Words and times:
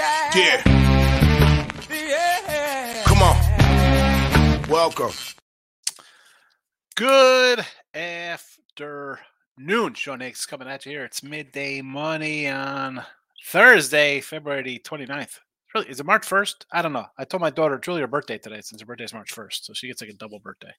Yeah. 0.00 0.30
Yeah. 0.34 0.62
Yeah. 1.90 3.02
Come 3.04 3.20
on. 3.20 4.62
Welcome. 4.66 5.12
Good 6.96 7.66
afternoon. 7.94 9.18
Sean 9.92 10.20
Higgs 10.20 10.46
coming 10.46 10.68
at 10.68 10.86
you 10.86 10.92
here. 10.92 11.04
It's 11.04 11.22
midday 11.22 11.82
money 11.82 12.48
on 12.48 13.04
Thursday, 13.44 14.22
February 14.22 14.80
29th. 14.82 15.38
Really, 15.74 15.90
is 15.90 16.00
it 16.00 16.06
March 16.06 16.26
1st? 16.26 16.64
I 16.72 16.80
don't 16.80 16.94
know. 16.94 17.04
I 17.18 17.24
told 17.26 17.42
my 17.42 17.50
daughter 17.50 17.74
it's 17.74 17.86
really 17.86 18.00
her 18.00 18.06
birthday 18.06 18.38
today 18.38 18.62
since 18.62 18.80
her 18.80 18.86
birthday 18.86 19.04
is 19.04 19.12
March 19.12 19.34
1st. 19.34 19.64
So 19.64 19.74
she 19.74 19.88
gets 19.88 20.00
like 20.00 20.08
a 20.08 20.14
double 20.14 20.38
birthday. 20.38 20.72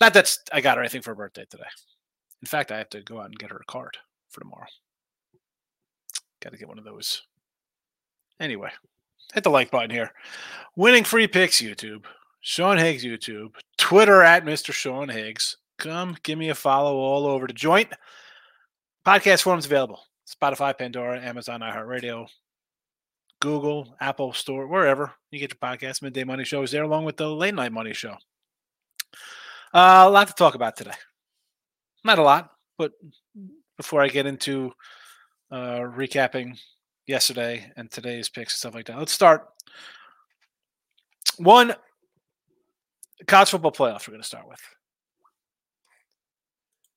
Not 0.00 0.14
that 0.14 0.34
I 0.54 0.62
got 0.62 0.78
her 0.78 0.82
anything 0.82 1.02
for 1.02 1.10
her 1.10 1.16
birthday 1.16 1.44
today. 1.50 1.68
In 2.40 2.46
fact, 2.46 2.72
I 2.72 2.78
have 2.78 2.88
to 2.90 3.02
go 3.02 3.20
out 3.20 3.26
and 3.26 3.38
get 3.38 3.50
her 3.50 3.60
a 3.60 3.70
card 3.70 3.98
for 4.30 4.40
tomorrow. 4.40 4.68
Got 6.40 6.52
to 6.52 6.58
get 6.58 6.68
one 6.68 6.78
of 6.78 6.84
those. 6.84 7.20
Anyway, 8.40 8.70
hit 9.34 9.44
the 9.44 9.50
like 9.50 9.70
button 9.70 9.90
here. 9.90 10.12
Winning 10.76 11.04
free 11.04 11.26
picks, 11.26 11.60
YouTube. 11.60 12.04
Sean 12.40 12.78
Higgs, 12.78 13.04
YouTube. 13.04 13.54
Twitter 13.76 14.22
at 14.22 14.44
Mr. 14.44 14.72
Sean 14.72 15.08
Higgs. 15.08 15.56
Come 15.78 16.16
give 16.22 16.38
me 16.38 16.50
a 16.50 16.54
follow 16.54 16.96
all 16.96 17.26
over 17.26 17.46
the 17.46 17.52
joint. 17.52 17.88
Podcast 19.04 19.42
forms 19.42 19.66
available. 19.66 20.00
Spotify, 20.26 20.76
Pandora, 20.76 21.20
Amazon, 21.20 21.60
iHeartRadio, 21.60 22.26
Google, 23.40 23.96
Apple 24.00 24.32
Store, 24.32 24.66
wherever 24.66 25.12
you 25.30 25.38
get 25.38 25.52
your 25.52 25.58
podcast. 25.58 26.02
Midday 26.02 26.24
Money 26.24 26.44
Show 26.44 26.62
is 26.62 26.70
there 26.70 26.82
along 26.82 27.04
with 27.04 27.16
the 27.16 27.28
Late 27.28 27.54
Night 27.54 27.72
Money 27.72 27.94
Show. 27.94 28.16
Uh, 29.72 30.04
a 30.06 30.10
lot 30.10 30.28
to 30.28 30.34
talk 30.34 30.54
about 30.54 30.76
today. 30.76 30.94
Not 32.04 32.18
a 32.18 32.22
lot, 32.22 32.50
but 32.78 32.92
before 33.76 34.02
I 34.02 34.08
get 34.08 34.26
into 34.26 34.72
uh, 35.50 35.80
recapping 35.80 36.58
yesterday 37.06 37.72
and 37.76 37.90
today's 37.90 38.28
picks 38.28 38.54
and 38.54 38.58
stuff 38.58 38.74
like 38.74 38.86
that, 38.86 38.98
let's 38.98 39.12
start. 39.12 39.48
One 41.38 41.74
college 43.26 43.50
football 43.50 43.72
playoff, 43.72 44.06
We're 44.06 44.12
going 44.12 44.22
to 44.22 44.26
start 44.26 44.48
with. 44.48 44.60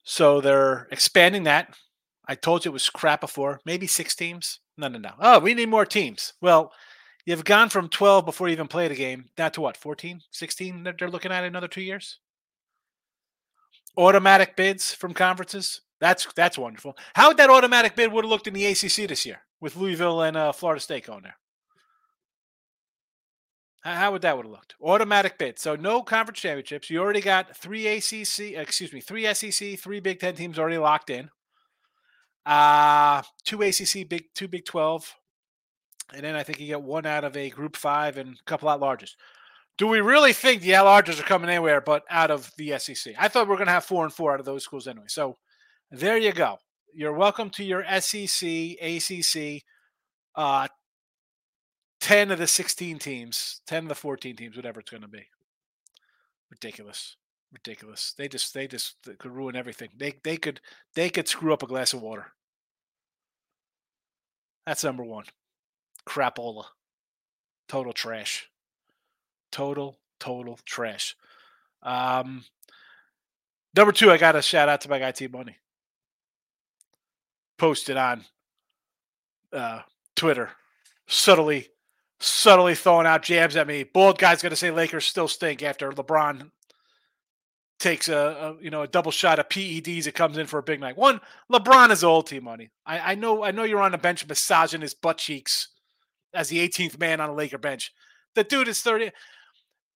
So 0.03 0.41
they're 0.41 0.87
expanding 0.91 1.43
that. 1.43 1.75
I 2.27 2.35
told 2.35 2.65
you 2.65 2.69
it 2.69 2.73
was 2.73 2.89
crap 2.89 3.21
before. 3.21 3.59
Maybe 3.65 3.87
six 3.87 4.15
teams. 4.15 4.59
No, 4.77 4.87
no, 4.87 4.99
no. 4.99 5.11
Oh, 5.19 5.39
we 5.39 5.53
need 5.53 5.69
more 5.69 5.85
teams. 5.85 6.33
Well, 6.41 6.71
you've 7.25 7.43
gone 7.43 7.69
from 7.69 7.89
12 7.89 8.25
before 8.25 8.47
you 8.47 8.53
even 8.53 8.67
played 8.67 8.91
a 8.91 8.95
game 8.95 9.25
down 9.35 9.51
to 9.51 9.61
what, 9.61 9.77
14, 9.77 10.21
16 10.31 10.83
that 10.83 10.95
they're 10.97 11.09
looking 11.09 11.31
at 11.31 11.43
another 11.43 11.67
two 11.67 11.81
years? 11.81 12.19
Automatic 13.97 14.55
bids 14.55 14.93
from 14.93 15.13
conferences. 15.13 15.81
That's 15.99 16.27
that's 16.33 16.57
wonderful. 16.57 16.97
How 17.13 17.27
would 17.27 17.37
that 17.37 17.49
automatic 17.49 17.95
bid 17.95 18.11
would 18.11 18.23
have 18.23 18.29
looked 18.29 18.47
in 18.47 18.53
the 18.53 18.65
ACC 18.67 19.09
this 19.09 19.25
year 19.25 19.41
with 19.61 19.75
Louisville 19.75 20.21
and 20.21 20.37
uh, 20.37 20.51
Florida 20.51 20.81
State 20.81 21.05
going 21.05 21.23
there? 21.23 21.35
How 23.81 24.11
would 24.11 24.23
that 24.23 24.35
would 24.35 24.45
have 24.45 24.51
looked? 24.51 24.75
Automatic 24.81 25.37
bid. 25.37 25.57
So 25.57 25.75
no 25.75 26.01
conference 26.01 26.39
championships. 26.39 26.89
You 26.89 26.99
already 26.99 27.21
got 27.21 27.55
three 27.55 27.87
ACC, 27.87 28.57
excuse 28.57 28.91
me, 28.91 28.99
three 28.99 29.33
SEC, 29.33 29.79
three 29.79 29.99
Big 30.01 30.19
Ten 30.19 30.35
teams 30.35 30.59
already 30.59 30.77
locked 30.77 31.09
in. 31.09 31.29
Uh 32.45 33.21
two 33.45 33.61
ACC, 33.61 34.07
big 34.07 34.25
two 34.33 34.47
Big 34.47 34.65
Twelve, 34.65 35.13
and 36.13 36.23
then 36.23 36.35
I 36.35 36.43
think 36.43 36.59
you 36.59 36.67
get 36.67 36.81
one 36.81 37.05
out 37.05 37.23
of 37.23 37.37
a 37.37 37.49
Group 37.49 37.75
Five 37.75 38.17
and 38.17 38.35
a 38.35 38.43
couple 38.45 38.69
out 38.69 38.81
larges. 38.81 39.11
Do 39.77 39.87
we 39.87 40.01
really 40.01 40.33
think 40.33 40.61
the 40.61 40.71
larges 40.71 41.19
are 41.19 41.23
coming 41.23 41.49
anywhere 41.49 41.79
but 41.79 42.03
out 42.09 42.31
of 42.31 42.51
the 42.57 42.77
SEC? 42.79 43.13
I 43.17 43.27
thought 43.27 43.47
we 43.47 43.53
are 43.53 43.57
going 43.57 43.67
to 43.67 43.73
have 43.73 43.85
four 43.85 44.03
and 44.03 44.13
four 44.13 44.33
out 44.33 44.39
of 44.39 44.45
those 44.45 44.63
schools 44.63 44.87
anyway. 44.87 45.05
So 45.07 45.37
there 45.89 46.17
you 46.17 46.33
go. 46.33 46.57
You're 46.93 47.13
welcome 47.13 47.49
to 47.51 47.63
your 47.63 47.83
SEC, 47.99 48.47
ACC, 48.81 49.63
uh, 50.35 50.67
10 52.01 52.31
of 52.31 52.39
the 52.39 52.47
16 52.47 52.99
teams, 52.99 53.61
10 53.67 53.83
of 53.83 53.89
the 53.89 53.95
14 53.95 54.35
teams, 54.35 54.55
whatever 54.55 54.79
it's 54.79 54.89
going 54.89 55.01
to 55.01 55.07
be. 55.07 55.27
Ridiculous. 56.49 57.15
Ridiculous. 57.51 58.13
They 58.17 58.27
just 58.27 58.53
they 58.53 58.67
just 58.67 58.97
they 59.05 59.13
could 59.13 59.31
ruin 59.31 59.55
everything. 59.55 59.89
They 59.97 60.13
they 60.23 60.37
could 60.37 60.61
they 60.93 61.09
could 61.09 61.27
screw 61.27 61.51
up 61.51 61.63
a 61.63 61.67
glass 61.67 61.93
of 61.93 62.01
water. 62.01 62.27
That's 64.67 64.83
number 64.83 65.03
1. 65.03 65.25
Crapola. 66.07 66.65
Total 67.67 67.91
trash. 67.91 68.49
Total 69.51 69.97
total 70.19 70.59
trash. 70.63 71.15
Um 71.81 72.45
number 73.75 73.91
2, 73.91 74.11
I 74.11 74.17
got 74.17 74.33
to 74.33 74.43
shout 74.43 74.69
out 74.69 74.81
to 74.81 74.89
my 74.89 74.99
guy 74.99 75.11
T 75.11 75.27
Money. 75.27 75.57
Posted 77.59 77.97
on 77.97 78.25
uh 79.53 79.81
Twitter 80.15 80.49
subtly 81.07 81.67
subtly 82.19 82.75
throwing 82.75 83.07
out 83.07 83.23
jabs 83.23 83.55
at 83.55 83.67
me. 83.67 83.83
Bold 83.83 84.17
guy's 84.17 84.41
going 84.41 84.51
to 84.51 84.55
say 84.55 84.71
Lakers 84.71 85.05
still 85.05 85.27
stink 85.27 85.63
after 85.63 85.91
LeBron 85.91 86.51
takes 87.79 88.09
a, 88.09 88.17
a, 88.59 88.63
you 88.63 88.69
know 88.69 88.83
a 88.83 88.87
double 88.87 89.11
shot 89.11 89.39
of 89.39 89.49
PEDs. 89.49 90.07
It 90.07 90.15
comes 90.15 90.37
in 90.37 90.47
for 90.47 90.59
a 90.59 90.63
big 90.63 90.79
night. 90.79 90.97
One, 90.97 91.19
LeBron 91.51 91.91
is 91.91 92.03
old 92.03 92.27
team 92.27 92.43
money. 92.43 92.69
I, 92.85 93.11
I 93.11 93.15
know 93.15 93.43
I 93.43 93.51
know 93.51 93.63
you're 93.63 93.81
on 93.81 93.91
the 93.91 93.97
bench 93.97 94.27
massaging 94.27 94.81
his 94.81 94.93
butt 94.93 95.17
cheeks 95.17 95.69
as 96.33 96.49
the 96.49 96.67
18th 96.67 96.99
man 96.99 97.19
on 97.19 97.29
a 97.29 97.33
Laker 97.33 97.57
bench. 97.57 97.91
The 98.35 98.43
dude 98.43 98.67
is 98.67 98.81
30. 98.81 99.11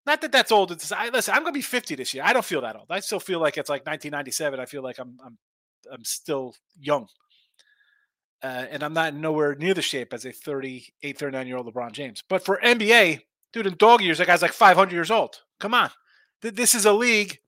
Not 0.05 0.19
that 0.21 0.31
that's 0.31 0.51
old. 0.51 0.71
It's, 0.71 0.91
I, 0.91 1.09
listen, 1.09 1.33
I'm 1.33 1.43
going 1.43 1.53
to 1.53 1.57
be 1.57 1.61
50 1.61 1.95
this 1.95 2.13
year. 2.13 2.23
I 2.25 2.33
don't 2.33 2.43
feel 2.43 2.61
that 2.61 2.75
old. 2.75 2.87
I 2.89 2.99
still 2.99 3.21
feel 3.21 3.39
like 3.39 3.57
it's 3.57 3.69
like 3.69 3.85
1997. 3.85 4.59
I 4.59 4.65
feel 4.65 4.83
like 4.83 4.99
I'm 4.99 5.17
I'm 5.23 5.37
I'm 5.91 6.03
still 6.03 6.55
young. 6.79 7.07
Uh, 8.43 8.65
and 8.69 8.83
I'm 8.83 8.93
not 8.93 9.15
nowhere 9.15 9.55
near 9.55 9.73
the 9.73 9.81
shape 9.81 10.13
as 10.13 10.25
a 10.25 10.31
38, 10.31 11.17
39 11.17 11.47
year 11.47 11.57
old 11.57 11.73
LeBron 11.73 11.93
James. 11.93 12.21
But 12.27 12.43
for 12.43 12.59
NBA, 12.61 13.21
dude, 13.53 13.67
in 13.67 13.75
dog 13.77 14.01
years, 14.01 14.17
that 14.17 14.27
guy's 14.27 14.41
like 14.41 14.51
500 14.51 14.93
years 14.93 15.09
old. 15.09 15.37
Come 15.59 15.73
on. 15.73 15.89
This 16.41 16.75
is 16.75 16.85
a 16.85 16.91
league 16.91 17.39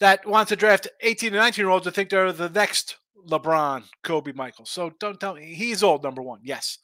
that 0.00 0.26
wants 0.26 0.48
to 0.48 0.56
draft 0.56 0.88
18 1.02 1.28
and 1.28 1.36
19 1.36 1.62
year 1.62 1.70
olds 1.70 1.84
to 1.84 1.90
think 1.90 2.08
they're 2.08 2.32
the 2.32 2.48
next 2.48 2.96
LeBron, 3.28 3.84
Kobe, 4.02 4.32
Michael. 4.32 4.64
So 4.64 4.92
don't 4.98 5.20
tell 5.20 5.34
me 5.34 5.54
he's 5.54 5.82
old, 5.82 6.02
number 6.02 6.22
one. 6.22 6.40
Yes. 6.42 6.78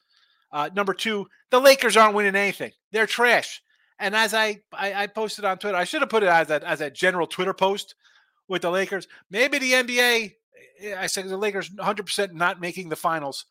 Uh, 0.52 0.68
number 0.74 0.92
two, 0.92 1.26
the 1.50 1.60
Lakers 1.60 1.96
aren't 1.96 2.14
winning 2.14 2.36
anything. 2.36 2.72
They're 2.92 3.06
trash. 3.06 3.62
And 3.98 4.14
as 4.14 4.34
I, 4.34 4.60
I, 4.72 5.04
I 5.04 5.06
posted 5.06 5.44
on 5.44 5.58
Twitter, 5.58 5.76
I 5.76 5.84
should 5.84 6.02
have 6.02 6.10
put 6.10 6.22
it 6.22 6.28
as 6.28 6.50
a, 6.50 6.66
as 6.68 6.80
a 6.80 6.90
general 6.90 7.26
Twitter 7.26 7.54
post 7.54 7.94
with 8.48 8.62
the 8.62 8.70
Lakers. 8.70 9.08
Maybe 9.30 9.58
the 9.58 9.72
NBA 9.72 10.34
I 10.96 11.06
said 11.06 11.28
the 11.28 11.36
Lakers 11.36 11.70
100% 11.70 12.32
not 12.32 12.60
making 12.60 12.88
the 12.88 12.96
finals. 12.96 13.46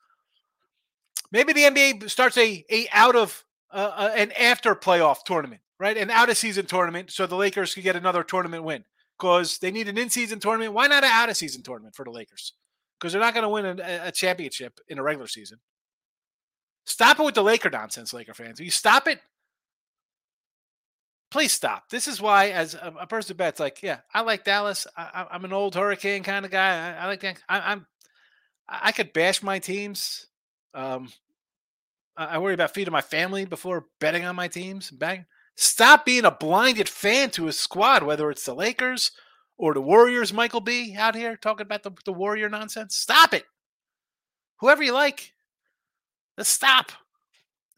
Maybe 1.31 1.53
the 1.53 1.63
NBA 1.63 2.09
starts 2.09 2.37
a, 2.37 2.63
a 2.69 2.87
out 2.91 3.15
of 3.15 3.43
uh, 3.71 3.91
uh, 3.95 4.11
an 4.15 4.31
after 4.33 4.75
playoff 4.75 5.23
tournament, 5.25 5.61
right? 5.79 5.97
An 5.97 6.11
out 6.11 6.29
of 6.29 6.37
season 6.37 6.67
tournament, 6.67 7.11
so 7.11 7.25
the 7.25 7.35
Lakers 7.35 7.73
could 7.73 7.83
get 7.83 7.95
another 7.95 8.23
tournament 8.23 8.63
win 8.63 8.83
because 9.17 9.57
they 9.57 9.71
need 9.71 9.87
an 9.87 9.97
in 9.97 10.09
season 10.09 10.39
tournament. 10.39 10.73
Why 10.73 10.87
not 10.87 11.03
an 11.03 11.09
out 11.11 11.29
of 11.29 11.37
season 11.37 11.63
tournament 11.63 11.95
for 11.95 12.05
the 12.05 12.11
Lakers? 12.11 12.53
Because 12.99 13.13
they're 13.13 13.21
not 13.21 13.33
going 13.33 13.43
to 13.43 13.49
win 13.49 13.65
a, 13.65 14.07
a, 14.07 14.11
championship 14.11 14.79
in 14.87 14.99
a 14.99 15.03
regular 15.03 15.27
season. 15.27 15.59
Stop 16.85 17.19
it 17.19 17.23
with 17.23 17.35
the 17.35 17.43
Laker 17.43 17.69
nonsense, 17.69 18.13
Laker 18.13 18.33
fans. 18.33 18.59
Will 18.59 18.65
you 18.65 18.71
stop 18.71 19.07
it? 19.07 19.19
Please 21.33 21.51
stop. 21.51 21.89
This 21.89 22.07
is 22.07 22.21
why, 22.21 22.49
as 22.49 22.75
a, 22.75 22.93
a 23.01 23.07
person 23.07 23.35
bets, 23.35 23.59
like, 23.59 23.81
yeah, 23.81 24.01
I 24.13 24.21
like 24.21 24.45
Dallas. 24.45 24.85
I, 24.95 25.25
am 25.31 25.43
an 25.43 25.51
old 25.51 25.73
Hurricane 25.73 26.21
kind 26.21 26.45
of 26.45 26.51
guy. 26.51 26.91
I, 26.91 27.03
I 27.03 27.07
like 27.07 27.21
that. 27.21 27.39
I, 27.49 27.73
am 27.73 27.87
I 28.69 28.91
could 28.91 29.13
bash 29.13 29.41
my 29.41 29.57
teams. 29.57 30.27
Um, 30.75 31.11
I 32.15 32.37
worry 32.37 32.53
about 32.53 32.75
feeding 32.75 32.91
my 32.91 33.01
family 33.01 33.45
before 33.45 33.87
betting 33.99 34.23
on 34.25 34.35
my 34.35 34.47
teams. 34.47 34.91
Bang. 34.91 35.25
Stop 35.55 36.05
being 36.05 36.23
a 36.23 36.31
blinded 36.31 36.87
fan 36.87 37.31
to 37.31 37.47
a 37.47 37.51
squad, 37.51 38.03
whether 38.03 38.29
it's 38.29 38.45
the 38.45 38.53
Lakers 38.53 39.11
or 39.57 39.73
the 39.73 39.81
Warriors. 39.81 40.31
Michael 40.31 40.61
B. 40.61 40.95
out 40.95 41.15
here 41.15 41.35
talking 41.35 41.65
about 41.65 41.81
the, 41.81 41.91
the 42.05 42.13
Warrior 42.13 42.49
nonsense. 42.49 42.95
Stop 42.95 43.33
it. 43.33 43.45
Whoever 44.59 44.83
you 44.83 44.93
like, 44.93 45.33
let's 46.37 46.49
stop. 46.49 46.91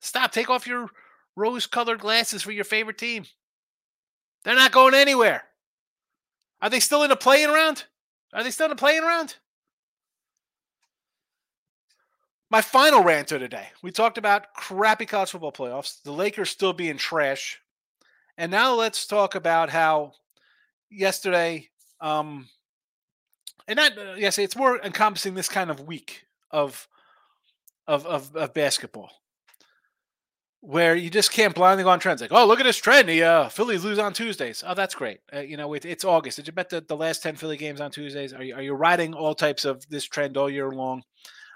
Stop. 0.02 0.34
Take 0.34 0.50
off 0.50 0.68
your 0.68 0.90
rose 1.38 1.66
colored 1.66 2.00
glasses 2.00 2.44
for 2.44 2.52
your 2.52 2.66
favorite 2.66 2.98
team. 2.98 3.25
They're 4.45 4.56
not 4.56 4.71
going 4.71 4.94
anywhere. 4.94 5.44
Are 6.62 6.69
they 6.69 6.80
still 6.80 7.03
in 7.03 7.12
a 7.12 7.15
play-in 7.15 7.50
round? 7.50 7.83
Are 8.31 8.44
they 8.44 8.51
still 8.51 8.68
in 8.68 8.71
a 8.71 8.75
play-in 8.75 9.03
round? 9.03 9.36
My 12.51 12.62
final 12.62 13.03
rant 13.03 13.31
of 13.31 13.42
today. 13.42 13.68
We 13.81 13.92
talked 13.92 14.19
about 14.19 14.53
crappy 14.53 15.07
college 15.07 15.31
football 15.31 15.51
playoffs, 15.51 16.01
the 16.03 16.12
Lakers 16.12 16.51
still 16.51 16.74
being 16.74 16.97
trash. 16.97 17.59
And 18.38 18.51
now 18.51 18.75
let's 18.75 19.07
talk 19.07 19.33
about 19.33 19.71
how 19.71 20.13
yesterday, 20.92 21.69
um, 22.00 22.47
and 23.68 23.77
not 23.77 23.97
uh, 23.97 24.13
yes, 24.15 24.38
it's 24.38 24.56
more 24.56 24.80
encompassing 24.83 25.33
this 25.33 25.50
kind 25.50 25.71
of 25.71 25.88
week 25.88 26.27
of 26.51 26.88
of, 27.88 28.06
of, 28.06 28.36
of 28.36 28.53
basketball 28.53 29.12
where 30.66 30.96
you 30.96 31.12
just 31.12 31.32
can't 31.32 31.54
blindly 31.54 31.84
go 31.84 31.90
on 31.90 32.00
trends. 32.00 32.22
Like, 32.22 32.32
oh, 32.32 32.46
look 32.48 32.60
at 32.60 32.66
this 32.66 32.78
trend. 32.78 33.08
The 33.08 33.24
uh, 33.24 33.50
Phillies 33.50 33.84
lose 33.84 34.00
on 34.00 34.14
Tuesdays. 34.14 34.64
Oh, 34.66 34.74
that's 34.74 34.96
great. 34.96 35.20
Uh, 35.32 35.42
you 35.42 35.58
know, 35.58 35.74
it, 35.74 35.86
it's 35.86 36.04
August. 36.04 36.38
Did 36.38 36.48
you 36.48 36.54
bet 36.54 36.70
the, 36.70 36.82
the 36.82 36.98
last 36.98 37.22
10 37.22 37.36
Philly 37.36 37.56
games 37.56 37.80
on 37.80 37.92
Tuesdays? 37.92 38.34
Are 38.34 38.42
you, 38.42 38.56
are 38.56 38.64
you 38.64 38.74
riding 38.74 39.14
all 39.14 39.36
types 39.36 39.64
of 39.64 39.88
this 39.90 40.06
trend 40.06 40.38
all 40.38 40.50
year 40.50 40.72
long? 40.72 41.04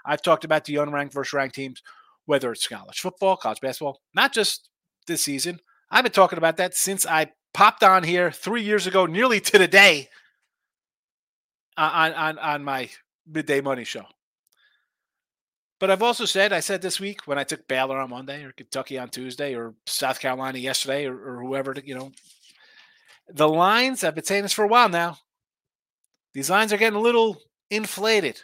I've 0.04 0.22
talked 0.22 0.44
about 0.44 0.64
the 0.64 0.76
unranked 0.76 1.12
versus 1.12 1.32
ranked 1.32 1.56
teams. 1.56 1.82
whether 2.26 2.52
it's 2.52 2.68
college 2.68 3.00
football, 3.00 3.36
college 3.36 3.60
basketball, 3.60 4.00
not 4.14 4.32
just 4.32 4.68
this 5.08 5.24
season. 5.24 5.58
I've 5.90 6.04
been 6.04 6.12
talking 6.12 6.38
about 6.38 6.56
that 6.58 6.74
since 6.76 7.04
I 7.04 7.32
popped 7.52 7.82
on 7.82 8.04
here 8.04 8.30
three 8.30 8.62
years 8.62 8.86
ago, 8.86 9.06
nearly 9.06 9.40
to 9.40 9.58
the 9.58 9.66
day, 9.66 10.08
uh, 11.76 11.90
on 11.92 12.12
on 12.12 12.38
on 12.38 12.64
my 12.64 12.90
midday 13.26 13.60
money 13.60 13.84
show. 13.84 14.04
But 15.80 15.90
I've 15.90 16.02
also 16.02 16.26
said, 16.26 16.52
I 16.52 16.60
said 16.60 16.82
this 16.82 17.00
week 17.00 17.26
when 17.26 17.38
I 17.38 17.44
took 17.44 17.66
Baylor 17.66 17.98
on 17.98 18.10
Monday 18.10 18.44
or 18.44 18.52
Kentucky 18.52 18.98
on 18.98 19.08
Tuesday 19.08 19.54
or 19.54 19.74
South 19.86 20.20
Carolina 20.20 20.58
yesterday 20.58 21.06
or, 21.06 21.16
or 21.16 21.42
whoever, 21.42 21.74
you 21.82 21.94
know, 21.94 22.12
the 23.28 23.48
lines, 23.48 24.04
I've 24.04 24.14
been 24.14 24.24
saying 24.24 24.42
this 24.42 24.52
for 24.52 24.64
a 24.64 24.68
while 24.68 24.90
now. 24.90 25.16
These 26.34 26.50
lines 26.50 26.72
are 26.72 26.76
getting 26.76 26.98
a 26.98 27.02
little 27.02 27.38
inflated 27.70 28.42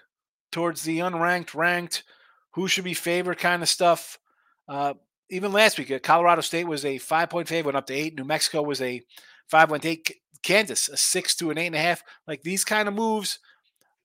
towards 0.50 0.82
the 0.82 1.00
unranked, 1.00 1.54
ranked, 1.54 2.04
who 2.52 2.68
should 2.68 2.84
be 2.84 2.94
favored 2.94 3.38
kind 3.38 3.62
of 3.62 3.68
stuff. 3.68 4.18
Uh, 4.66 4.94
even 5.28 5.52
last 5.52 5.78
week, 5.78 5.90
uh, 5.90 5.98
Colorado 5.98 6.40
State 6.40 6.66
was 6.66 6.84
a 6.84 6.98
five 6.98 7.28
point 7.28 7.48
favorite, 7.48 7.74
went 7.74 7.76
up 7.76 7.86
to 7.88 7.94
eight. 7.94 8.16
New 8.16 8.24
Mexico 8.24 8.62
was 8.62 8.80
a 8.80 9.02
five 9.48 9.68
point 9.68 9.84
eight. 9.84 10.10
Kansas, 10.42 10.88
a 10.88 10.96
six 10.96 11.36
to 11.36 11.50
an 11.50 11.58
eight 11.58 11.66
and 11.66 11.76
a 11.76 11.80
half. 11.80 12.02
Like 12.26 12.42
these 12.42 12.64
kind 12.64 12.88
of 12.88 12.94
moves. 12.94 13.40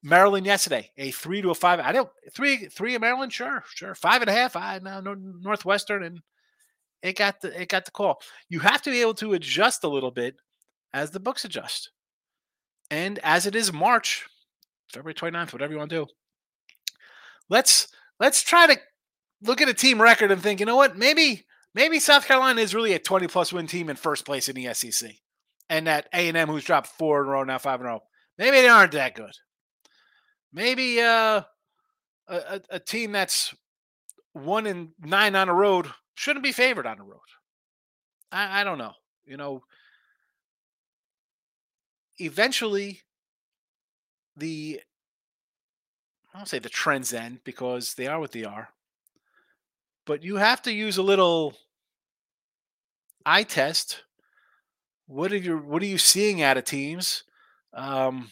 Maryland 0.03 0.45
yesterday, 0.45 0.91
a 0.97 1.11
three 1.11 1.41
to 1.41 1.51
a 1.51 1.55
five. 1.55 1.79
I 1.79 1.91
don't 1.91 2.09
three 2.33 2.67
three 2.67 2.95
in 2.95 3.01
Maryland, 3.01 3.31
sure, 3.31 3.63
sure. 3.73 3.95
Five 3.95 4.21
and 4.21 4.29
a 4.29 4.33
half. 4.33 4.55
I 4.55 4.79
know 4.79 5.15
Northwestern, 5.15 6.03
and 6.03 6.21
it 7.03 7.17
got 7.17 7.41
the 7.41 7.61
it 7.61 7.69
got 7.69 7.85
the 7.85 7.91
call. 7.91 8.21
You 8.49 8.59
have 8.59 8.81
to 8.83 8.91
be 8.91 9.01
able 9.01 9.13
to 9.15 9.33
adjust 9.33 9.83
a 9.83 9.89
little 9.89 10.11
bit 10.11 10.35
as 10.93 11.11
the 11.11 11.19
books 11.19 11.45
adjust. 11.45 11.91
And 12.89 13.19
as 13.19 13.45
it 13.45 13.55
is 13.55 13.71
March, 13.71 14.27
February 14.91 15.13
29th, 15.13 15.53
whatever 15.53 15.71
you 15.71 15.79
want 15.79 15.89
to 15.91 16.05
do, 16.05 16.07
let's 17.49 17.87
let's 18.19 18.41
try 18.41 18.67
to 18.67 18.79
look 19.43 19.61
at 19.61 19.69
a 19.69 19.73
team 19.73 20.01
record 20.01 20.31
and 20.31 20.41
think, 20.41 20.59
you 20.59 20.65
know 20.65 20.75
what, 20.75 20.97
maybe 20.97 21.45
maybe 21.73 21.99
South 21.99 22.25
Carolina 22.25 22.61
is 22.61 22.75
really 22.75 22.93
a 22.93 22.99
20 22.99 23.27
plus 23.27 23.53
win 23.53 23.67
team 23.67 23.89
in 23.89 23.95
first 23.95 24.25
place 24.25 24.49
in 24.49 24.55
the 24.55 24.73
SEC. 24.73 25.11
And 25.69 25.87
that 25.87 26.09
A&M 26.13 26.49
who's 26.49 26.65
dropped 26.65 26.87
four 26.87 27.21
in 27.21 27.27
a 27.27 27.31
row 27.31 27.43
now, 27.43 27.57
five 27.57 27.79
in 27.79 27.85
a 27.85 27.89
row, 27.89 27.99
maybe 28.37 28.57
they 28.57 28.67
aren't 28.67 28.91
that 28.91 29.15
good. 29.15 29.31
Maybe 30.53 31.01
uh, 31.01 31.41
a, 32.27 32.61
a 32.69 32.79
team 32.79 33.11
that's 33.11 33.53
one 34.33 34.65
and 34.65 34.89
nine 34.99 35.35
on 35.35 35.47
the 35.47 35.53
road 35.53 35.87
shouldn't 36.15 36.43
be 36.43 36.51
favored 36.51 36.85
on 36.85 36.97
the 36.97 37.03
road. 37.03 37.19
I, 38.31 38.61
I 38.61 38.63
don't 38.63 38.77
know. 38.77 38.93
You 39.25 39.37
know, 39.37 39.63
eventually 42.17 43.01
the 44.35 44.81
I 46.33 46.37
don't 46.37 46.47
say 46.47 46.59
the 46.59 46.69
trends 46.69 47.13
end 47.13 47.39
because 47.43 47.93
they 47.93 48.07
are 48.07 48.19
what 48.19 48.31
they 48.31 48.45
are. 48.45 48.69
But 50.05 50.23
you 50.23 50.37
have 50.37 50.61
to 50.63 50.73
use 50.73 50.97
a 50.97 51.03
little 51.03 51.53
eye 53.25 53.43
test. 53.43 54.03
What 55.07 55.31
are 55.31 55.37
you 55.37 55.57
what 55.57 55.81
are 55.81 55.87
you 55.87 55.97
seeing 55.97 56.41
out 56.41 56.57
of 56.57 56.63
teams? 56.63 57.23
Um, 57.73 58.31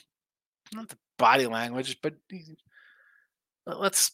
not 0.73 0.89
the 0.89 0.97
body 1.19 1.45
language, 1.45 1.99
but 2.01 2.15
let's 3.67 4.13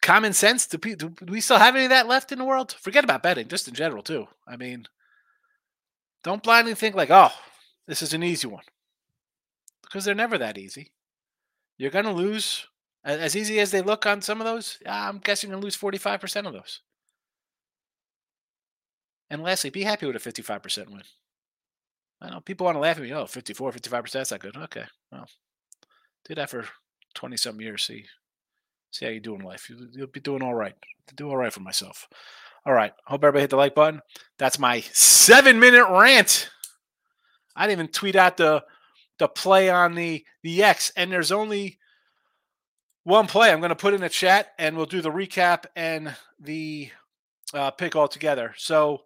common 0.00 0.32
sense. 0.32 0.66
Do, 0.66 0.78
do 0.78 1.12
we 1.26 1.40
still 1.40 1.58
have 1.58 1.74
any 1.74 1.84
of 1.84 1.90
that 1.90 2.06
left 2.06 2.30
in 2.30 2.38
the 2.38 2.44
world? 2.44 2.72
Forget 2.72 3.02
about 3.02 3.24
betting, 3.24 3.48
just 3.48 3.66
in 3.66 3.74
general 3.74 4.04
too. 4.04 4.28
I 4.46 4.56
mean, 4.56 4.86
don't 6.22 6.42
blindly 6.42 6.74
think 6.74 6.94
like, 6.94 7.10
oh, 7.10 7.32
this 7.88 8.02
is 8.02 8.14
an 8.14 8.22
easy 8.22 8.46
one 8.46 8.64
because 9.82 10.04
they're 10.04 10.14
never 10.14 10.38
that 10.38 10.58
easy. 10.58 10.92
You're 11.78 11.90
going 11.90 12.04
to 12.04 12.12
lose 12.12 12.66
as 13.04 13.34
easy 13.34 13.58
as 13.58 13.70
they 13.72 13.82
look 13.82 14.06
on 14.06 14.22
some 14.22 14.40
of 14.40 14.46
those. 14.46 14.78
I'm 14.86 15.18
guessing 15.18 15.50
you're 15.50 15.58
to 15.58 15.64
lose 15.64 15.76
45% 15.76 16.46
of 16.46 16.52
those. 16.52 16.80
And 19.30 19.42
lastly, 19.42 19.70
be 19.70 19.82
happy 19.82 20.06
with 20.06 20.14
a 20.14 20.18
55% 20.18 20.90
win. 20.90 21.02
I 22.20 22.30
know 22.30 22.40
people 22.40 22.66
want 22.66 22.76
to 22.76 22.80
laugh 22.80 22.98
at 22.98 23.02
me. 23.02 23.12
Oh, 23.12 23.26
54, 23.26 23.72
55%, 23.72 24.12
that's 24.12 24.30
not 24.30 24.40
good. 24.40 24.56
Okay. 24.56 24.84
Well, 25.10 25.26
do 26.24 26.34
that 26.34 26.50
for 26.50 26.64
20 27.14 27.36
some 27.36 27.60
years. 27.60 27.84
See, 27.84 28.04
see 28.90 29.04
how 29.04 29.10
you 29.10 29.20
do 29.20 29.34
in 29.34 29.42
life. 29.42 29.68
You, 29.68 29.88
will 29.96 30.06
be 30.06 30.20
doing 30.20 30.42
all 30.42 30.54
right. 30.54 30.74
Do 31.14 31.28
all 31.28 31.36
right 31.36 31.52
for 31.52 31.60
myself. 31.60 32.08
All 32.64 32.72
right. 32.72 32.92
Hope 33.06 33.24
everybody 33.24 33.42
hit 33.42 33.50
the 33.50 33.56
like 33.56 33.74
button. 33.74 34.00
That's 34.38 34.58
my 34.58 34.80
seven 34.92 35.58
minute 35.58 35.86
rant. 35.90 36.50
I 37.56 37.66
didn't 37.66 37.80
even 37.80 37.92
tweet 37.92 38.16
out 38.16 38.36
the 38.36 38.64
the 39.18 39.28
play 39.28 39.68
on 39.68 39.94
the 39.94 40.24
the 40.42 40.62
X, 40.62 40.92
and 40.96 41.12
there's 41.12 41.32
only 41.32 41.78
one 43.04 43.26
play. 43.26 43.52
I'm 43.52 43.60
going 43.60 43.70
to 43.70 43.76
put 43.76 43.94
in 43.94 44.00
the 44.00 44.08
chat, 44.08 44.52
and 44.58 44.76
we'll 44.76 44.86
do 44.86 45.02
the 45.02 45.10
recap 45.10 45.64
and 45.76 46.14
the 46.40 46.90
uh, 47.54 47.70
pick 47.72 47.96
all 47.96 48.08
together. 48.08 48.54
So, 48.56 49.02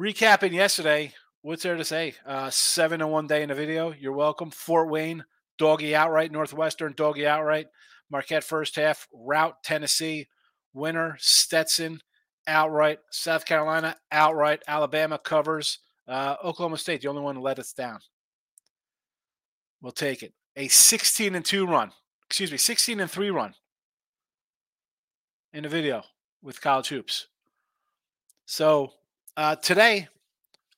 recapping 0.00 0.52
yesterday, 0.52 1.12
what's 1.42 1.62
there 1.62 1.76
to 1.76 1.84
say? 1.84 2.14
Uh, 2.26 2.50
seven 2.50 3.00
in 3.00 3.08
one 3.08 3.26
day 3.26 3.42
in 3.42 3.48
the 3.48 3.54
video. 3.54 3.92
You're 3.92 4.12
welcome. 4.12 4.50
Fort 4.50 4.88
Wayne, 4.88 5.24
doggy 5.58 5.94
outright. 5.94 6.32
Northwestern, 6.32 6.94
doggy 6.96 7.26
outright. 7.26 7.66
Marquette 8.10 8.44
first 8.44 8.76
half, 8.76 9.06
route 9.12 9.56
Tennessee. 9.62 10.28
Winner, 10.72 11.16
Stetson, 11.18 12.00
outright. 12.46 13.00
South 13.10 13.44
Carolina, 13.44 13.96
outright. 14.12 14.62
Alabama 14.66 15.18
covers. 15.18 15.78
Uh, 16.06 16.36
Oklahoma 16.42 16.78
State, 16.78 17.02
the 17.02 17.08
only 17.08 17.22
one 17.22 17.34
to 17.34 17.40
let 17.40 17.58
us 17.58 17.72
down. 17.72 17.98
We'll 19.82 19.92
take 19.92 20.22
it. 20.22 20.32
A 20.56 20.68
16 20.68 21.34
and 21.34 21.44
2 21.44 21.66
run. 21.66 21.92
Excuse 22.26 22.50
me, 22.50 22.58
16 22.58 23.00
and 23.00 23.10
3 23.10 23.30
run 23.30 23.54
in 25.52 25.62
the 25.62 25.68
video 25.68 26.02
with 26.42 26.60
college 26.60 26.88
hoops. 26.88 27.28
So 28.46 28.92
uh, 29.36 29.56
today, 29.56 30.08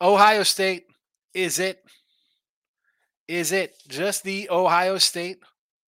Ohio 0.00 0.42
State 0.42 0.84
is 1.34 1.58
it? 1.58 1.82
Is 3.30 3.52
it 3.52 3.80
just 3.86 4.24
the 4.24 4.50
Ohio 4.50 4.98
State 4.98 5.38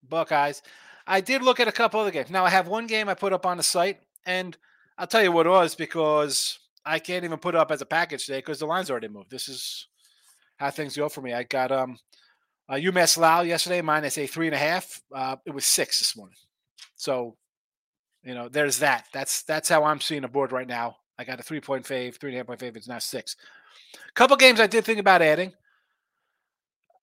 Buckeyes? 0.09 0.63
I 1.09 1.21
did 1.21 1.43
look 1.43 1.59
at 1.59 1.67
a 1.67 1.73
couple 1.73 1.99
other 1.99 2.13
games. 2.13 2.31
Now 2.31 2.45
I 2.45 2.51
have 2.51 2.69
one 2.69 2.87
game 2.87 3.09
I 3.09 3.15
put 3.15 3.33
up 3.33 3.45
on 3.45 3.57
the 3.57 3.65
site, 3.65 3.99
and 4.25 4.57
I'll 4.97 5.09
tell 5.09 5.25
you 5.25 5.33
what 5.33 5.47
it 5.47 5.51
was 5.51 5.75
because 5.75 6.61
I 6.87 7.01
can't 7.01 7.25
even 7.25 7.39
put 7.39 7.57
it 7.57 7.59
up 7.59 7.73
as 7.73 7.83
a 7.83 7.87
package 7.87 8.27
today 8.27 8.39
because 8.39 8.61
the 8.61 8.67
line's 8.67 8.93
already 8.93 9.09
moved. 9.09 9.29
This 9.29 9.49
is 9.49 9.89
how 10.57 10.71
things 10.71 10.97
go 10.97 11.09
for 11.09 11.21
me. 11.21 11.35
I 11.35 11.43
got 11.43 11.73
um 11.73 11.99
uh, 12.69 12.75
UMass 12.75 13.19
Lowell 13.19 13.45
yesterday, 13.45 13.83
minus 13.83 14.19
a 14.19 14.29
three 14.29 14.47
and 14.47 14.55
a 14.55 14.59
half. 14.59 15.03
Uh, 15.13 15.35
it 15.45 15.53
was 15.53 15.67
six 15.67 15.99
this 15.99 16.17
morning. 16.17 16.39
So, 16.95 17.37
you 18.23 18.35
know, 18.35 18.49
there's 18.49 18.79
that. 18.79 19.07
That's 19.13 19.43
that's 19.43 19.69
how 19.69 19.83
I'm 19.83 20.01
seeing 20.01 20.23
the 20.23 20.29
board 20.29 20.53
right 20.53 20.69
now. 20.69 20.95
I 21.19 21.25
got 21.25 21.41
a 21.41 21.43
three 21.43 21.61
point 21.61 21.87
fave, 21.87 22.21
three 22.21 22.31
and 22.31 22.37
a 22.37 22.39
half 22.39 22.47
point 22.47 22.61
fave. 22.61 22.77
It's 22.77 22.87
now 22.87 23.01
six. 23.01 23.35
A 23.95 24.13
couple 24.13 24.37
games 24.37 24.61
I 24.61 24.69
did 24.69 24.85
think 24.85 25.01
about 25.01 25.23
adding 25.23 25.53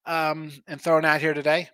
um, 0.09 0.51
and 0.67 0.81
throwing 0.81 1.05
out 1.05 1.21
here 1.21 1.35
today. 1.35 1.69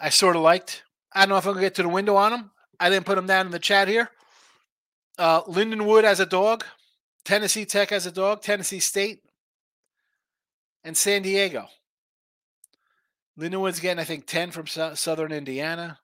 I 0.00 0.08
sort 0.08 0.34
of 0.34 0.42
liked. 0.42 0.82
I 1.12 1.20
don't 1.20 1.28
know 1.28 1.36
if 1.36 1.46
I'm 1.46 1.52
gonna 1.52 1.66
get 1.66 1.74
to 1.74 1.82
the 1.82 1.90
window 1.90 2.16
on 2.16 2.32
them. 2.32 2.50
I 2.80 2.88
didn't 2.88 3.04
put 3.04 3.16
them 3.16 3.26
down 3.26 3.46
in 3.46 3.52
the 3.52 3.58
chat 3.58 3.86
here. 3.86 4.10
Uh, 5.18 5.42
Lindenwood 5.42 6.04
as 6.04 6.20
a 6.20 6.26
dog, 6.26 6.64
Tennessee 7.24 7.66
Tech 7.66 7.92
as 7.92 8.06
a 8.06 8.10
dog, 8.10 8.40
Tennessee 8.40 8.80
State, 8.80 9.20
and 10.82 10.96
San 10.96 11.20
Diego. 11.20 11.66
Lindenwood's 13.38 13.80
getting, 13.80 14.00
I 14.00 14.04
think, 14.04 14.26
10 14.26 14.50
from 14.52 14.66
Southern 14.66 15.32
Indiana. 15.32 15.98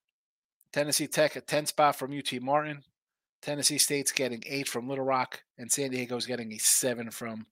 Tennessee 0.73 1.06
Tech, 1.06 1.37
a 1.37 1.40
10 1.40 1.66
spot 1.66 1.97
from 1.97 2.16
UT 2.16 2.40
Martin. 2.40 2.82
Tennessee 3.40 3.78
State's 3.78 4.12
getting 4.12 4.42
8 4.47 4.68
from 4.68 4.88
Little 4.88 5.04
Rock. 5.04 5.42
And 5.56 5.70
San 5.70 5.90
Diego's 5.90 6.26
getting 6.26 6.52
a 6.52 6.58
7 6.58 7.11
from 7.11 7.47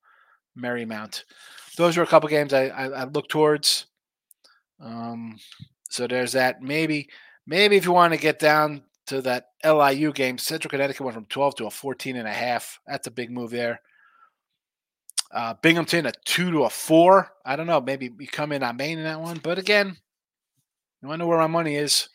Marymount. 0.59 1.25
Those 1.77 1.97
are 1.97 2.03
a 2.03 2.07
couple 2.07 2.29
games 2.29 2.53
I, 2.53 2.67
I, 2.69 2.87
I 2.87 3.05
look 3.05 3.29
towards. 3.29 3.87
Um, 4.81 5.39
so 5.89 6.07
there's 6.07 6.33
that. 6.33 6.63
Maybe, 6.63 7.09
maybe 7.47 7.77
if 7.77 7.85
you 7.85 7.93
want 7.93 8.13
to 8.15 8.19
get 8.19 8.39
down 8.39 8.83
to 9.07 9.23
that 9.23 9.49
LIU 9.65 10.13
game, 10.13 10.39
Central 10.39 10.71
Connecticut 10.71 11.03
went 11.03 11.15
from 11.15 11.27
12 11.27 11.57
to 11.57 11.67
a 11.67 11.71
14 11.71 12.17
and 12.17 12.29
a 12.29 12.33
half. 12.33 12.81
That's 12.87 13.07
a 13.07 13.11
big 13.11 13.31
move 13.31 13.51
there. 13.51 13.81
Uh, 15.33 15.55
Binghamton 15.61 16.07
a 16.07 16.13
two 16.25 16.51
to 16.51 16.65
a 16.65 16.71
four. 16.71 17.31
I 17.45 17.57
don't 17.57 17.67
know. 17.67 17.81
Maybe 17.81 18.09
we 18.09 18.27
come 18.27 18.53
in 18.53 18.63
on 18.63 18.77
Maine 18.77 18.99
in 18.99 19.05
that 19.05 19.21
one. 19.21 19.39
But 19.43 19.59
again, 19.59 19.97
you 21.03 21.09
want 21.09 21.19
to 21.19 21.25
know 21.25 21.29
where 21.29 21.39
my 21.39 21.47
money 21.47 21.77
is? 21.77 22.09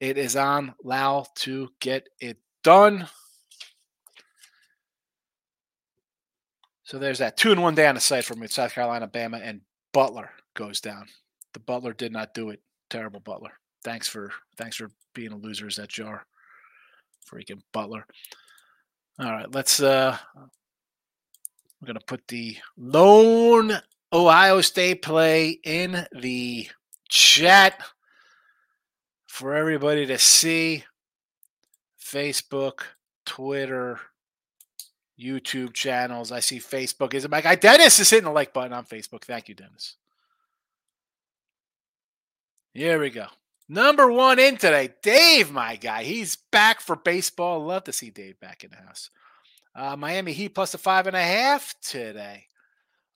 It 0.00 0.18
is 0.18 0.34
on 0.34 0.74
Lowell 0.82 1.28
to 1.36 1.68
get 1.80 2.08
it 2.20 2.38
done. 2.62 3.08
So 6.84 6.98
there's 6.98 7.18
that 7.18 7.36
two 7.36 7.50
and 7.50 7.62
one 7.62 7.74
day 7.74 7.86
on 7.86 7.94
the 7.94 8.00
site 8.00 8.24
for 8.24 8.34
me. 8.34 8.46
South 8.46 8.72
Carolina, 8.72 9.08
Bama, 9.08 9.40
and 9.42 9.62
Butler 9.92 10.30
goes 10.54 10.80
down. 10.80 11.06
The 11.54 11.60
Butler 11.60 11.92
did 11.92 12.12
not 12.12 12.34
do 12.34 12.50
it. 12.50 12.60
Terrible 12.90 13.20
Butler. 13.20 13.52
Thanks 13.82 14.06
for 14.06 14.30
thanks 14.56 14.76
for 14.76 14.90
being 15.14 15.32
a 15.32 15.36
loser 15.36 15.66
as 15.66 15.76
that 15.76 15.88
jar. 15.88 16.26
Freaking 17.30 17.62
Butler. 17.72 18.06
All 19.18 19.32
right, 19.32 19.50
let's 19.52 19.80
uh 19.80 20.16
we're 21.80 21.92
to 21.94 22.00
put 22.06 22.26
the 22.28 22.56
lone 22.76 23.72
Ohio 24.12 24.60
State 24.60 25.02
play 25.02 25.58
in 25.64 26.06
the 26.12 26.68
chat 27.08 27.80
for 29.26 29.54
everybody 29.54 30.06
to 30.06 30.18
see. 30.18 30.84
Facebook 32.00 32.80
Twitter, 33.26 34.00
YouTube 35.20 35.72
channels. 35.74 36.32
I 36.32 36.40
see 36.40 36.58
Facebook. 36.58 37.14
Is 37.14 37.24
it 37.24 37.30
my 37.30 37.40
guy 37.40 37.54
Dennis 37.54 37.98
is 38.00 38.10
hitting 38.10 38.24
the 38.24 38.30
like 38.30 38.52
button 38.52 38.72
on 38.72 38.84
Facebook? 38.84 39.24
Thank 39.24 39.48
you, 39.48 39.54
Dennis. 39.54 39.96
Here 42.72 42.98
we 42.98 43.10
go. 43.10 43.26
Number 43.68 44.10
one 44.10 44.38
in 44.38 44.56
today, 44.56 44.90
Dave, 45.02 45.50
my 45.50 45.76
guy. 45.76 46.02
He's 46.02 46.36
back 46.36 46.80
for 46.80 46.96
baseball. 46.96 47.64
Love 47.64 47.84
to 47.84 47.92
see 47.92 48.10
Dave 48.10 48.38
back 48.40 48.62
in 48.62 48.70
the 48.70 48.76
house. 48.76 49.10
Uh, 49.74 49.96
Miami 49.96 50.32
Heat 50.32 50.54
plus 50.54 50.74
a 50.74 50.78
five 50.78 51.06
and 51.06 51.16
a 51.16 51.22
half 51.22 51.74
today. 51.80 52.46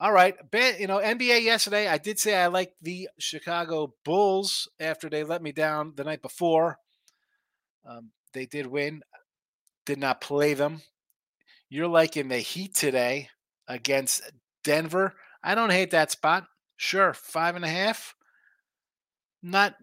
All 0.01 0.13
right, 0.13 0.37
bet 0.51 0.79
you 0.79 0.87
know 0.87 0.99
NBA 0.99 1.43
yesterday. 1.43 1.89
I 1.89 1.99
did 1.99 2.21
say 2.21 2.37
I 2.37 2.47
like 2.47 2.73
the 2.81 3.09
Chicago 3.19 3.95
Bulls 4.05 4.69
after 4.79 5.11
they 5.11 5.25
let 5.25 5.43
me 5.43 5.51
down 5.51 5.93
the 5.97 6.05
night 6.05 6.23
before. 6.23 6.79
Um, 7.85 8.11
they 8.33 8.47
did 8.47 8.67
win. 8.67 9.03
Did 9.87 9.99
not 9.99 10.21
play 10.21 10.55
them. 10.55 10.83
You're 11.71 11.89
liking 11.89 12.29
the 12.29 12.39
Heat 12.39 12.75
today 12.75 13.29
against 13.67 14.23
Denver. 14.65 15.15
I 15.43 15.55
don't 15.55 15.71
hate 15.71 15.91
that 15.91 16.11
spot. 16.11 16.47
Sure, 16.77 17.13
five 17.13 17.57
and 17.57 17.65
a 17.65 17.69
half. 17.69 18.15
Not 19.43 19.75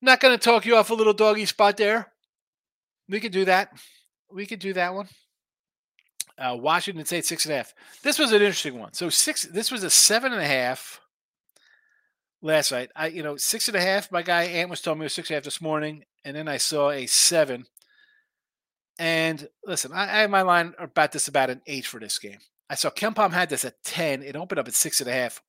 not 0.00 0.20
going 0.20 0.36
to 0.36 0.42
talk 0.42 0.66
you 0.66 0.76
off 0.76 0.90
a 0.90 0.94
little 0.94 1.12
doggy 1.12 1.46
spot 1.46 1.76
there. 1.76 2.12
We 3.08 3.20
could 3.20 3.32
do 3.32 3.44
that. 3.46 3.70
We 4.32 4.46
could 4.46 4.60
do 4.60 4.72
that 4.74 4.94
one. 4.94 5.08
Uh, 6.36 6.56
Washington 6.58 7.04
State 7.04 7.26
six 7.26 7.44
and 7.44 7.54
a 7.54 7.56
half. 7.56 7.74
This 8.02 8.18
was 8.18 8.32
an 8.32 8.42
interesting 8.42 8.78
one. 8.78 8.92
So 8.92 9.08
six. 9.08 9.42
This 9.42 9.70
was 9.70 9.82
a 9.82 9.90
seven 9.90 10.32
and 10.32 10.42
a 10.42 10.46
half 10.46 11.00
last 12.42 12.72
night. 12.72 12.90
I 12.94 13.08
you 13.08 13.22
know 13.22 13.36
six 13.36 13.68
and 13.68 13.76
a 13.76 13.80
half. 13.80 14.10
My 14.12 14.22
guy 14.22 14.44
Ant 14.44 14.70
was 14.70 14.80
telling 14.80 14.98
me 14.98 15.04
it 15.04 15.06
was 15.06 15.14
six 15.14 15.30
and 15.30 15.34
a 15.34 15.36
half 15.38 15.44
this 15.44 15.60
morning, 15.60 16.04
and 16.24 16.36
then 16.36 16.48
I 16.48 16.56
saw 16.56 16.90
a 16.90 17.06
seven. 17.06 17.66
And 18.98 19.48
listen, 19.64 19.92
I, 19.92 20.24
I 20.24 20.26
my 20.26 20.42
line 20.42 20.74
about 20.78 21.12
this 21.12 21.28
about 21.28 21.50
an 21.50 21.62
eight 21.66 21.86
for 21.86 22.00
this 22.00 22.18
game. 22.18 22.38
I 22.70 22.74
saw 22.74 22.90
KenPom 22.90 23.32
had 23.32 23.48
this 23.48 23.64
at 23.64 23.82
ten. 23.84 24.22
It 24.22 24.36
opened 24.36 24.58
up 24.58 24.68
at 24.68 24.74
six 24.74 25.00
and 25.00 25.08
a 25.08 25.12
half 25.12 25.40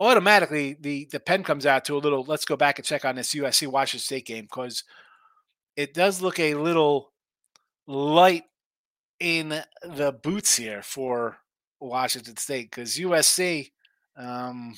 automatically 0.00 0.76
the 0.80 1.08
the 1.10 1.20
pen 1.20 1.42
comes 1.42 1.66
out 1.66 1.84
to 1.84 1.96
a 1.96 1.98
little 1.98 2.24
let's 2.24 2.44
go 2.44 2.56
back 2.56 2.78
and 2.78 2.86
check 2.86 3.04
on 3.04 3.16
this 3.16 3.34
USC 3.34 3.66
Washington 3.66 4.04
State 4.04 4.26
game 4.26 4.44
because 4.44 4.84
it 5.76 5.94
does 5.94 6.22
look 6.22 6.38
a 6.38 6.54
little 6.54 7.12
light 7.86 8.44
in 9.20 9.48
the 9.82 10.12
boots 10.22 10.56
here 10.56 10.82
for 10.82 11.38
Washington 11.80 12.36
State 12.36 12.70
because 12.70 12.96
USC 12.96 13.70
um 14.16 14.74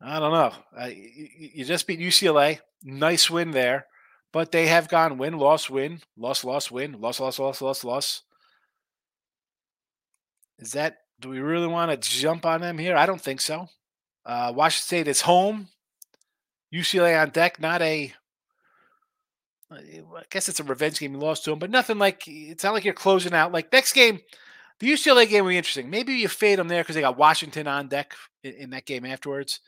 I 0.00 0.20
don't 0.20 0.32
know. 0.32 0.52
You 0.86 1.64
just 1.64 1.88
beat 1.88 1.98
UCLA. 1.98 2.60
Nice 2.84 3.28
win 3.28 3.50
there. 3.50 3.86
But 4.32 4.52
they 4.52 4.66
have 4.66 4.88
gone 4.88 5.18
win, 5.18 5.38
loss, 5.38 5.70
win, 5.70 6.00
loss, 6.16 6.44
loss, 6.44 6.70
win, 6.70 7.00
loss, 7.00 7.18
loss, 7.20 7.38
loss, 7.38 7.62
loss, 7.62 7.84
loss. 7.84 8.22
Is 10.58 10.72
that 10.72 10.98
do 11.20 11.28
we 11.28 11.40
really 11.40 11.66
want 11.66 11.90
to 11.90 12.10
jump 12.10 12.46
on 12.46 12.60
them 12.60 12.78
here? 12.78 12.96
I 12.96 13.06
don't 13.06 13.20
think 13.20 13.40
so. 13.40 13.68
Uh, 14.24 14.52
Washington 14.54 14.86
State 14.86 15.08
is 15.08 15.22
home. 15.22 15.68
UCLA 16.72 17.20
on 17.20 17.30
deck. 17.30 17.60
Not 17.60 17.82
a. 17.82 18.12
Uh, 19.70 19.78
guess 20.30 20.48
it's 20.48 20.60
a 20.60 20.64
revenge 20.64 20.98
game. 20.98 21.12
You 21.12 21.18
lost 21.18 21.44
to 21.44 21.50
them, 21.50 21.58
but 21.58 21.70
nothing 21.70 21.98
like. 21.98 22.22
It's 22.26 22.64
not 22.64 22.74
like 22.74 22.84
you're 22.84 22.94
closing 22.94 23.34
out. 23.34 23.52
Like 23.52 23.72
next 23.72 23.92
game, 23.92 24.20
the 24.80 24.92
UCLA 24.92 25.28
game 25.28 25.44
will 25.44 25.50
be 25.50 25.56
interesting. 25.56 25.90
Maybe 25.90 26.14
you 26.14 26.28
fade 26.28 26.58
them 26.58 26.68
there 26.68 26.82
because 26.82 26.94
they 26.94 27.00
got 27.00 27.18
Washington 27.18 27.66
on 27.66 27.88
deck 27.88 28.14
in, 28.42 28.52
in 28.54 28.70
that 28.70 28.86
game 28.86 29.04
afterwards. 29.04 29.60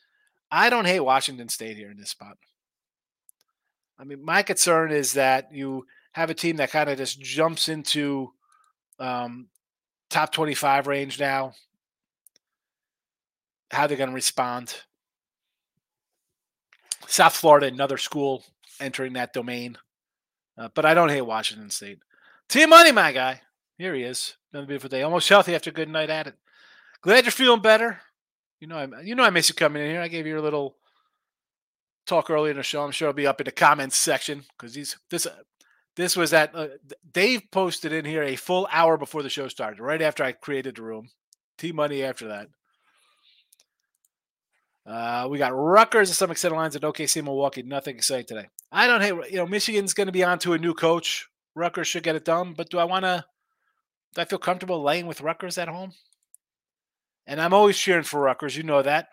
I 0.51 0.71
don't 0.71 0.87
hate 0.87 1.01
Washington 1.01 1.49
State 1.49 1.77
here 1.77 1.91
in 1.91 1.97
this 1.97 2.11
spot. 2.11 2.37
I 4.01 4.05
mean, 4.05 4.25
my 4.25 4.43
concern 4.43 4.93
is 4.93 5.13
that 5.13 5.53
you 5.53 5.87
have 6.13 6.31
a 6.31 6.35
team 6.35 6.57
that 6.57 6.71
kind 6.71 6.89
of 6.89 6.97
just 6.97 7.21
jumps 7.21 7.69
into 7.69 8.33
um, 8.99 9.49
top 10.09 10.33
25 10.33 10.87
range 10.87 11.21
now. 11.21 11.53
How 13.71 13.87
they're 13.87 13.99
going 13.99 14.09
to 14.09 14.15
respond. 14.15 14.75
South 17.07 17.37
Florida, 17.37 17.67
another 17.67 17.99
school 17.99 18.43
entering 18.81 19.13
that 19.13 19.35
domain. 19.35 19.77
Uh, 20.57 20.69
but 20.75 20.87
I 20.87 20.95
don't 20.95 21.11
hate 21.11 21.23
Washington 21.23 21.71
State. 21.71 21.99
Team 22.49 22.71
Money, 22.71 22.93
my 22.93 23.13
guy. 23.13 23.43
Here 23.77 23.95
he 23.95 24.03
is. 24.03 24.37
Another 24.53 24.67
beautiful 24.67 24.89
day. 24.89 25.03
Almost 25.03 25.29
healthy 25.29 25.55
after 25.55 25.71
a 25.71 25.75
good 25.75 25.89
night 25.89 26.11
at 26.11 26.27
it. 26.27 26.35
Glad 27.03 27.25
you're 27.25 27.33
feeling 27.33 27.63
better. 27.63 28.01
You 28.61 28.67
know, 28.67 28.77
I 28.77 29.01
you 29.03 29.15
know 29.15 29.23
I 29.23 29.31
miss 29.31 29.49
you 29.49 29.55
coming 29.55 29.83
in 29.83 29.91
here. 29.91 30.01
I 30.01 30.09
gave 30.09 30.27
you 30.27 30.39
a 30.39 30.43
little 30.43 30.77
talk 32.07 32.31
earlier 32.31 32.51
in 32.51 32.57
the 32.57 32.63
show. 32.63 32.83
I'm 32.83 32.91
sure 32.91 33.09
it'll 33.09 33.17
be 33.17 33.27
up 33.27 33.41
in 33.41 33.45
the 33.45 33.53
comments 33.53 33.97
section 33.97 34.45
because 34.57 34.75
these 34.75 34.97
this 35.11 35.27
this 35.97 36.17
was 36.17 36.33
at 36.33 36.55
uh, 36.55 36.69
Dave 37.13 37.43
posted 37.51 37.93
in 37.93 38.05
here 38.05 38.23
a 38.23 38.37
full 38.37 38.69
hour 38.73 38.97
before 38.97 39.23
the 39.23 39.31
show 39.31 39.49
started, 39.49 39.81
right 39.81 40.03
after 40.03 40.25
I 40.25 40.33
created 40.33 40.77
the 40.77 40.83
room. 40.83 41.11
T 41.59 41.73
Money 41.73 42.03
after 42.03 42.29
that. 42.29 42.49
Uh, 44.87 45.29
we 45.31 45.39
got 45.39 45.55
Rutgers 45.55 46.09
and 46.09 46.17
some 46.17 46.31
extended 46.31 46.57
lines 46.57 46.75
at 46.75 46.83
OKC 46.83 47.23
Milwaukee. 47.23 47.63
Nothing 47.63 47.97
exciting 47.97 48.27
today. 48.27 48.49
I 48.73 48.87
don't 48.87 49.03
hate, 49.03 49.31
you 49.31 49.37
know, 49.37 49.47
Michigan's 49.47 49.95
going 49.95 50.07
to 50.07 50.13
be 50.13 50.25
on 50.25 50.39
to 50.41 50.55
a 50.55 50.59
new 50.59 50.75
coach. 50.75 51.29
Rutgers 51.55 51.87
should 51.87 52.03
get 52.03 52.17
it 52.17 52.25
done, 52.25 52.55
but 52.55 52.71
do 52.71 52.79
I 52.79 52.85
want 52.85 53.05
to, 53.05 53.25
do 54.15 54.23
I 54.23 54.25
feel 54.25 54.39
comfortable 54.39 54.83
laying 54.83 55.07
with 55.07 55.21
Rutgers 55.21 55.59
at 55.59 55.69
home? 55.69 55.93
And 57.27 57.41
I'm 57.41 57.53
always 57.53 57.79
cheering 57.79 58.05
for 58.05 58.21
Rutgers. 58.21 58.57
You 58.57 58.63
know 58.63 58.83
that. 58.83 59.09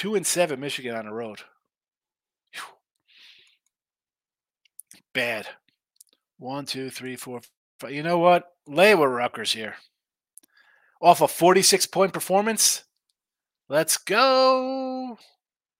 Two 0.00 0.14
and 0.14 0.26
seven, 0.26 0.60
Michigan 0.60 0.96
on 0.96 1.04
the 1.04 1.12
road. 1.12 1.40
bad. 5.12 5.46
One, 6.38 6.64
two, 6.64 6.88
three, 6.88 7.16
four, 7.16 7.42
five. 7.78 7.90
You 7.90 8.02
know 8.02 8.16
what? 8.16 8.50
Lay 8.66 8.94
with 8.94 9.10
Rutgers 9.10 9.52
here. 9.52 9.74
Off 11.02 11.20
a 11.20 11.28
46 11.28 11.84
point 11.88 12.14
performance. 12.14 12.84
Let's 13.68 13.98
go, 13.98 15.18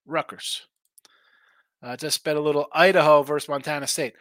Rutgers. 0.05 0.67
Uh, 1.81 1.97
just 1.97 2.23
bet 2.23 2.37
a 2.37 2.41
little 2.41 2.67
Idaho 2.71 3.23
versus 3.23 3.49
Montana 3.49 3.87
State. 3.87 4.13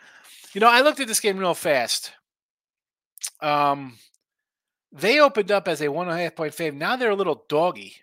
You 0.55 0.63
know, 0.63 0.71
I 0.71 0.81
looked 0.81 1.01
at 1.01 1.09
this 1.09 1.21
game 1.21 1.37
real 1.37 1.53
fast. 1.53 2.13
Um, 3.43 3.99
they 4.93 5.21
opened 5.21 5.53
up 5.53 5.69
as 5.69 5.83
a 5.83 5.89
one 5.89 6.09
and 6.09 6.19
a 6.19 6.23
half 6.23 6.37
point 6.37 6.55
favorite. 6.55 6.79
Now 6.79 6.97
they're 6.97 7.11
a 7.11 7.15
little 7.15 7.45
doggy. 7.51 7.97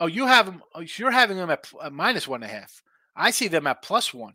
Oh, 0.00 0.06
you 0.06 0.26
have 0.26 0.46
them. 0.46 0.62
Oh, 0.74 0.80
you're 0.80 1.10
having 1.10 1.36
them 1.36 1.50
at, 1.50 1.70
at 1.82 1.92
minus 1.92 2.26
one 2.26 2.42
and 2.42 2.50
a 2.50 2.54
half. 2.54 2.82
I 3.16 3.30
see 3.30 3.48
them 3.48 3.66
at 3.66 3.82
plus 3.82 4.12
one 4.12 4.34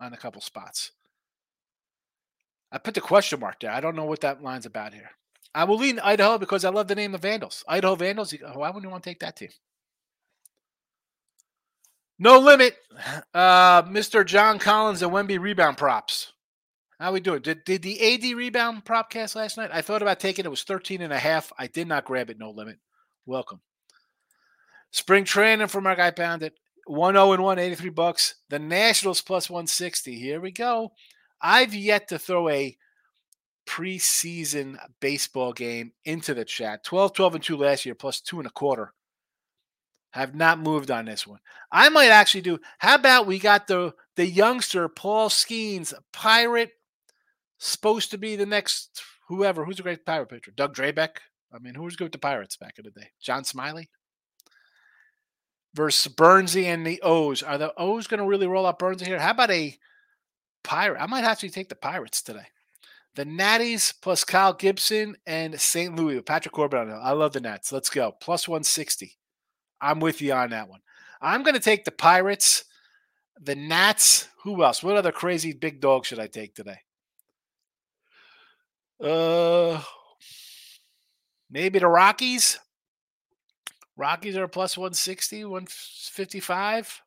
on 0.00 0.12
a 0.12 0.18
couple 0.18 0.40
spots. 0.40 0.92
I 2.70 2.78
put 2.78 2.94
the 2.94 3.00
question 3.00 3.40
mark 3.40 3.60
there. 3.60 3.70
I 3.70 3.80
don't 3.80 3.96
know 3.96 4.04
what 4.04 4.20
that 4.20 4.42
line's 4.42 4.66
about 4.66 4.94
here. 4.94 5.10
I 5.54 5.64
will 5.64 5.76
lean 5.76 5.98
Idaho 5.98 6.38
because 6.38 6.64
I 6.64 6.70
love 6.70 6.88
the 6.88 6.94
name 6.94 7.14
of 7.14 7.22
Vandals. 7.22 7.64
Idaho 7.68 7.94
Vandals. 7.94 8.32
Why 8.32 8.68
wouldn't 8.68 8.84
you 8.84 8.90
want 8.90 9.04
to 9.04 9.10
take 9.10 9.20
that 9.20 9.36
team? 9.36 9.50
No 12.18 12.38
limit. 12.38 12.76
Uh, 13.34 13.82
Mr. 13.84 14.26
John 14.26 14.58
Collins 14.58 15.00
and 15.00 15.10
Wemby 15.10 15.40
rebound 15.40 15.78
props. 15.78 16.34
How 17.00 17.10
we 17.12 17.20
doing? 17.20 17.40
Did, 17.40 17.64
did 17.64 17.80
the 17.80 18.14
AD 18.14 18.36
rebound 18.36 18.84
prop 18.84 19.10
cast 19.10 19.34
last 19.34 19.56
night? 19.56 19.70
I 19.72 19.80
thought 19.80 20.02
about 20.02 20.20
taking 20.20 20.44
it. 20.44 20.46
It 20.46 20.50
was 20.50 20.62
13 20.64 21.00
and 21.00 21.12
a 21.12 21.18
half. 21.18 21.50
I 21.58 21.66
did 21.66 21.88
not 21.88 22.04
grab 22.04 22.28
it. 22.28 22.38
No 22.38 22.50
limit. 22.50 22.78
Welcome. 23.24 23.62
Spring 24.92 25.24
training 25.24 25.68
for 25.68 25.80
my 25.80 25.94
guy 25.94 26.10
Pounded. 26.10 26.52
1 26.86 27.14
0 27.14 27.32
and 27.32 27.42
1, 27.42 27.58
83 27.58 27.90
bucks. 27.90 28.34
The 28.50 28.58
Nationals 28.58 29.22
plus 29.22 29.48
160. 29.48 30.14
Here 30.14 30.40
we 30.40 30.50
go. 30.50 30.92
I've 31.40 31.74
yet 31.74 32.08
to 32.08 32.18
throw 32.18 32.48
a 32.48 32.76
preseason 33.66 34.78
baseball 35.00 35.52
game 35.52 35.92
into 36.04 36.34
the 36.34 36.44
chat. 36.44 36.84
12, 36.84 37.14
12, 37.14 37.34
and 37.36 37.44
2 37.44 37.56
last 37.56 37.86
year, 37.86 37.94
plus 37.94 38.20
two 38.20 38.38
and 38.38 38.46
a 38.46 38.50
quarter. 38.50 38.92
Have 40.10 40.34
not 40.34 40.58
moved 40.58 40.90
on 40.90 41.06
this 41.06 41.26
one. 41.26 41.40
I 41.70 41.88
might 41.88 42.10
actually 42.10 42.42
do. 42.42 42.58
How 42.78 42.96
about 42.96 43.26
we 43.26 43.38
got 43.38 43.66
the 43.66 43.94
the 44.16 44.26
youngster 44.26 44.86
Paul 44.88 45.30
Skenes, 45.30 45.94
pirate, 46.12 46.72
supposed 47.58 48.10
to 48.10 48.18
be 48.18 48.36
the 48.36 48.44
next 48.44 49.02
whoever. 49.28 49.64
Who's 49.64 49.80
a 49.80 49.82
great 49.82 50.04
pirate 50.04 50.28
pitcher? 50.28 50.52
Doug 50.54 50.74
Drabek. 50.74 51.16
I 51.50 51.58
mean, 51.60 51.74
who 51.74 51.84
was 51.84 51.96
good 51.96 52.04
with 52.04 52.12
the 52.12 52.18
Pirates 52.18 52.56
back 52.56 52.78
in 52.78 52.84
the 52.84 52.90
day? 52.90 53.10
John 53.20 53.44
Smiley 53.44 53.88
versus 55.74 56.12
Burnsy 56.12 56.64
and 56.64 56.86
the 56.86 57.00
O's. 57.02 57.42
Are 57.42 57.58
the 57.58 57.72
O's 57.78 58.06
going 58.06 58.20
to 58.20 58.26
really 58.26 58.46
roll 58.46 58.66
out 58.66 58.78
Burnsy 58.78 59.06
here? 59.06 59.18
How 59.18 59.30
about 59.30 59.50
a 59.50 59.78
Pirate. 60.62 61.00
I 61.00 61.06
might 61.06 61.24
actually 61.24 61.50
take 61.50 61.68
the 61.68 61.74
Pirates 61.74 62.22
today. 62.22 62.46
The 63.14 63.24
Natties 63.24 63.92
plus 64.00 64.24
Kyle 64.24 64.54
Gibson 64.54 65.16
and 65.26 65.60
St. 65.60 65.94
Louis 65.94 66.16
with 66.16 66.26
Patrick 66.26 66.54
Corbin. 66.54 66.90
I 66.90 67.12
love 67.12 67.32
the 67.32 67.40
Nats. 67.40 67.72
Let's 67.72 67.90
go. 67.90 68.12
Plus 68.20 68.48
160. 68.48 69.16
I'm 69.80 70.00
with 70.00 70.22
you 70.22 70.32
on 70.32 70.50
that 70.50 70.68
one. 70.68 70.80
I'm 71.20 71.42
going 71.42 71.54
to 71.54 71.60
take 71.60 71.84
the 71.84 71.90
Pirates, 71.90 72.64
the 73.40 73.54
Nats. 73.54 74.28
Who 74.44 74.62
else? 74.64 74.82
What 74.82 74.96
other 74.96 75.12
crazy 75.12 75.52
big 75.52 75.80
dog 75.80 76.06
should 76.06 76.18
I 76.18 76.26
take 76.26 76.54
today? 76.54 76.78
Uh, 79.02 79.82
maybe 81.50 81.80
the 81.80 81.88
Rockies. 81.88 82.58
Rockies 84.02 84.36
are 84.36 84.48
plus 84.48 84.76
160, 84.76 85.44
155. 85.44 87.02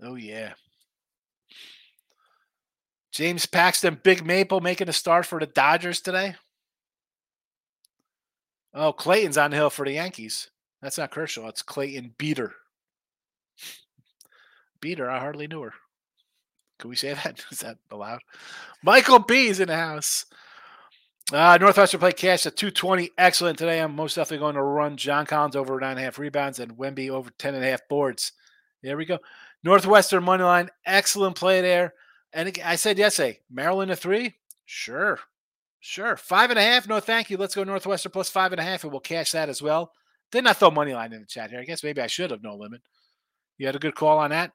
Oh 0.00 0.14
yeah. 0.14 0.54
James 3.12 3.44
Paxton, 3.44 4.00
Big 4.02 4.24
Maple 4.24 4.60
making 4.60 4.88
a 4.88 4.94
start 4.94 5.26
for 5.26 5.38
the 5.38 5.44
Dodgers 5.44 6.00
today. 6.00 6.36
Oh, 8.72 8.94
Clayton's 8.94 9.36
on 9.36 9.50
the 9.50 9.58
hill 9.58 9.68
for 9.68 9.84
the 9.84 9.92
Yankees. 9.92 10.48
That's 10.80 10.96
not 10.96 11.10
Kershaw. 11.10 11.48
It's 11.48 11.60
Clayton 11.60 12.14
Beeter. 12.16 12.54
Beater, 14.80 15.10
I 15.10 15.18
hardly 15.18 15.48
knew 15.48 15.60
her. 15.60 15.74
Can 16.78 16.88
we 16.88 16.96
say 16.96 17.12
that? 17.24 17.44
Is 17.52 17.58
that 17.58 17.76
allowed? 17.90 18.20
Michael 18.82 19.18
B 19.18 19.48
is 19.48 19.60
in 19.60 19.68
the 19.68 19.76
house. 19.76 20.24
Uh, 21.32 21.58
Northwestern 21.60 21.98
played 21.98 22.16
cash 22.16 22.46
at 22.46 22.56
220. 22.56 23.10
Excellent 23.18 23.58
today. 23.58 23.80
I'm 23.80 23.96
most 23.96 24.14
definitely 24.14 24.44
going 24.44 24.54
to 24.54 24.62
run 24.62 24.96
John 24.96 25.26
Collins 25.26 25.56
over 25.56 25.78
nine 25.80 25.92
and 25.92 26.00
a 26.00 26.02
half 26.02 26.20
rebounds 26.20 26.60
and 26.60 26.76
Wemby 26.76 27.10
over 27.10 27.30
10 27.30 27.56
and 27.56 27.64
a 27.64 27.68
half 27.68 27.88
boards. 27.88 28.32
There 28.82 28.96
we 28.96 29.06
go. 29.06 29.18
Northwestern 29.64 30.22
money 30.22 30.44
line. 30.44 30.70
Excellent 30.84 31.34
play 31.34 31.60
there. 31.60 31.94
And 32.32 32.56
I 32.64 32.76
said 32.76 32.98
yesterday, 32.98 33.40
Maryland 33.50 33.90
a 33.90 33.96
three? 33.96 34.36
Sure. 34.66 35.18
Sure. 35.80 36.16
Five 36.16 36.50
and 36.50 36.58
a 36.60 36.62
half? 36.62 36.86
No, 36.86 37.00
thank 37.00 37.28
you. 37.28 37.38
Let's 37.38 37.56
go 37.56 37.64
Northwestern 37.64 38.12
plus 38.12 38.30
five 38.30 38.52
and 38.52 38.60
a 38.60 38.64
half, 38.64 38.84
and 38.84 38.92
we'll 38.92 39.00
cash 39.00 39.32
that 39.32 39.48
as 39.48 39.60
well. 39.60 39.92
Did 40.30 40.44
not 40.44 40.58
throw 40.58 40.70
money 40.70 40.94
line 40.94 41.12
in 41.12 41.20
the 41.20 41.26
chat 41.26 41.50
here. 41.50 41.60
I 41.60 41.64
guess 41.64 41.82
maybe 41.82 42.00
I 42.00 42.06
should 42.06 42.30
have 42.30 42.42
no 42.42 42.54
limit. 42.54 42.82
You 43.58 43.66
had 43.66 43.76
a 43.76 43.80
good 43.80 43.94
call 43.96 44.18
on 44.18 44.30
that. 44.30 44.52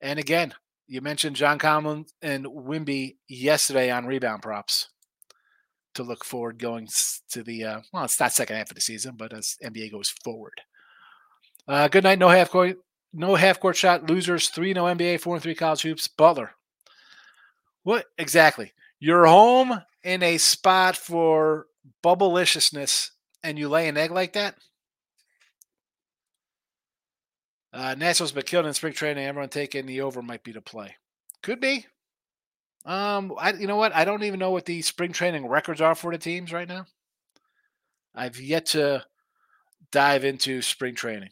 And 0.00 0.18
again, 0.18 0.54
you 0.86 1.02
mentioned 1.02 1.36
John 1.36 1.58
Collins 1.58 2.14
and 2.22 2.46
Wemby 2.46 3.16
yesterday 3.28 3.90
on 3.90 4.06
rebound 4.06 4.42
props 4.42 4.88
to 5.96 6.02
look 6.02 6.24
forward 6.24 6.58
going 6.58 6.88
to 7.30 7.42
the 7.42 7.64
uh, 7.64 7.80
well, 7.92 8.04
it's 8.04 8.20
not 8.20 8.32
second 8.32 8.56
half 8.56 8.70
of 8.70 8.74
the 8.74 8.80
season, 8.80 9.14
but 9.16 9.32
as 9.32 9.56
NBA 9.62 9.92
goes 9.92 10.10
forward. 10.24 10.60
Uh, 11.68 11.88
good 11.88 12.04
night. 12.04 12.18
No 12.18 12.28
half 12.28 12.50
court, 12.50 12.78
no 13.12 13.34
half 13.34 13.60
court 13.60 13.76
shot. 13.76 14.08
Losers 14.08 14.48
three 14.48 14.72
no 14.72 14.84
NBA, 14.84 15.20
four 15.20 15.34
and 15.34 15.42
three 15.42 15.54
college 15.54 15.82
hoops. 15.82 16.08
Butler. 16.08 16.52
What 17.82 18.06
exactly? 18.18 18.72
You're 18.98 19.26
home 19.26 19.80
in 20.02 20.22
a 20.22 20.38
spot 20.38 20.96
for 20.96 21.66
bubbleliciousness, 22.02 23.12
and 23.42 23.58
you 23.58 23.68
lay 23.68 23.88
an 23.88 23.96
egg 23.96 24.10
like 24.10 24.32
that. 24.34 24.56
Uh, 27.72 27.94
Nationals 27.94 28.32
been 28.32 28.42
killed 28.44 28.66
in 28.66 28.72
spring 28.72 28.94
training. 28.94 29.24
Everyone 29.24 29.50
taking 29.50 29.84
the 29.86 30.00
over 30.00 30.22
might 30.22 30.42
be 30.42 30.52
the 30.52 30.62
play. 30.62 30.96
Could 31.42 31.60
be. 31.60 31.86
Um, 32.86 33.34
I 33.36 33.52
you 33.52 33.66
know 33.66 33.76
what? 33.76 33.94
I 33.94 34.04
don't 34.04 34.22
even 34.22 34.38
know 34.38 34.52
what 34.52 34.64
the 34.64 34.80
spring 34.80 35.12
training 35.12 35.46
records 35.48 35.80
are 35.80 35.96
for 35.96 36.12
the 36.12 36.18
teams 36.18 36.52
right 36.52 36.68
now. 36.68 36.86
I've 38.14 38.40
yet 38.40 38.66
to 38.66 39.04
dive 39.90 40.24
into 40.24 40.62
spring 40.62 40.94
training. 40.94 41.30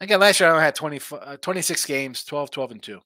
Again, 0.00 0.20
last 0.20 0.40
year 0.40 0.48
I 0.48 0.52
only 0.52 0.64
had 0.64 0.74
20, 0.74 1.00
uh, 1.12 1.36
26 1.38 1.86
games, 1.86 2.24
12, 2.24 2.50
12, 2.50 2.70
and 2.72 2.82
2. 2.82 3.00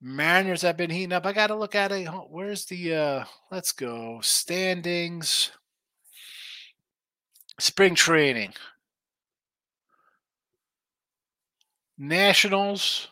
Mariners 0.00 0.62
have 0.62 0.76
been 0.76 0.90
heating 0.90 1.12
up. 1.12 1.24
I 1.26 1.32
got 1.32 1.46
to 1.48 1.54
look 1.54 1.74
at 1.74 1.92
it. 1.92 2.06
Where's 2.28 2.64
the, 2.66 2.94
uh, 2.94 3.24
let's 3.50 3.72
go, 3.72 4.20
standings, 4.22 5.50
spring 7.58 7.94
training. 7.94 8.52
Nationals. 11.96 13.08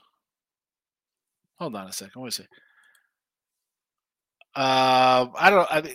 Hold 1.62 1.76
on 1.76 1.86
a 1.86 1.92
second. 1.92 2.20
What 2.20 2.26
is 2.32 2.40
it? 2.40 2.48
Uh, 4.52 5.28
I 5.38 5.48
don't. 5.48 5.70
I 5.70 5.94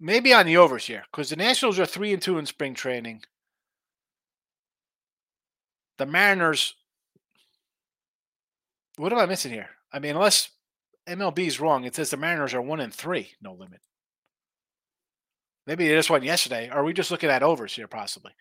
maybe 0.00 0.32
on 0.32 0.46
the 0.46 0.56
overs 0.56 0.86
here 0.86 1.02
because 1.10 1.28
the 1.28 1.36
Nationals 1.36 1.78
are 1.78 1.84
three 1.84 2.14
and 2.14 2.22
two 2.22 2.38
in 2.38 2.46
spring 2.46 2.72
training. 2.72 3.22
The 5.98 6.06
Mariners. 6.06 6.74
What 8.96 9.12
am 9.12 9.18
I 9.18 9.26
missing 9.26 9.52
here? 9.52 9.68
I 9.92 9.98
mean, 9.98 10.16
unless 10.16 10.48
MLB 11.06 11.46
is 11.46 11.60
wrong, 11.60 11.84
it 11.84 11.94
says 11.94 12.08
the 12.08 12.16
Mariners 12.16 12.54
are 12.54 12.62
one 12.62 12.80
and 12.80 12.94
three, 12.94 13.32
no 13.42 13.52
limit. 13.52 13.82
Maybe 15.66 15.86
they 15.86 15.94
just 15.94 16.08
won 16.08 16.22
yesterday. 16.22 16.70
Are 16.70 16.82
we 16.82 16.94
just 16.94 17.10
looking 17.10 17.28
at 17.28 17.42
overs 17.42 17.74
here, 17.74 17.88
possibly? 17.88 18.32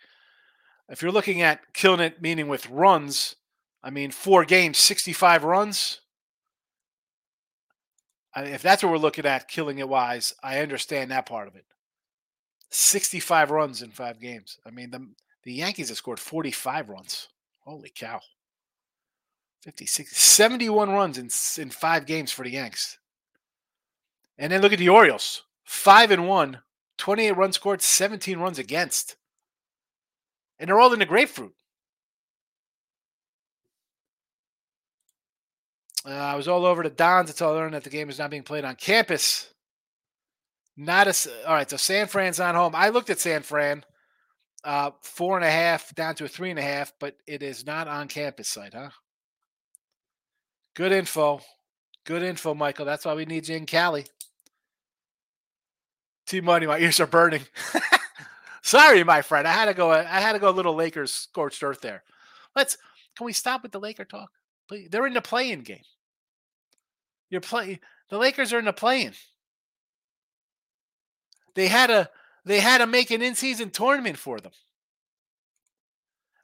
If 0.87 1.01
you're 1.01 1.11
looking 1.11 1.41
at 1.41 1.73
killing 1.73 1.99
it, 1.99 2.21
meaning 2.21 2.47
with 2.47 2.69
runs, 2.69 3.35
I 3.83 3.89
mean, 3.89 4.11
four 4.11 4.45
games, 4.45 4.77
65 4.77 5.43
runs. 5.43 5.99
If 8.35 8.61
that's 8.61 8.83
what 8.83 8.91
we're 8.91 8.97
looking 8.97 9.25
at, 9.25 9.47
killing 9.47 9.79
it 9.79 9.87
wise, 9.87 10.33
I 10.43 10.59
understand 10.59 11.11
that 11.11 11.25
part 11.25 11.47
of 11.47 11.55
it. 11.55 11.65
65 12.69 13.51
runs 13.51 13.81
in 13.81 13.91
five 13.91 14.19
games. 14.19 14.57
I 14.65 14.71
mean, 14.71 14.91
the, 14.91 15.07
the 15.43 15.53
Yankees 15.53 15.89
have 15.89 15.97
scored 15.97 16.19
45 16.19 16.89
runs. 16.89 17.29
Holy 17.61 17.91
cow. 17.95 18.19
56, 19.63 20.15
71 20.15 20.89
runs 20.89 21.17
in, 21.17 21.29
in 21.61 21.69
five 21.69 22.05
games 22.05 22.31
for 22.31 22.43
the 22.43 22.51
Yanks. 22.51 22.99
And 24.37 24.51
then 24.51 24.61
look 24.61 24.73
at 24.73 24.79
the 24.79 24.89
Orioles. 24.89 25.43
Five 25.63 26.11
and 26.11 26.27
one, 26.27 26.59
28 26.97 27.31
runs 27.31 27.55
scored, 27.55 27.81
17 27.81 28.37
runs 28.37 28.59
against 28.59 29.15
and 30.59 30.69
they're 30.69 30.79
all 30.79 30.93
in 30.93 30.99
the 30.99 31.05
grapefruit. 31.05 31.53
Uh, 36.07 36.11
I 36.11 36.35
was 36.35 36.47
all 36.47 36.65
over 36.65 36.83
the 36.83 36.89
Dons 36.89 37.29
until 37.29 37.49
I 37.49 37.51
learned 37.53 37.73
that 37.73 37.83
the 37.83 37.89
game 37.89 38.09
is 38.09 38.19
not 38.19 38.29
being 38.29 38.43
played 38.43 38.63
on 38.63 38.75
campus. 38.75 39.49
Not 40.77 41.07
a 41.07 41.15
all 41.47 41.53
right. 41.53 41.69
So 41.69 41.77
San 41.77 42.07
Fran's 42.07 42.39
on 42.39 42.53
home. 42.53 42.75
I 42.75 42.89
looked 42.89 43.09
at 43.09 43.19
San 43.19 43.41
Fran, 43.41 43.83
uh, 44.63 44.91
four 45.01 45.37
and 45.37 45.45
a 45.45 45.49
half 45.49 45.95
down 45.95 46.15
to 46.15 46.25
a 46.25 46.27
three 46.27 46.49
and 46.49 46.59
a 46.59 46.63
half, 46.63 46.93
but 46.99 47.15
it 47.25 47.41
is 47.41 47.65
not 47.65 47.87
on 47.87 48.07
campus 48.07 48.49
site, 48.49 48.73
huh? 48.73 48.89
Good 50.75 50.91
info. 50.91 51.41
Good 52.05 52.23
info, 52.23 52.53
Michael. 52.53 52.85
That's 52.85 53.05
why 53.05 53.15
we 53.15 53.25
need 53.25 53.47
you 53.47 53.55
in 53.55 53.65
Cali. 53.65 54.05
T 56.27 56.41
Money, 56.41 56.67
my 56.67 56.77
ears 56.79 56.99
are 56.99 57.07
burning. 57.07 57.41
Sorry, 58.61 59.03
my 59.03 59.21
friend. 59.21 59.47
I 59.47 59.53
had 59.53 59.65
to 59.65 59.73
go. 59.73 59.91
I 59.91 60.03
had 60.03 60.33
to 60.33 60.39
go 60.39 60.49
a 60.49 60.51
little 60.51 60.75
Lakers 60.75 61.11
scorched 61.11 61.63
earth 61.63 61.81
there. 61.81 62.03
Let's. 62.55 62.77
Can 63.15 63.25
we 63.25 63.33
stop 63.33 63.63
with 63.63 63.71
the 63.71 63.79
Laker 63.79 64.03
talk? 64.03 64.29
Please? 64.67 64.89
They're 64.91 65.07
in 65.07 65.13
the 65.13 65.21
play-in 65.21 65.61
game. 65.61 65.83
You're 67.35 67.41
playing. 67.41 67.79
The 68.09 68.17
Lakers 68.17 68.53
are 68.53 68.59
in 68.59 68.63
the 68.63 68.71
playing. 68.71 69.11
They 71.53 71.67
had 71.67 71.91
a. 71.91 72.09
They 72.45 72.61
had 72.61 72.77
to 72.77 72.87
make 72.87 73.11
an 73.11 73.21
in-season 73.21 73.71
tournament 73.71 74.17
for 74.17 74.39
them. 74.39 74.53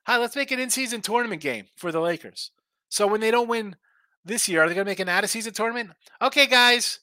Hi, 0.06 0.18
let's 0.18 0.36
make 0.36 0.52
an 0.52 0.60
in-season 0.60 1.00
tournament 1.00 1.42
game 1.42 1.68
for 1.78 1.94
the 1.94 2.02
Lakers. 2.02 2.52
So 2.90 3.08
when 3.08 3.22
they 3.22 3.32
don't 3.32 3.48
win 3.48 3.78
this 4.26 4.50
year, 4.50 4.64
are 4.64 4.68
they 4.68 4.76
going 4.76 4.84
to 4.84 4.92
make 4.92 5.00
an 5.00 5.08
out-of-season 5.08 5.54
tournament? 5.54 5.92
Okay, 6.22 6.46
guys, 6.46 7.00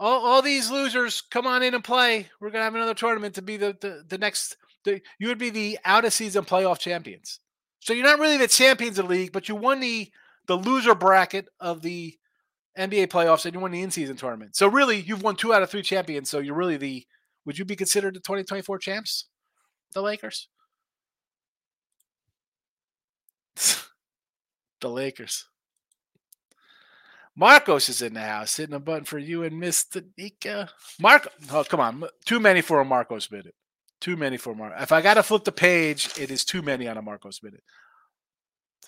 all, 0.00 0.26
all 0.26 0.42
these 0.42 0.68
losers 0.68 1.20
come 1.20 1.46
on 1.46 1.62
in 1.62 1.74
and 1.74 1.84
play. 1.84 2.26
We're 2.40 2.50
gonna 2.50 2.64
have 2.64 2.74
another 2.74 2.94
tournament 2.94 3.36
to 3.36 3.42
be 3.42 3.56
the 3.56 3.76
the, 3.80 4.02
the 4.08 4.18
next. 4.18 4.56
The, 4.84 5.00
you 5.20 5.28
would 5.28 5.38
be 5.38 5.50
the 5.50 5.78
out 5.84 6.04
of 6.04 6.12
season 6.12 6.44
playoff 6.44 6.80
champions. 6.80 7.38
So 7.78 7.92
you're 7.92 8.06
not 8.06 8.18
really 8.18 8.38
the 8.38 8.48
champions 8.48 8.98
of 8.98 9.06
the 9.06 9.14
league, 9.14 9.32
but 9.32 9.48
you 9.48 9.54
won 9.54 9.78
the 9.78 10.10
the 10.48 10.56
loser 10.56 10.96
bracket 10.96 11.48
of 11.60 11.82
the 11.82 12.18
NBA 12.78 13.08
playoffs 13.08 13.44
and 13.44 13.54
you 13.54 13.60
won 13.60 13.72
the 13.72 13.82
in 13.82 13.90
season 13.90 14.16
tournament. 14.16 14.56
So 14.56 14.68
really, 14.68 15.00
you've 15.00 15.22
won 15.22 15.36
two 15.36 15.52
out 15.52 15.62
of 15.62 15.70
three 15.70 15.82
champions. 15.82 16.30
So 16.30 16.38
you're 16.38 16.54
really 16.54 16.76
the. 16.76 17.06
Would 17.44 17.58
you 17.58 17.64
be 17.64 17.76
considered 17.76 18.14
the 18.14 18.20
2024 18.20 18.78
champs? 18.78 19.26
The 19.94 20.02
Lakers. 20.02 20.48
the 24.80 24.88
Lakers. 24.88 25.46
Marcos 27.38 27.88
is 27.88 28.02
in 28.02 28.14
the 28.14 28.20
house, 28.20 28.56
hitting 28.56 28.74
a 28.74 28.80
button 28.80 29.04
for 29.04 29.18
you 29.18 29.44
and 29.44 29.58
Miss 29.58 29.84
Tanika. 29.84 30.68
Marco, 31.00 31.30
oh 31.52 31.62
come 31.62 31.78
on, 31.78 32.02
too 32.26 32.40
many 32.40 32.60
for 32.60 32.80
a 32.80 32.84
Marcos 32.84 33.30
minute. 33.30 33.54
Too 34.00 34.16
many 34.16 34.36
for 34.36 34.56
Marco. 34.56 34.82
If 34.82 34.90
I 34.90 35.00
got 35.00 35.14
to 35.14 35.22
flip 35.22 35.44
the 35.44 35.52
page, 35.52 36.10
it 36.18 36.32
is 36.32 36.44
too 36.44 36.62
many 36.62 36.88
on 36.88 36.98
a 36.98 37.02
Marcos 37.02 37.40
minute. 37.42 37.62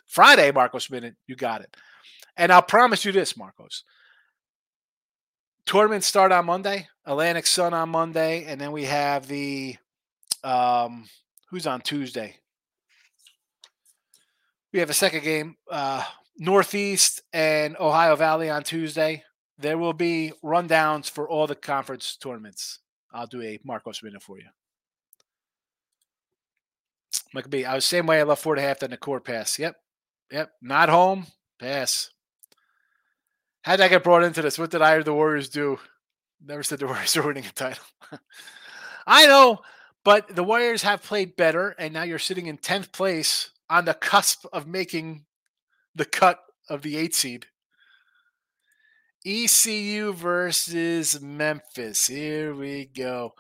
Friday, 0.09 0.51
Marcos 0.51 0.91
minute, 0.91 1.15
you 1.29 1.37
got 1.37 1.61
it. 1.61 1.77
And 2.41 2.51
I'll 2.51 2.63
promise 2.63 3.05
you 3.05 3.13
this, 3.13 3.37
Marcos. 3.37 3.85
Tournaments 5.67 6.07
start 6.07 6.33
on 6.33 6.47
Monday. 6.47 6.89
Atlantic 7.05 7.47
Sun 7.47 7.75
on 7.75 7.91
Monday, 7.91 8.45
and 8.47 8.59
then 8.59 8.73
we 8.73 8.87
have 8.87 9.29
the 9.29 9.77
um, 10.43 11.05
who's 11.51 11.67
on 11.67 11.83
Tuesday. 11.83 12.37
We 14.73 14.79
have 14.79 14.89
a 14.89 14.95
second 14.95 15.23
game. 15.23 15.57
Uh, 15.71 16.03
Northeast 16.39 17.21
and 17.35 17.77
Ohio 17.79 18.17
Valley 18.17 18.49
on 18.49 18.63
Tuesday. 18.63 19.23
There 19.59 19.77
will 19.77 19.93
be 19.93 20.33
rundowns 20.43 21.11
for 21.11 21.29
all 21.29 21.47
the 21.47 21.55
conference 21.55 22.17
tournaments. 22.17 22.79
I'll 23.13 23.27
do 23.27 23.43
a 23.43 23.59
Marcos 23.65 24.03
minute 24.03 24.23
for 24.23 24.39
you. 24.39 24.47
Michael 27.35 27.51
B. 27.51 27.67
I 27.67 27.75
was 27.75 27.85
the 27.85 27.97
same 27.97 28.07
way. 28.07 28.19
I 28.19 28.23
love 28.23 28.39
four 28.39 28.55
and 28.55 28.65
a 28.65 28.67
half 28.67 28.79
than 28.79 28.93
the 28.93 28.97
court 28.97 29.27
pass. 29.27 29.59
Yep. 29.59 29.77
Yep. 30.33 30.51
Not 30.63 30.89
home. 30.89 31.27
Pass. 31.59 32.09
How 33.63 33.77
did 33.77 33.85
I 33.85 33.89
get 33.89 34.05
brought 34.05 34.25
into 34.25 34.43
this? 34.43 34.59
What 34.59 34.71
did 34.71 34.83
I 34.83 34.95
or 34.95 35.03
the 35.03 35.13
Warriors 35.13 35.49
do? 35.49 35.79
Never 36.45 36.63
said 36.63 36.79
the 36.79 36.87
Warriors 36.89 37.17
are 37.17 37.27
winning 37.27 37.45
a 37.45 37.53
title. 37.53 37.85
I 39.07 39.27
know, 39.27 39.61
but 40.05 40.35
the 40.35 40.45
Warriors 40.45 40.83
have 40.83 41.03
played 41.03 41.37
better, 41.37 41.75
and 41.79 41.93
now 41.93 42.03
you're 42.03 42.19
sitting 42.19 42.47
in 42.47 42.59
10th 42.59 42.93
place 42.93 43.51
on 43.69 43.85
the 43.85 43.95
cusp 43.95 44.47
of 44.53 44.67
making 44.67 45.25
the 45.95 46.05
cut 46.05 46.41
of 46.69 46.83
the 46.83 46.97
eight 46.97 47.15
seed. 47.15 47.47
ECU 49.27 50.15
versus 50.15 51.21
Memphis. 51.21 52.07
Here 52.07 52.55
we 52.55 52.87
go. 52.87 53.35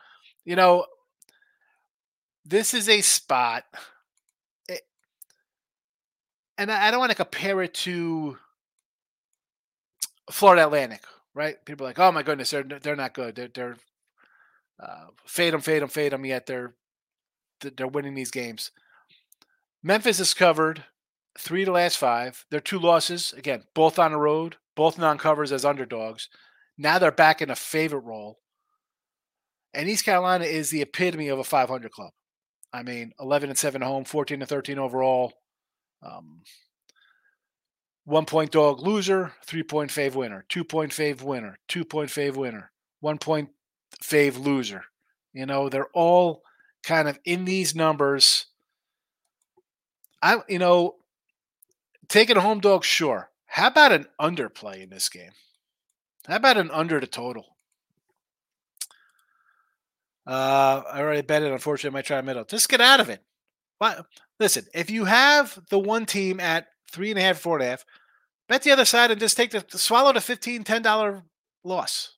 You 0.44 0.56
know, 0.56 0.84
this 2.44 2.74
is 2.74 2.88
a 2.88 3.00
spot, 3.00 3.64
it, 4.68 4.82
and 6.58 6.70
I, 6.70 6.88
I 6.88 6.90
don't 6.90 7.00
want 7.00 7.10
to 7.10 7.16
compare 7.16 7.62
it 7.62 7.74
to 7.74 8.36
Florida 10.30 10.64
Atlantic, 10.64 11.02
right? 11.34 11.62
People 11.64 11.86
are 11.86 11.90
like, 11.90 11.98
oh 11.98 12.12
my 12.12 12.22
goodness, 12.22 12.50
they're 12.50 12.62
they're 12.62 12.96
not 12.96 13.14
good. 13.14 13.34
They're 13.34 13.48
they're 13.48 13.76
uh, 14.78 15.06
fade 15.26 15.52
them, 15.52 15.60
fade 15.60 15.82
them, 15.82 15.88
fade 15.88 16.12
them. 16.12 16.24
Yet 16.24 16.46
they're 16.46 16.74
they're 17.60 17.86
winning 17.86 18.14
these 18.14 18.30
games. 18.30 18.70
Memphis 19.82 20.18
has 20.18 20.34
covered 20.34 20.84
three 21.38 21.64
to 21.64 21.72
last 21.72 21.96
five. 21.96 22.44
Their 22.50 22.60
two 22.60 22.78
losses, 22.78 23.32
again, 23.36 23.64
both 23.74 23.98
on 23.98 24.12
the 24.12 24.18
road, 24.18 24.56
both 24.76 24.98
non-covers 24.98 25.52
as 25.52 25.64
underdogs. 25.64 26.28
Now 26.76 26.98
they're 26.98 27.12
back 27.12 27.40
in 27.40 27.50
a 27.50 27.56
favorite 27.56 28.04
role. 28.04 28.38
And 29.72 29.88
East 29.88 30.04
Carolina 30.04 30.44
is 30.44 30.70
the 30.70 30.82
epitome 30.82 31.28
of 31.28 31.38
a 31.38 31.44
500 31.44 31.92
club. 31.92 32.10
I 32.72 32.82
mean, 32.82 33.12
11 33.20 33.50
and 33.50 33.58
7 33.58 33.82
home, 33.82 34.04
14 34.04 34.40
and 34.42 34.48
13 34.48 34.78
overall. 34.78 35.32
Um, 36.02 36.42
one 38.04 38.24
point 38.24 38.50
dog 38.50 38.80
loser, 38.80 39.32
three 39.44 39.62
point 39.62 39.90
fave 39.90 40.14
winner, 40.14 40.44
two 40.48 40.64
point 40.64 40.92
fave 40.92 41.22
winner, 41.22 41.58
two 41.68 41.84
point 41.84 42.10
fave 42.10 42.34
winner, 42.34 42.70
one 43.00 43.18
point 43.18 43.50
fave 44.02 44.38
loser. 44.38 44.84
You 45.32 45.46
know, 45.46 45.68
they're 45.68 45.90
all 45.94 46.42
kind 46.82 47.08
of 47.08 47.18
in 47.24 47.44
these 47.44 47.74
numbers. 47.74 48.46
I, 50.22 50.38
you 50.48 50.58
know, 50.58 50.96
taking 52.08 52.36
a 52.36 52.40
home 52.40 52.60
dog, 52.60 52.84
sure. 52.84 53.30
How 53.46 53.68
about 53.68 53.92
an 53.92 54.06
underplay 54.20 54.82
in 54.82 54.90
this 54.90 55.08
game? 55.08 55.32
How 56.26 56.36
about 56.36 56.58
an 56.58 56.70
under 56.70 57.00
the 57.00 57.06
total? 57.06 57.56
Uh, 60.26 60.82
I 60.92 61.00
already 61.00 61.22
bet 61.22 61.42
it. 61.42 61.50
Unfortunately, 61.50 61.96
I 61.96 61.98
might 61.98 62.04
try 62.04 62.20
middle. 62.20 62.44
Just 62.44 62.68
get 62.68 62.80
out 62.80 63.00
of 63.00 63.08
it. 63.08 63.22
What? 63.78 64.06
Listen, 64.38 64.66
if 64.74 64.90
you 64.90 65.04
have 65.06 65.58
the 65.70 65.78
one 65.78 66.06
team 66.06 66.38
at 66.38 66.66
three 66.90 67.10
and 67.10 67.18
a 67.18 67.22
half, 67.22 67.38
four 67.38 67.56
and 67.56 67.66
a 67.66 67.70
half, 67.70 67.84
bet 68.48 68.62
the 68.62 68.70
other 68.70 68.84
side 68.84 69.10
and 69.10 69.20
just 69.20 69.36
take 69.36 69.50
the 69.50 69.64
swallow 69.78 70.12
the 70.12 70.20
15 70.20 70.64
$10 70.64 71.22
loss. 71.64 72.16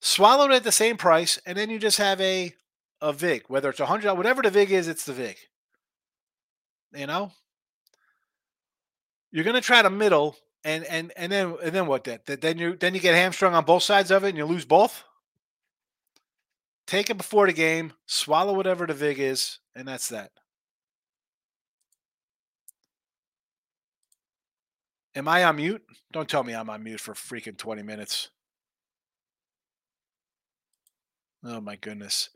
Swallow 0.00 0.50
it 0.50 0.56
at 0.56 0.64
the 0.64 0.72
same 0.72 0.96
price, 0.96 1.40
and 1.46 1.56
then 1.56 1.70
you 1.70 1.78
just 1.78 1.98
have 1.98 2.20
a 2.20 2.52
a 3.00 3.12
VIG, 3.12 3.44
whether 3.48 3.68
it's 3.68 3.80
a 3.80 3.86
hundred, 3.86 4.14
whatever 4.14 4.42
the 4.42 4.50
VIG 4.50 4.70
is, 4.70 4.88
it's 4.88 5.04
the 5.04 5.12
VIG. 5.12 5.36
You 6.94 7.06
know, 7.06 7.32
you're 9.30 9.44
to 9.44 9.60
try 9.60 9.82
to 9.82 9.90
middle, 9.90 10.36
and 10.64 10.84
and 10.84 11.12
and 11.16 11.32
then 11.32 11.56
and 11.62 11.72
then 11.72 11.86
what? 11.86 12.04
That 12.04 12.40
then 12.40 12.58
you 12.58 12.76
then 12.76 12.94
you 12.94 13.00
get 13.00 13.14
hamstrung 13.14 13.54
on 13.54 13.64
both 13.64 13.82
sides 13.82 14.10
of 14.10 14.24
it, 14.24 14.30
and 14.30 14.38
you 14.38 14.44
lose 14.44 14.64
both. 14.64 15.04
Take 16.86 17.10
it 17.10 17.16
before 17.16 17.46
the 17.46 17.52
game, 17.52 17.92
swallow 18.06 18.54
whatever 18.54 18.86
the 18.86 18.94
vig 18.94 19.18
is, 19.18 19.58
and 19.74 19.86
that's 19.86 20.08
that. 20.08 20.32
Am 25.14 25.28
I 25.28 25.44
on 25.44 25.56
mute? 25.56 25.82
Don't 26.12 26.28
tell 26.28 26.42
me 26.42 26.54
I'm 26.54 26.70
on 26.70 26.82
mute 26.82 27.00
for 27.00 27.14
freaking 27.14 27.56
20 27.56 27.82
minutes. 27.82 28.30
Oh 31.44 31.60
my 31.60 31.76
goodness. 31.76 32.30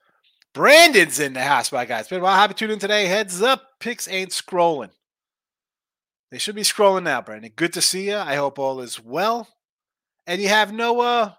Brandon's 0.52 1.20
in 1.20 1.32
the 1.32 1.42
house, 1.42 1.70
my 1.70 1.84
guys. 1.84 2.08
Been 2.08 2.20
a 2.20 2.24
while. 2.24 2.36
Happy 2.36 2.54
tuning 2.54 2.74
in 2.74 2.78
today. 2.80 3.06
Heads 3.06 3.42
up, 3.42 3.78
picks 3.78 4.08
ain't 4.08 4.30
scrolling. 4.30 4.90
They 6.30 6.38
should 6.38 6.54
be 6.54 6.62
scrolling 6.62 7.04
now, 7.04 7.22
Brandon. 7.22 7.52
Good 7.54 7.72
to 7.74 7.80
see 7.80 8.08
you. 8.08 8.16
I 8.16 8.34
hope 8.36 8.58
all 8.58 8.80
is 8.80 9.02
well. 9.02 9.48
And 10.26 10.40
you 10.42 10.48
have 10.48 10.72
no 10.72 11.00
uh 11.00 11.32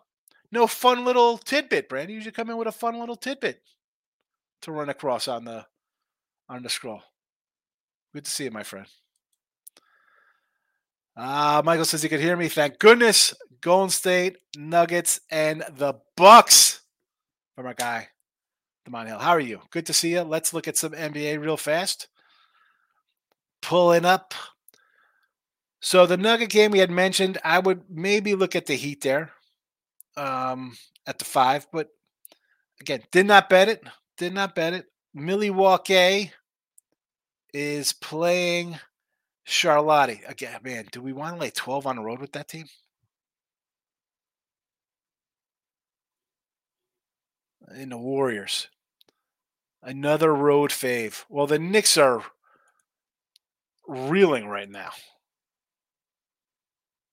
no 0.52 0.66
fun 0.66 1.04
little 1.04 1.38
tidbit, 1.38 1.90
Brandon. 1.90 2.16
You 2.16 2.22
should 2.22 2.36
come 2.36 2.50
in 2.50 2.58
with 2.58 2.68
a 2.68 2.72
fun 2.72 3.00
little 3.00 3.18
tidbit 3.18 3.62
to 4.62 4.72
run 4.72 4.90
across 4.90 5.28
on 5.28 5.46
the 5.46 5.66
on 6.48 6.64
the 6.64 6.70
scroll. 6.70 7.02
Good 8.14 8.26
to 8.26 8.32
see 8.32 8.46
you, 8.46 8.52
my 8.52 8.64
friend. 8.64 8.88
Uh, 11.18 11.64
Michael 11.66 11.86
says 11.86 12.04
he 12.04 12.10
could 12.10 12.20
hear 12.20 12.38
me. 12.38 12.48
Thank 12.48 12.78
goodness. 12.78 13.34
Golden 13.62 13.90
State, 13.90 14.38
Nuggets, 14.56 15.20
and 15.32 15.64
the 15.78 15.96
Bucks 16.16 16.82
from 17.56 17.66
our 17.66 17.74
guy, 17.74 18.08
Demond 18.88 19.08
Hill. 19.08 19.18
How 19.18 19.32
are 19.32 19.40
you? 19.40 19.62
Good 19.72 19.88
to 19.88 19.94
see 19.94 20.12
you. 20.12 20.22
Let's 20.22 20.54
look 20.54 20.68
at 20.68 20.78
some 20.78 20.92
NBA 20.92 21.42
real 21.42 21.58
fast. 21.58 22.08
Pulling 23.64 24.06
up. 24.06 24.36
So 25.80 26.06
the 26.06 26.18
Nugget 26.18 26.50
game 26.50 26.70
we 26.70 26.80
had 26.80 26.92
mentioned, 26.92 27.40
I 27.44 27.58
would 27.58 27.82
maybe 27.90 28.36
look 28.36 28.56
at 28.56 28.68
the 28.68 28.76
Heat 28.76 29.02
there 29.02 29.32
um, 30.16 30.78
at 31.08 31.18
the 31.18 31.26
five, 31.26 31.66
but 31.74 31.90
again, 32.80 33.02
did 33.12 33.26
not 33.26 33.50
bet 33.50 33.70
it. 33.70 33.84
Did 34.18 34.34
not 34.34 34.54
bet 34.54 34.74
it. 34.74 34.86
Milwaukee 35.16 36.32
is 37.54 37.94
playing 37.94 38.78
Charlotte. 39.50 40.20
Again, 40.28 40.60
man, 40.62 40.88
do 40.92 41.02
we 41.02 41.14
want 41.14 41.36
to 41.36 41.40
lay 41.40 41.50
12 41.50 41.88
on 41.88 41.96
the 41.96 42.02
road 42.02 42.20
with 42.20 42.34
that 42.34 42.50
team? 42.50 42.66
In 47.74 47.90
the 47.90 47.98
Warriors. 47.98 48.68
Another 49.82 50.34
road 50.34 50.72
fave. 50.72 51.24
Well, 51.30 51.48
the 51.48 51.60
Knicks 51.60 51.96
are 51.96 52.24
reeling 53.88 54.48
right 54.48 54.70
now. 54.70 54.92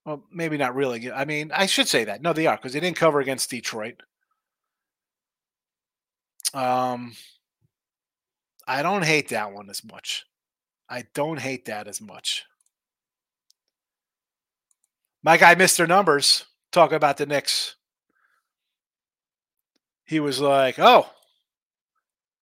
Well, 0.04 0.24
maybe 0.32 0.56
not 0.56 0.74
really. 0.74 1.12
I 1.12 1.24
mean, 1.24 1.52
I 1.54 1.66
should 1.66 1.86
say 1.86 2.04
that. 2.04 2.20
No, 2.20 2.32
they 2.32 2.48
are 2.48 2.56
because 2.56 2.72
they 2.72 2.80
didn't 2.80 2.96
cover 2.96 3.20
against 3.20 3.48
Detroit. 3.48 4.02
Um, 6.52 7.14
I 8.66 8.82
don't 8.82 9.04
hate 9.04 9.28
that 9.28 9.52
one 9.52 9.70
as 9.70 9.84
much. 9.84 10.26
I 10.88 11.04
don't 11.14 11.40
hate 11.40 11.66
that 11.66 11.88
as 11.88 12.00
much. 12.00 12.44
My 15.22 15.36
guy, 15.36 15.54
Mr. 15.54 15.88
Numbers, 15.88 16.44
talking 16.70 16.96
about 16.96 17.16
the 17.16 17.26
Knicks. 17.26 17.76
He 20.04 20.20
was 20.20 20.38
like, 20.40 20.78
"Oh, 20.78 21.08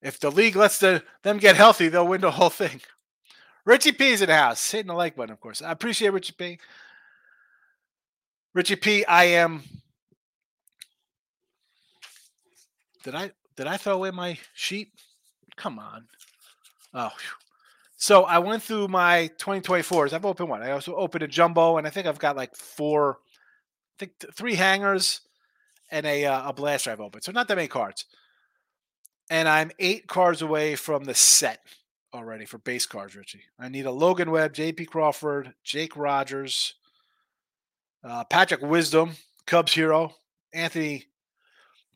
if 0.01 0.19
the 0.19 0.31
league 0.31 0.57
lets 0.57 0.79
the, 0.79 1.05
them 1.23 1.39
get 1.39 1.55
healthy, 1.55 1.89
they'll 1.89 2.09
win 2.09 2.21
the 2.21 2.33
whole 2.33 2.51
thing." 2.51 2.81
Richie 3.65 3.93
P's 3.93 4.21
in 4.21 4.29
the 4.29 4.37
house, 4.37 4.71
hitting 4.71 4.89
the 4.89 4.95
like 4.95 5.15
button, 5.15 5.33
of 5.33 5.41
course. 5.41 5.63
I 5.63 5.71
appreciate 5.71 6.11
Richie 6.11 6.35
P. 6.37 6.59
Richie 8.55 8.77
P, 8.77 9.05
I 9.05 9.25
am. 9.25 9.63
Did 13.05 13.15
I 13.15 13.31
did 13.57 13.67
I 13.67 13.77
throw 13.77 13.95
away 13.95 14.11
my 14.11 14.39
sheet? 14.55 14.93
Come 15.57 15.79
on. 15.79 16.07
Oh, 16.95 17.11
so 18.03 18.25
I 18.25 18.41
went 18.41 18.65
through 18.65 18.89
my 18.89 19.31
2024s. 19.39 20.13
I've 20.13 20.27
opened 20.27 20.49
one. 20.49 20.61
I 20.61 20.73
also 20.73 20.97
opened 20.97 21.23
a 21.23 21.29
jumbo, 21.29 21.77
and 21.77 21.87
I 21.87 21.91
think 21.91 22.09
I've 22.09 22.19
got 22.19 22.35
like 22.35 22.57
four, 22.57 23.19
I 23.21 23.97
think 24.01 24.15
three 24.35 24.57
hangers 24.57 25.21
and 25.89 26.05
a 26.05 26.25
uh, 26.25 26.49
a 26.49 26.53
blast 26.53 26.83
drive 26.83 27.01
open. 27.01 27.23
So 27.23 27.31
not 27.31 27.47
that 27.47 27.55
many 27.55 27.69
cards. 27.69 28.07
And 29.31 29.49
I'm 29.49 29.71
eight 29.79 30.09
cards 30.09 30.43
away 30.43 30.75
from 30.75 31.05
the 31.05 31.15
set 31.15 31.61
already 32.13 32.45
for 32.45 32.59
base 32.59 32.87
cards, 32.87 33.15
Richie. 33.15 33.45
I 33.57 33.69
need 33.69 33.87
a 33.87 33.93
Logan 33.93 34.33
Webb, 34.33 34.53
J.P. 34.55 34.87
Crawford, 34.87 35.55
Jake 35.63 35.97
Rogers, 35.97 36.75
uh, 38.03 38.25
Patrick 38.25 38.63
Wisdom, 38.63 39.13
Cubs 39.47 39.75
hero. 39.75 40.13
Anthony 40.53 41.05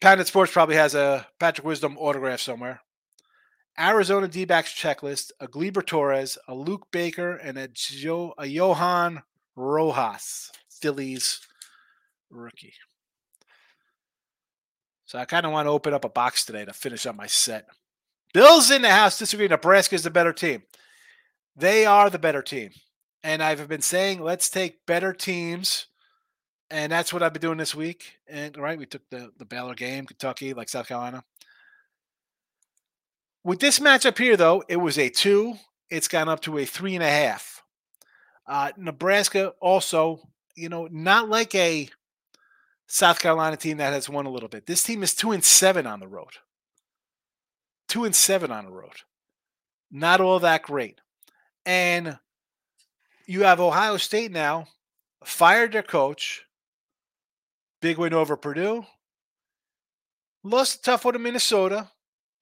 Patent 0.00 0.28
Sports 0.28 0.52
probably 0.52 0.76
has 0.76 0.94
a 0.94 1.26
Patrick 1.40 1.66
Wisdom 1.66 1.98
autograph 1.98 2.40
somewhere. 2.40 2.80
Arizona 3.78 4.28
D 4.28 4.44
backs 4.44 4.72
checklist, 4.72 5.32
a 5.40 5.46
Gleyber 5.46 5.84
Torres, 5.84 6.38
a 6.48 6.54
Luke 6.54 6.86
Baker, 6.90 7.36
and 7.36 7.58
a, 7.58 7.68
jo- 7.68 8.34
a 8.38 8.46
Johan 8.46 9.22
Rojas, 9.54 10.50
Phillies 10.70 11.40
rookie. 12.30 12.74
So 15.04 15.18
I 15.18 15.24
kind 15.24 15.46
of 15.46 15.52
want 15.52 15.66
to 15.66 15.70
open 15.70 15.94
up 15.94 16.04
a 16.04 16.08
box 16.08 16.44
today 16.44 16.64
to 16.64 16.72
finish 16.72 17.06
up 17.06 17.14
my 17.14 17.26
set. 17.26 17.66
Bills 18.32 18.70
in 18.70 18.82
the 18.82 18.90
house 18.90 19.18
disagree. 19.18 19.48
Nebraska 19.48 19.94
is 19.94 20.02
the 20.02 20.10
better 20.10 20.32
team. 20.32 20.62
They 21.54 21.86
are 21.86 22.10
the 22.10 22.18
better 22.18 22.42
team. 22.42 22.70
And 23.22 23.42
I've 23.42 23.68
been 23.68 23.82
saying, 23.82 24.20
let's 24.20 24.50
take 24.50 24.84
better 24.86 25.12
teams 25.12 25.86
and 26.70 26.90
that's 26.90 27.12
what 27.12 27.22
I've 27.22 27.32
been 27.32 27.42
doing 27.42 27.58
this 27.58 27.74
week. 27.74 28.18
And 28.26 28.56
right, 28.56 28.78
we 28.78 28.86
took 28.86 29.08
the 29.10 29.30
the 29.38 29.44
Baylor 29.44 29.74
game, 29.74 30.06
Kentucky, 30.06 30.54
like 30.54 30.68
South 30.68 30.88
Carolina. 30.88 31.22
With 33.46 33.60
this 33.60 33.78
matchup 33.78 34.18
here, 34.18 34.36
though, 34.36 34.64
it 34.68 34.78
was 34.78 34.98
a 34.98 35.08
two. 35.08 35.54
It's 35.88 36.08
gone 36.08 36.28
up 36.28 36.40
to 36.42 36.58
a 36.58 36.64
three 36.64 36.96
and 36.96 37.04
a 37.04 37.08
half. 37.08 37.62
Uh, 38.44 38.72
Nebraska 38.76 39.52
also, 39.60 40.18
you 40.56 40.68
know, 40.68 40.88
not 40.90 41.28
like 41.28 41.54
a 41.54 41.88
South 42.88 43.20
Carolina 43.20 43.56
team 43.56 43.76
that 43.76 43.92
has 43.92 44.08
won 44.08 44.26
a 44.26 44.30
little 44.30 44.48
bit. 44.48 44.66
This 44.66 44.82
team 44.82 45.04
is 45.04 45.14
two 45.14 45.30
and 45.30 45.44
seven 45.44 45.86
on 45.86 46.00
the 46.00 46.08
road. 46.08 46.38
Two 47.88 48.04
and 48.04 48.16
seven 48.16 48.50
on 48.50 48.64
the 48.64 48.72
road. 48.72 49.02
Not 49.92 50.20
all 50.20 50.40
that 50.40 50.62
great. 50.62 51.00
And 51.64 52.18
you 53.28 53.44
have 53.44 53.60
Ohio 53.60 53.96
State 53.96 54.32
now 54.32 54.66
fired 55.24 55.70
their 55.70 55.84
coach. 55.84 56.42
Big 57.80 57.96
win 57.96 58.12
over 58.12 58.36
Purdue. 58.36 58.86
Lost 60.42 60.80
a 60.80 60.82
tough 60.82 61.04
one 61.04 61.14
to 61.14 61.20
Minnesota. 61.20 61.92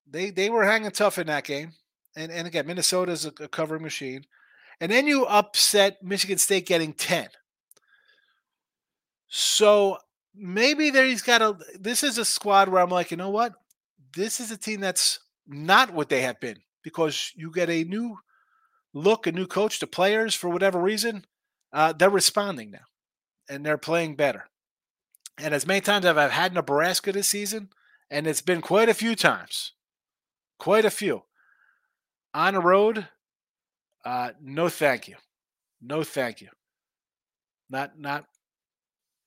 They 0.09 0.31
they 0.31 0.51
were 0.51 0.65
hanging 0.65 0.91
tough 0.91 1.19
in 1.19 1.27
that 1.29 1.45
game. 1.45 1.73
And 2.17 2.31
and 2.31 2.47
again, 2.47 2.67
Minnesota 2.67 3.13
is 3.13 3.27
a, 3.27 3.33
a 3.41 3.79
machine. 3.79 4.25
And 4.81 4.91
then 4.91 5.07
you 5.07 5.25
upset 5.27 6.03
Michigan 6.03 6.39
State 6.39 6.67
getting 6.67 6.93
10. 6.93 7.29
So 9.29 9.99
maybe 10.35 10.91
there 10.91 11.07
he's 11.07 11.23
got 11.23 11.43
a 11.43 11.57
this 11.79 12.03
is 12.03 12.19
a 12.19 12.25
squad 12.25 12.69
where 12.69 12.83
I'm 12.83 12.91
like, 12.91 13.11
you 13.11 13.17
know 13.17 13.31
what? 13.31 13.53
This 14.15 14.41
is 14.41 14.51
a 14.51 14.57
team 14.57 14.81
that's 14.81 15.21
not 15.47 15.93
what 15.93 16.09
they 16.09 16.23
have 16.23 16.41
been 16.41 16.59
because 16.83 17.33
you 17.35 17.51
get 17.51 17.71
a 17.71 17.85
new 17.85 18.19
look, 18.93 19.27
a 19.27 19.33
new 19.33 19.47
coach, 19.47 19.81
the 19.81 19.87
players 19.87 20.35
for 20.35 20.49
whatever 20.49 20.81
reason, 20.81 21.25
uh, 21.73 21.93
they're 21.93 22.11
responding 22.11 22.71
now 22.71 22.87
and 23.49 23.67
they're 23.67 23.79
playing 23.79 24.15
better. 24.15 24.49
And 25.37 25.53
as 25.53 25.67
many 25.67 25.81
times 25.81 26.05
as 26.07 26.17
I've 26.17 26.31
had 26.31 26.55
Nebraska 26.55 27.13
this 27.13 27.29
season, 27.29 27.71
and 28.11 28.27
it's 28.27 28.41
been 28.41 28.61
quite 28.61 28.89
a 28.89 28.95
few 28.95 29.17
times, 29.17 29.73
quite 30.59 30.85
a 30.85 30.91
few 30.91 31.23
on 32.33 32.55
the 32.55 32.61
road. 32.61 33.09
Uh, 34.05 34.31
no, 34.43 34.69
thank 34.69 35.09
you. 35.09 35.17
No, 35.81 36.03
thank 36.03 36.41
you. 36.41 36.49
Not, 37.71 37.99
not, 37.99 38.27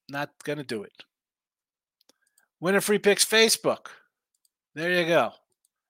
not 0.10 0.32
gonna 0.44 0.64
do 0.64 0.84
it. 0.84 1.04
Winner 2.60 2.82
free 2.82 3.00
picks 3.00 3.26
Facebook. 3.26 3.88
There 4.74 4.92
you 4.92 5.08
go. 5.08 5.32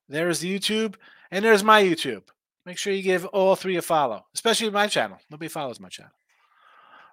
There's 0.10 0.40
the 0.40 0.60
YouTube, 0.60 0.96
and 1.32 1.44
there's 1.44 1.64
my 1.64 1.84
YouTube. 1.84 2.24
Make 2.66 2.78
sure 2.78 2.94
you 2.94 3.04
give 3.04 3.26
all 3.28 3.56
three 3.56 3.78
a 3.78 3.82
follow, 3.82 4.26
especially 4.34 4.70
my 4.70 4.88
channel. 4.88 5.18
Nobody 5.30 5.50
follows 5.50 5.80
my 5.80 5.90
channel. 5.90 6.12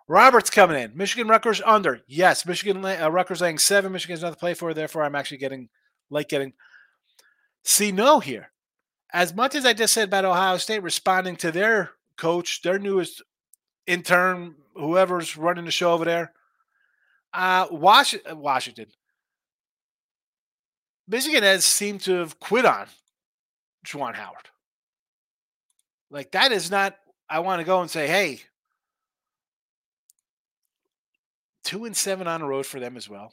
Robert's 0.07 0.51
coming 0.51 0.81
in. 0.81 0.97
Michigan 0.97 1.29
Rutgers 1.29 1.63
under. 1.65 2.01
Yes, 2.07 2.45
Michigan 2.45 2.85
uh, 2.85 3.09
Rutgers 3.11 3.41
laying 3.41 3.59
seven. 3.59 3.93
Michigan's 3.93 4.23
not 4.23 4.31
to 4.31 4.37
play 4.37 4.55
for. 4.55 4.75
Therefore, 4.75 5.03
I'm 5.03 5.15
actually 5.15 5.39
getting 5.39 5.69
like 6.11 6.29
getting. 6.29 6.53
See, 7.65 7.93
no 7.93 8.21
here. 8.21 8.51
As 9.13 9.35
much 9.35 9.55
as 9.55 9.65
I 9.65 9.73
just 9.73 9.95
said 9.95 10.09
about 10.09 10.25
Ohio 10.25 10.59
State 10.59 10.83
responding 10.83 11.37
to 11.37 11.51
their 11.51 11.93
coach, 12.17 12.63
their 12.63 12.79
newest 12.79 13.23
intern, 13.87 14.55
whoever's 14.75 15.37
running 15.37 15.65
the 15.65 15.71
show 15.71 15.93
over 15.93 16.05
there, 16.05 16.33
uh, 17.33 17.67
Washington, 17.71 18.39
Washington, 18.39 18.87
Michigan 21.09 21.43
has 21.43 21.65
seemed 21.65 22.01
to 22.03 22.15
have 22.15 22.39
quit 22.39 22.65
on 22.65 22.87
Juwan 23.87 24.15
Howard. 24.15 24.49
Like 26.11 26.33
that 26.33 26.53
is 26.53 26.71
not. 26.71 26.97
I 27.29 27.41
want 27.41 27.61
to 27.61 27.65
go 27.65 27.81
and 27.81 27.91
say, 27.91 28.07
hey, 28.07 28.41
two 31.63 31.85
and 31.85 31.97
seven 31.97 32.27
on 32.27 32.41
the 32.41 32.47
road 32.47 32.67
for 32.67 32.79
them 32.79 32.97
as 32.97 33.09
well. 33.09 33.33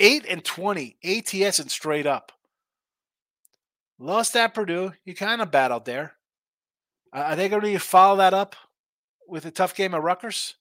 Eight 0.00 0.24
and 0.28 0.44
twenty 0.44 0.96
ATS 1.04 1.58
and 1.58 1.70
straight 1.70 2.06
up. 2.06 2.32
Lost 4.02 4.34
at 4.34 4.52
Purdue. 4.52 4.92
You 5.04 5.14
kind 5.14 5.40
of 5.40 5.52
battled 5.52 5.84
there. 5.84 6.14
Uh, 7.12 7.20
are 7.20 7.36
they 7.36 7.48
going 7.48 7.62
to 7.62 7.78
follow 7.78 8.16
that 8.16 8.34
up 8.34 8.56
with 9.28 9.46
a 9.46 9.50
tough 9.52 9.76
game 9.76 9.94
at 9.94 10.02
Rutgers? 10.02 10.56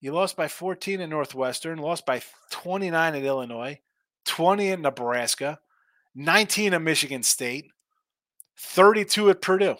You 0.00 0.12
lost 0.12 0.36
by 0.36 0.48
14 0.48 1.00
in 1.00 1.10
Northwestern, 1.10 1.78
lost 1.78 2.04
by 2.04 2.20
29 2.50 3.14
at 3.14 3.22
Illinois, 3.22 3.78
20 4.24 4.68
in 4.68 4.82
Nebraska, 4.82 5.60
19 6.16 6.74
at 6.74 6.82
Michigan 6.82 7.22
State, 7.22 7.70
32 8.56 9.30
at 9.30 9.40
Purdue. 9.40 9.76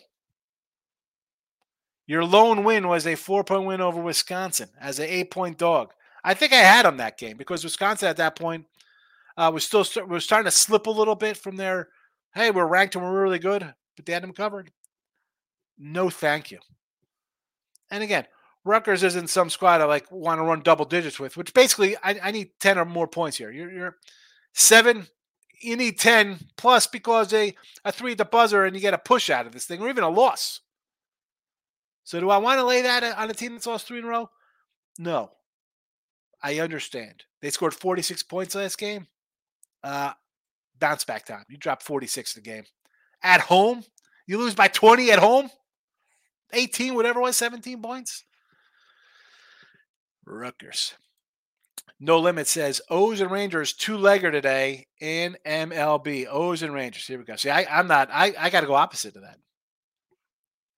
Your 2.07 2.25
lone 2.25 2.63
win 2.63 2.87
was 2.87 3.07
a 3.07 3.17
four 3.17 3.43
point 3.43 3.65
win 3.65 3.81
over 3.81 4.01
Wisconsin 4.01 4.69
as 4.81 5.01
an 5.01 5.07
eight 5.07 5.33
point 5.33 5.59
dog. 5.59 5.93
I 6.23 6.35
think 6.35 6.53
I 6.53 6.57
had 6.57 6.85
them 6.85 6.99
that 6.99 7.19
game 7.19 7.37
because 7.37 7.65
Wisconsin 7.65 8.09
at 8.09 8.17
that 8.19 8.37
point 8.37 8.65
uh, 9.37 9.51
was 9.53 9.65
still 9.65 9.85
was 10.07 10.25
starting 10.25 10.45
to 10.45 10.57
slip 10.57 10.87
a 10.87 10.91
little 10.91 11.17
bit 11.17 11.37
from 11.37 11.57
their, 11.57 11.89
hey, 12.35 12.51
we're 12.51 12.67
ranked 12.67 12.95
and 12.95 13.05
we're 13.05 13.23
really 13.23 13.39
good, 13.39 13.75
but 13.97 14.07
they 14.07 14.13
had 14.13 14.23
them 14.23 14.33
covered. 14.33 14.71
No, 15.79 16.11
thank 16.11 16.51
you. 16.51 16.59
And 17.91 18.03
again, 18.03 18.27
Rutgers 18.65 19.03
isn't 19.03 19.31
some 19.31 19.51
squad 19.51 19.81
I 19.81 19.85
like 19.85 20.11
want 20.11 20.39
to 20.39 20.45
run 20.45 20.63
double 20.63 20.85
digits 20.85 21.19
with, 21.19 21.37
which 21.37 21.55
basically 21.55 21.97
I, 22.03 22.19
I 22.23 22.31
need 22.31 22.51
10 22.61 22.79
or 22.79 22.85
more 22.85 23.09
points 23.09 23.37
here. 23.37 23.51
You're, 23.51 23.71
you're 23.71 23.97
seven, 24.53 25.07
you 25.61 25.77
need 25.77 25.99
10 25.99 26.39
plus 26.57 26.87
because 26.87 27.33
a, 27.33 27.55
a 27.85 27.93
three 27.93 28.13
at 28.13 28.19
the 28.19 28.25
buzzer 28.25 28.65
and 28.65 28.75
you 28.75 28.83
get 28.83 28.95
a 28.95 28.99
push 28.99 29.31
out 29.31 29.47
of 29.47 29.53
this 29.53 29.65
thing 29.65 29.81
or 29.81 29.89
even 29.89 30.05
a 30.05 30.11
loss. 30.11 30.61
So 32.05 32.21
do 32.21 32.31
I 32.31 32.39
want 32.39 32.59
to 32.59 32.65
lay 32.65 32.83
that 32.83 33.05
on 33.05 33.31
a 33.31 33.35
team 33.35 33.53
that's 33.53 33.67
lost 33.67 33.87
three 33.87 33.99
in 33.99 34.05
a 34.05 34.09
row? 34.09 34.31
No. 34.99 35.31
I 36.43 36.61
understand. 36.61 37.25
They 37.41 37.51
scored 37.51 37.75
46 37.75 38.23
points 38.25 38.55
last 38.55 38.79
game. 38.79 39.07
Uh, 39.83 40.13
bounce 40.79 41.05
back 41.05 41.27
time. 41.27 41.45
You 41.49 41.57
drop 41.57 41.83
46 41.83 42.37
in 42.37 42.43
the 42.43 42.49
game. 42.49 42.65
At 43.23 43.41
home, 43.41 43.85
you 44.27 44.39
lose 44.39 44.55
by 44.55 44.69
20 44.69 45.11
at 45.11 45.19
home. 45.19 45.51
18, 46.53 46.95
whatever 46.95 47.21
was, 47.21 47.37
17 47.37 47.83
points. 47.83 48.25
Rutgers. 50.25 50.95
No 52.01 52.19
Limit 52.19 52.47
says 52.47 52.81
O's 52.91 53.21
and 53.21 53.31
Rangers 53.31 53.73
two 53.73 53.99
legger 53.99 54.31
today 54.31 54.87
in 55.01 55.37
MLB. 55.45 56.27
O's 56.31 56.63
and 56.63 56.73
Rangers. 56.73 57.07
Here 57.07 57.19
we 57.19 57.25
go. 57.25 57.37
See, 57.37 57.51
I, 57.51 57.81
am 57.81 57.89
not. 57.89 58.09
I, 58.13 58.35
I 58.39 58.51
got 58.51 58.61
to 58.61 58.67
go 58.67 58.75
opposite 58.75 59.15
to 59.15 59.21
that. 59.21 59.39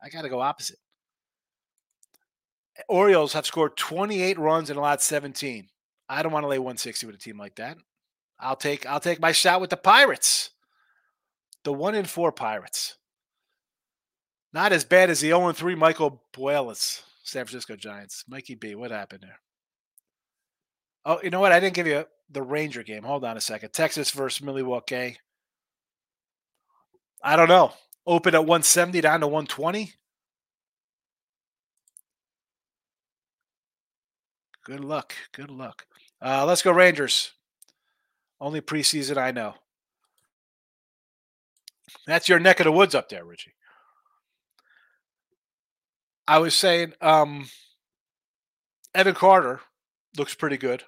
I 0.03 0.09
got 0.09 0.23
to 0.23 0.31
go 0.31 0.41
opposite. 0.41 0.79
Orioles 2.89 3.35
have 3.35 3.45
scored 3.45 3.77
28 3.77 4.39
runs 4.39 4.71
and 4.71 4.79
allowed 4.79 5.03
17. 5.03 5.69
I 6.09 6.23
don't 6.23 6.33
want 6.33 6.45
to 6.45 6.49
lay 6.49 6.59
160 6.59 7.07
with 7.07 7.15
a 7.15 7.19
team 7.19 7.39
like 7.39 7.57
that. 7.57 7.77
I'll 8.41 8.57
take 8.57 8.87
I'll 8.87 9.01
take 9.01 9.21
my 9.21 9.33
shot 9.33 9.61
with 9.61 9.71
the 9.71 9.77
Pirates. 9.77 10.51
The 11.65 11.73
one 11.73 11.95
in 11.95 12.07
four 12.07 12.33
Pirates. 12.33 12.97
Not 14.53 14.73
as 14.73 14.85
bad 14.85 15.11
as 15.11 15.21
the 15.21 15.29
0 15.29 15.53
3 15.53 15.75
Michael 15.75 16.25
Buelas, 16.33 17.03
San 17.23 17.45
Francisco 17.45 17.77
Giants. 17.77 18.25
Mikey 18.27 18.57
B, 18.57 18.75
what 18.75 18.91
happened 18.91 19.23
there? 19.23 19.39
Oh, 21.05 21.21
you 21.23 21.31
know 21.31 21.41
what? 21.41 21.53
I 21.53 21.61
didn't 21.61 21.75
give 21.75 21.87
you 21.87 22.05
the 22.31 22.43
Ranger 22.43 22.83
game. 22.83 23.05
Hold 23.05 23.25
on 23.25 23.37
a 23.37 23.41
second. 23.41 23.73
Texas 23.73 24.11
versus 24.11 24.43
Milwaukee. 24.43 25.19
I 27.23 27.37
don't 27.37 27.49
know. 27.49 27.73
Open 28.07 28.35
at 28.35 28.41
170 28.41 29.01
down 29.01 29.21
to 29.21 29.27
120. 29.27 29.93
Good 34.65 34.85
luck. 34.85 35.15
Good 35.33 35.51
luck. 35.51 35.87
Uh, 36.21 36.45
let's 36.47 36.63
go 36.63 36.73
Rangers. 36.73 37.33
Only 38.41 38.61
preseason 38.61 39.17
I 39.19 39.33
know. 39.33 39.55
That's 42.07 42.29
your 42.29 42.39
neck 42.39 42.61
of 42.61 42.65
the 42.65 42.73
woods 42.73 42.95
up 42.95 43.09
there, 43.09 43.25
Richie. 43.25 43.55
I 46.27 46.39
was 46.39 46.55
saying, 46.55 46.95
um, 47.01 47.49
Evan 48.95 49.15
Carter 49.15 49.61
looks 50.17 50.35
pretty 50.35 50.57
good. 50.57 50.85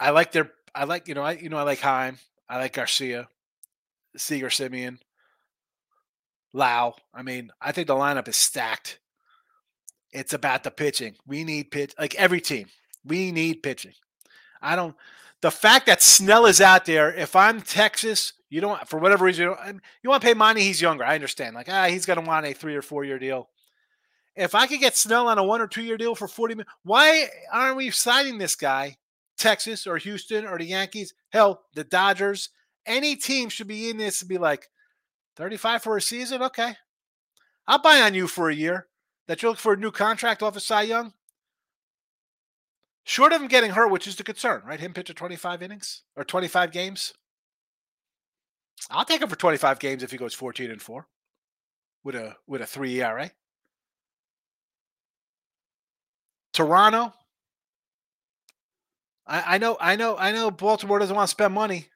I 0.00 0.10
like 0.10 0.32
their. 0.32 0.50
I 0.74 0.84
like 0.84 1.08
you 1.08 1.14
know 1.14 1.22
I 1.22 1.32
you 1.32 1.48
know 1.48 1.58
I 1.58 1.62
like 1.62 1.80
Heim. 1.80 2.18
I 2.48 2.58
like 2.58 2.72
Garcia, 2.72 3.28
Seager, 4.16 4.48
Semien, 4.48 4.98
Lowe. 6.52 6.94
I 7.14 7.22
mean, 7.22 7.50
I 7.60 7.72
think 7.72 7.86
the 7.86 7.94
lineup 7.94 8.28
is 8.28 8.36
stacked. 8.36 8.98
It's 10.12 10.32
about 10.32 10.64
the 10.64 10.70
pitching. 10.70 11.16
We 11.26 11.44
need 11.44 11.70
pitch 11.70 11.94
like 11.98 12.14
every 12.16 12.40
team. 12.40 12.68
We 13.04 13.32
need 13.32 13.62
pitching. 13.62 13.94
I 14.60 14.76
don't. 14.76 14.96
The 15.44 15.50
fact 15.50 15.84
that 15.88 16.00
Snell 16.00 16.46
is 16.46 16.62
out 16.62 16.86
there. 16.86 17.12
If 17.12 17.36
I'm 17.36 17.60
Texas, 17.60 18.32
you 18.48 18.62
don't 18.62 18.88
for 18.88 18.98
whatever 18.98 19.26
reason 19.26 19.44
you, 19.44 19.54
you 20.02 20.08
want 20.08 20.22
to 20.22 20.26
pay 20.26 20.32
money. 20.32 20.62
He's 20.62 20.80
younger. 20.80 21.04
I 21.04 21.16
understand. 21.16 21.54
Like 21.54 21.68
ah, 21.68 21.84
he's 21.84 22.06
going 22.06 22.18
to 22.18 22.24
want 22.24 22.46
a 22.46 22.54
three 22.54 22.74
or 22.74 22.80
four 22.80 23.04
year 23.04 23.18
deal. 23.18 23.50
If 24.34 24.54
I 24.54 24.66
could 24.66 24.80
get 24.80 24.96
Snell 24.96 25.28
on 25.28 25.36
a 25.36 25.44
one 25.44 25.60
or 25.60 25.66
two 25.66 25.82
year 25.82 25.98
deal 25.98 26.14
for 26.14 26.28
forty 26.28 26.54
million, 26.54 26.72
why 26.82 27.28
aren't 27.52 27.76
we 27.76 27.90
signing 27.90 28.38
this 28.38 28.56
guy? 28.56 28.96
Texas 29.36 29.86
or 29.86 29.98
Houston 29.98 30.46
or 30.46 30.56
the 30.56 30.64
Yankees, 30.64 31.12
hell, 31.28 31.60
the 31.74 31.84
Dodgers, 31.84 32.48
any 32.86 33.14
team 33.14 33.50
should 33.50 33.68
be 33.68 33.90
in 33.90 33.98
this 33.98 34.22
and 34.22 34.30
be 34.30 34.38
like, 34.38 34.70
35 35.36 35.82
for 35.82 35.98
a 35.98 36.00
season? 36.00 36.40
Okay. 36.40 36.74
I'll 37.68 37.82
buy 37.82 38.00
on 38.00 38.14
you 38.14 38.28
for 38.28 38.48
a 38.48 38.54
year 38.54 38.86
that 39.26 39.42
you're 39.42 39.50
looking 39.50 39.60
for 39.60 39.74
a 39.74 39.76
new 39.76 39.90
contract 39.90 40.42
off 40.42 40.56
of 40.56 40.62
Cy 40.62 40.84
Young? 40.84 41.12
Short 43.04 43.32
of 43.32 43.42
him 43.42 43.48
getting 43.48 43.70
hurt, 43.70 43.90
which 43.90 44.06
is 44.06 44.16
the 44.16 44.24
concern, 44.24 44.62
right? 44.66 44.80
Him 44.80 44.94
pitch 44.94 45.14
25 45.14 45.62
innings 45.62 46.02
or 46.16 46.24
25 46.24 46.72
games. 46.72 47.12
I'll 48.90 49.04
take 49.04 49.20
him 49.20 49.28
for 49.28 49.36
25 49.36 49.78
games 49.78 50.02
if 50.02 50.10
he 50.10 50.16
goes 50.16 50.34
14 50.34 50.70
and 50.70 50.80
4 50.82 51.06
with 52.02 52.14
a 52.14 52.36
with 52.46 52.62
a 52.62 52.66
3 52.66 53.00
ERA. 53.00 53.30
Toronto. 56.52 57.12
I, 59.26 59.54
I 59.54 59.58
know, 59.58 59.76
I 59.80 59.96
know, 59.96 60.16
I 60.16 60.32
know 60.32 60.50
Baltimore 60.50 60.98
doesn't 60.98 61.14
want 61.14 61.28
to 61.28 61.30
spend 61.30 61.54
money. 61.54 61.88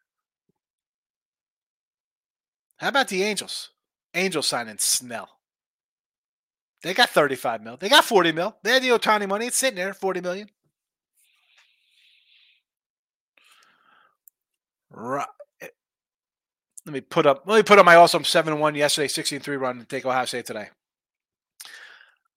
How 2.78 2.88
about 2.88 3.08
the 3.08 3.22
Angels? 3.22 3.70
Angels 4.14 4.46
signing 4.46 4.78
Snell. 4.78 5.28
They 6.82 6.94
got 6.94 7.10
35 7.10 7.62
mil. 7.62 7.76
They 7.76 7.88
got 7.88 8.04
40 8.04 8.32
mil. 8.32 8.56
They 8.62 8.72
had 8.72 8.82
the 8.82 8.90
Ohtani 8.90 9.28
money. 9.28 9.46
It's 9.46 9.56
sitting 9.56 9.76
there, 9.76 9.92
40 9.92 10.20
million. 10.20 10.48
Right. 14.90 15.26
Eh, 15.60 15.68
let 16.86 16.92
me 16.92 17.00
put 17.00 17.26
up. 17.26 17.42
Let 17.46 17.56
me 17.56 17.62
put 17.62 17.78
up 17.78 17.86
my 17.86 17.96
awesome 17.96 18.24
seven 18.24 18.58
one 18.58 18.74
yesterday, 18.74 19.08
16 19.08 19.40
3 19.40 19.56
run, 19.56 19.78
and 19.78 19.88
take 19.88 20.06
Ohio 20.06 20.24
State 20.24 20.46
today. 20.46 20.68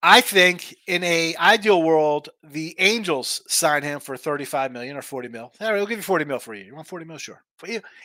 I 0.04 0.22
think 0.22 0.76
in 0.88 1.04
a 1.04 1.36
ideal 1.36 1.84
world, 1.84 2.30
the 2.44 2.76
Angels 2.80 3.44
sign 3.48 3.84
him 3.84 4.00
for 4.00 4.18
35 4.18 4.72
million 4.72 4.98
or 4.98 5.04
40 5.04 5.28
mil. 5.28 5.52
All 5.62 5.68
right, 5.68 5.74
we'll 5.74 5.86
give 5.86 6.00
you 6.00 6.04
40 6.04 6.26
mil 6.26 6.40
for 6.40 6.56
you. 6.56 6.64
You 6.64 6.76
want 6.76 6.88
40 6.88 7.06
mil? 7.06 7.18
Sure. 7.18 7.44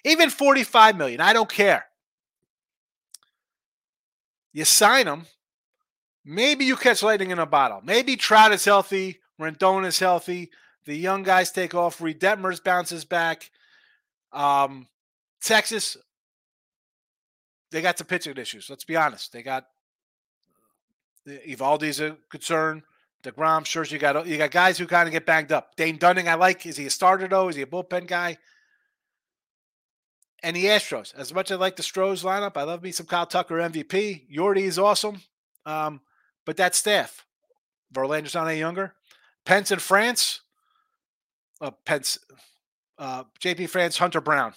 Even 0.04 0.28
45 0.28 0.96
million. 0.98 1.22
I 1.22 1.32
don't 1.32 1.48
care. 1.48 1.86
You 4.52 4.66
sign 4.66 5.06
him. 5.06 5.24
Maybe 6.24 6.66
you 6.66 6.76
catch 6.76 7.02
lightning 7.02 7.30
in 7.30 7.38
a 7.38 7.46
bottle. 7.46 7.80
Maybe 7.82 8.16
Trout 8.16 8.52
is 8.52 8.64
healthy. 8.64 9.20
Rendon 9.40 9.86
is 9.86 9.98
healthy. 9.98 10.50
The 10.84 10.96
young 10.96 11.22
guys 11.22 11.50
take 11.50 11.74
off. 11.74 11.98
Detmers 11.98 12.62
bounces 12.62 13.04
back. 13.04 13.50
Um, 14.32 14.86
Texas, 15.40 15.96
they 17.70 17.82
got 17.82 17.98
some 17.98 18.06
pitching 18.06 18.36
issues. 18.36 18.68
Let's 18.70 18.84
be 18.84 18.96
honest. 18.96 19.32
They 19.32 19.42
got 19.42 19.66
Eovaldi's 21.26 22.00
a 22.00 22.16
concern. 22.30 22.82
Degrom, 23.22 23.64
sure, 23.66 23.84
you 23.84 23.98
got 23.98 24.26
you 24.26 24.36
got 24.36 24.50
guys 24.50 24.78
who 24.78 24.86
kind 24.86 25.08
of 25.08 25.12
get 25.12 25.26
banged 25.26 25.50
up. 25.50 25.74
Dane 25.74 25.96
Dunning, 25.96 26.28
I 26.28 26.34
like. 26.34 26.64
Is 26.64 26.76
he 26.76 26.86
a 26.86 26.90
starter 26.90 27.26
though? 27.26 27.48
Is 27.48 27.56
he 27.56 27.62
a 27.62 27.66
bullpen 27.66 28.06
guy? 28.06 28.38
And 30.42 30.54
the 30.54 30.66
Astros, 30.66 31.14
as 31.16 31.34
much 31.34 31.50
as 31.50 31.56
I 31.56 31.60
like 31.60 31.76
the 31.76 31.82
Stros 31.82 32.22
lineup, 32.22 32.56
I 32.56 32.62
love 32.62 32.82
me 32.82 32.92
some 32.92 33.06
Kyle 33.06 33.26
Tucker 33.26 33.56
MVP. 33.56 34.32
Yordi 34.32 34.62
is 34.62 34.78
awesome, 34.78 35.22
um, 35.64 36.00
but 36.44 36.56
that 36.58 36.74
staff, 36.74 37.24
Verlander's 37.92 38.34
not 38.34 38.46
any 38.46 38.60
younger. 38.60 38.94
Pence 39.44 39.72
in 39.72 39.78
France, 39.78 40.42
uh, 41.60 41.70
Pence, 41.84 42.18
uh, 42.98 43.24
JP 43.40 43.70
France, 43.70 43.98
Hunter 43.98 44.20
Brown. 44.20 44.54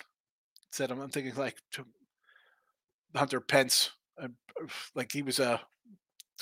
Said 0.71 0.91
I'm, 0.91 0.99
I'm 1.01 1.09
thinking 1.09 1.35
like 1.35 1.57
Hunter 3.15 3.41
Pence, 3.41 3.91
uh, 4.21 4.27
like 4.95 5.11
he 5.11 5.21
was 5.21 5.39
a 5.39 5.59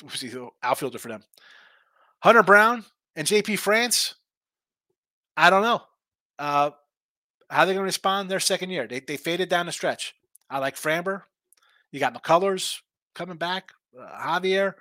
was 0.03 0.21
he 0.21 0.31
outfielder 0.61 0.99
for 0.99 1.07
them? 1.07 1.23
Hunter 2.19 2.43
Brown 2.43 2.83
and 3.15 3.27
JP 3.27 3.59
France. 3.59 4.15
I 5.35 5.49
don't 5.49 5.61
know. 5.61 5.81
Uh, 6.39 6.71
how 7.49 7.65
they're 7.65 7.73
going 7.73 7.83
to 7.83 7.87
respond 7.87 8.29
their 8.29 8.39
second 8.39 8.69
year? 8.69 8.87
They, 8.87 8.99
they 8.99 9.17
faded 9.17 9.49
down 9.49 9.67
the 9.67 9.71
stretch. 9.71 10.13
I 10.49 10.59
like 10.59 10.75
Framber. 10.75 11.23
You 11.91 11.99
got 11.99 12.13
McCullers 12.13 12.79
coming 13.15 13.37
back. 13.37 13.71
Uh, 13.97 14.07
Javier. 14.19 14.73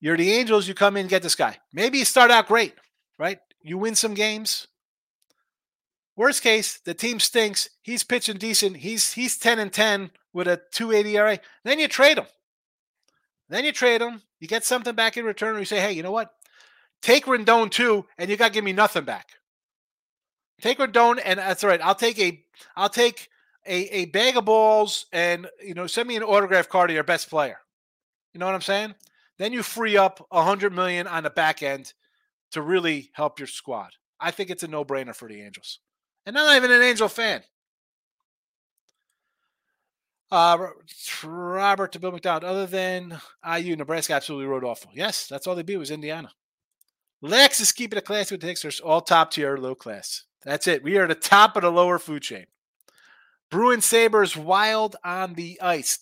You're 0.00 0.16
the 0.16 0.32
Angels. 0.32 0.68
You 0.68 0.74
come 0.74 0.96
in 0.96 1.06
get 1.06 1.22
this 1.22 1.34
guy. 1.34 1.58
Maybe 1.72 1.98
you 1.98 2.04
start 2.04 2.30
out 2.30 2.48
great, 2.48 2.74
right? 3.18 3.38
You 3.62 3.78
win 3.78 3.94
some 3.94 4.14
games. 4.14 4.66
Worst 6.16 6.42
case, 6.42 6.78
the 6.84 6.94
team 6.94 7.18
stinks. 7.18 7.68
He's 7.82 8.04
pitching 8.04 8.36
decent. 8.36 8.78
He's 8.78 9.12
he's 9.12 9.36
10 9.36 9.58
and 9.58 9.72
10 9.72 10.10
with 10.32 10.46
a 10.46 10.60
280 10.72 11.16
ERA. 11.16 11.38
Then 11.64 11.78
you 11.78 11.88
trade 11.88 12.18
him. 12.18 12.26
Then 13.48 13.64
you 13.64 13.72
trade 13.72 14.00
him. 14.00 14.22
You 14.38 14.48
get 14.48 14.64
something 14.64 14.94
back 14.94 15.16
in 15.16 15.24
return. 15.24 15.56
Or 15.56 15.58
you 15.58 15.64
say, 15.64 15.80
hey, 15.80 15.92
you 15.92 16.02
know 16.02 16.12
what? 16.12 16.32
Take 17.02 17.26
Rendon 17.26 17.70
too, 17.70 18.06
and 18.16 18.30
you 18.30 18.36
got 18.36 18.48
to 18.48 18.52
give 18.54 18.64
me 18.64 18.72
nothing 18.72 19.04
back. 19.04 19.28
Take 20.60 20.78
Rendon, 20.78 21.20
and 21.22 21.38
that's 21.38 21.62
all 21.62 21.70
right. 21.70 21.80
I'll 21.82 21.94
take 21.94 22.18
a, 22.18 22.42
I'll 22.76 22.88
take 22.88 23.28
a, 23.66 23.94
a 23.94 24.04
bag 24.06 24.36
of 24.36 24.44
balls, 24.44 25.06
and 25.12 25.46
you 25.62 25.74
know, 25.74 25.86
send 25.86 26.08
me 26.08 26.16
an 26.16 26.22
autograph 26.22 26.68
card 26.68 26.90
of 26.90 26.94
your 26.94 27.04
best 27.04 27.28
player. 27.28 27.58
You 28.32 28.40
know 28.40 28.46
what 28.46 28.54
I'm 28.54 28.62
saying? 28.62 28.94
Then 29.38 29.52
you 29.52 29.62
free 29.62 29.96
up 29.96 30.26
a 30.30 30.42
hundred 30.42 30.72
million 30.72 31.06
on 31.06 31.24
the 31.24 31.30
back 31.30 31.62
end 31.62 31.92
to 32.52 32.62
really 32.62 33.10
help 33.14 33.38
your 33.38 33.48
squad. 33.48 33.90
I 34.20 34.30
think 34.30 34.48
it's 34.48 34.62
a 34.62 34.68
no-brainer 34.68 35.14
for 35.14 35.28
the 35.28 35.42
Angels, 35.42 35.80
and 36.26 36.38
I'm 36.38 36.46
not 36.46 36.56
even 36.56 36.70
an 36.72 36.82
Angel 36.82 37.08
fan. 37.08 37.42
Uh, 40.30 40.68
Robert 41.22 41.92
to 41.92 42.00
Bill 42.00 42.10
McDonald. 42.10 42.44
Other 42.44 42.66
than 42.66 43.20
IU, 43.48 43.76
Nebraska 43.76 44.14
absolutely 44.14 44.46
rode 44.46 44.64
awful. 44.64 44.90
Yes, 44.94 45.28
that's 45.28 45.46
all 45.46 45.54
they 45.54 45.62
beat 45.62 45.76
was 45.76 45.90
Indiana. 45.90 46.30
Lex 47.22 47.60
is 47.60 47.72
keeping 47.72 47.98
it 47.98 48.04
classy 48.04 48.34
with 48.34 48.40
the 48.40 48.48
Hicks. 48.48 48.80
all 48.80 49.00
top 49.00 49.30
tier, 49.30 49.56
low 49.56 49.74
class. 49.74 50.24
That's 50.44 50.66
it. 50.66 50.82
We 50.82 50.98
are 50.98 51.04
at 51.04 51.08
the 51.08 51.14
top 51.14 51.56
of 51.56 51.62
the 51.62 51.70
lower 51.70 51.98
food 51.98 52.22
chain. 52.22 52.46
Bruin 53.50 53.80
Sabres 53.80 54.36
wild 54.36 54.96
on 55.04 55.34
the 55.34 55.60
ice. 55.60 56.00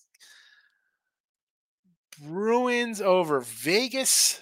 Bruins 2.21 3.01
over 3.01 3.41
Vegas 3.41 4.41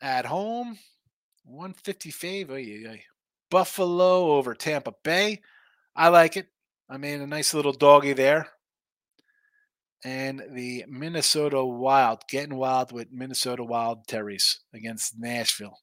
at 0.00 0.26
home. 0.26 0.78
155. 1.44 3.09
Buffalo 3.50 4.32
over 4.32 4.54
Tampa 4.54 4.94
Bay. 5.02 5.40
I 5.94 6.08
like 6.08 6.36
it. 6.36 6.48
I 6.88 6.96
mean, 6.96 7.20
a 7.20 7.26
nice 7.26 7.54
little 7.54 7.72
doggy 7.72 8.12
there 8.12 8.48
and 10.04 10.42
the 10.52 10.84
Minnesota 10.88 11.64
Wild 11.64 12.22
getting 12.28 12.56
wild 12.56 12.92
with 12.92 13.12
Minnesota 13.12 13.62
Wild 13.64 14.06
Terrys 14.06 14.58
against 14.72 15.18
Nashville, 15.18 15.78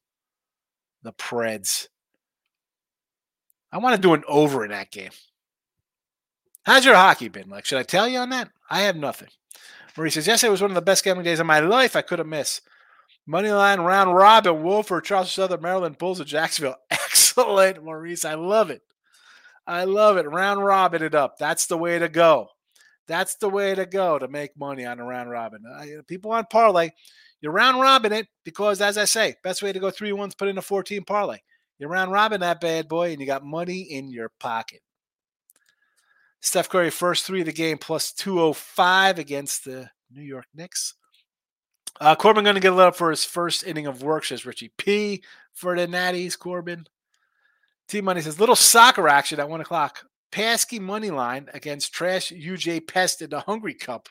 the 1.02 1.12
Preds. 1.12 1.86
I 3.70 3.78
want 3.78 3.96
to 3.96 4.02
do 4.02 4.14
an 4.14 4.24
over 4.26 4.64
in 4.64 4.70
that 4.70 4.90
game. 4.90 5.10
How's 6.64 6.84
your 6.84 6.96
hockey 6.96 7.28
been? 7.28 7.48
Like, 7.48 7.64
should 7.64 7.78
I 7.78 7.82
tell 7.82 8.08
you 8.08 8.18
on 8.18 8.30
that? 8.30 8.50
I 8.68 8.80
have 8.80 8.96
nothing. 8.96 9.28
Marie 9.96 10.10
says, 10.10 10.26
yesterday 10.26 10.50
was 10.50 10.62
one 10.62 10.70
of 10.70 10.74
the 10.74 10.82
best 10.82 11.04
gambling 11.04 11.24
days 11.24 11.40
of 11.40 11.46
my 11.46 11.60
life. 11.60 11.96
I 11.96 12.02
could 12.02 12.18
have 12.18 12.28
missed. 12.28 12.62
Moneyline 13.28 13.84
round 13.84 14.14
robin, 14.14 14.54
Wofford, 14.54 15.04
Charleston 15.04 15.42
Southern, 15.42 15.60
Maryland, 15.60 15.98
Bulls 15.98 16.20
of 16.20 16.26
Jacksonville. 16.26 16.76
Maurice. 17.38 18.24
I 18.24 18.34
love 18.34 18.70
it. 18.70 18.82
I 19.66 19.84
love 19.84 20.16
it. 20.16 20.26
Round 20.26 20.64
robin 20.64 21.02
it 21.02 21.14
up. 21.14 21.38
That's 21.38 21.66
the 21.66 21.76
way 21.76 21.98
to 21.98 22.08
go. 22.08 22.48
That's 23.06 23.36
the 23.36 23.48
way 23.48 23.74
to 23.74 23.86
go 23.86 24.18
to 24.18 24.28
make 24.28 24.56
money 24.56 24.84
on 24.84 25.00
a 25.00 25.04
round 25.04 25.30
robin. 25.30 25.62
Uh, 25.66 26.02
people 26.06 26.30
on 26.32 26.44
parlay, 26.50 26.90
You're 27.40 27.52
round 27.52 27.80
robin 27.80 28.12
it 28.12 28.28
because, 28.44 28.80
as 28.80 28.98
I 28.98 29.04
say, 29.04 29.34
best 29.42 29.62
way 29.62 29.72
to 29.72 29.80
go 29.80 29.90
three 29.90 30.12
ones, 30.12 30.34
put 30.34 30.48
in 30.48 30.58
a 30.58 30.62
14 30.62 31.04
parlay. 31.04 31.38
You're 31.78 31.90
round 31.90 32.12
robin 32.12 32.40
that 32.40 32.60
bad 32.60 32.88
boy, 32.88 33.12
and 33.12 33.20
you 33.20 33.26
got 33.26 33.44
money 33.44 33.80
in 33.80 34.10
your 34.10 34.30
pocket. 34.40 34.80
Steph 36.40 36.68
Curry, 36.68 36.90
first 36.90 37.24
three 37.24 37.40
of 37.40 37.46
the 37.46 37.52
game, 37.52 37.78
plus 37.78 38.12
205 38.12 39.18
against 39.18 39.64
the 39.64 39.90
New 40.10 40.22
York 40.22 40.46
Knicks. 40.54 40.94
Uh, 42.00 42.14
Corbin 42.14 42.44
going 42.44 42.54
to 42.54 42.60
get 42.60 42.72
lit 42.72 42.88
up 42.88 42.96
for 42.96 43.10
his 43.10 43.24
first 43.24 43.66
inning 43.66 43.86
of 43.86 44.02
work, 44.02 44.24
says 44.24 44.46
Richie 44.46 44.72
P. 44.76 45.22
For 45.52 45.76
the 45.76 45.86
Natties, 45.88 46.38
Corbin. 46.38 46.86
T 47.88 48.00
Money 48.00 48.20
says, 48.20 48.38
little 48.38 48.56
soccer 48.56 49.08
action 49.08 49.40
at 49.40 49.48
one 49.48 49.60
o'clock. 49.60 50.04
Paskey 50.30 50.78
money 50.78 51.10
line 51.10 51.48
against 51.54 51.92
Trash 51.92 52.30
UJ 52.30 52.86
Pest 52.86 53.22
in 53.22 53.30
the 53.30 53.40
Hungry 53.40 53.74
Cup. 53.74 54.08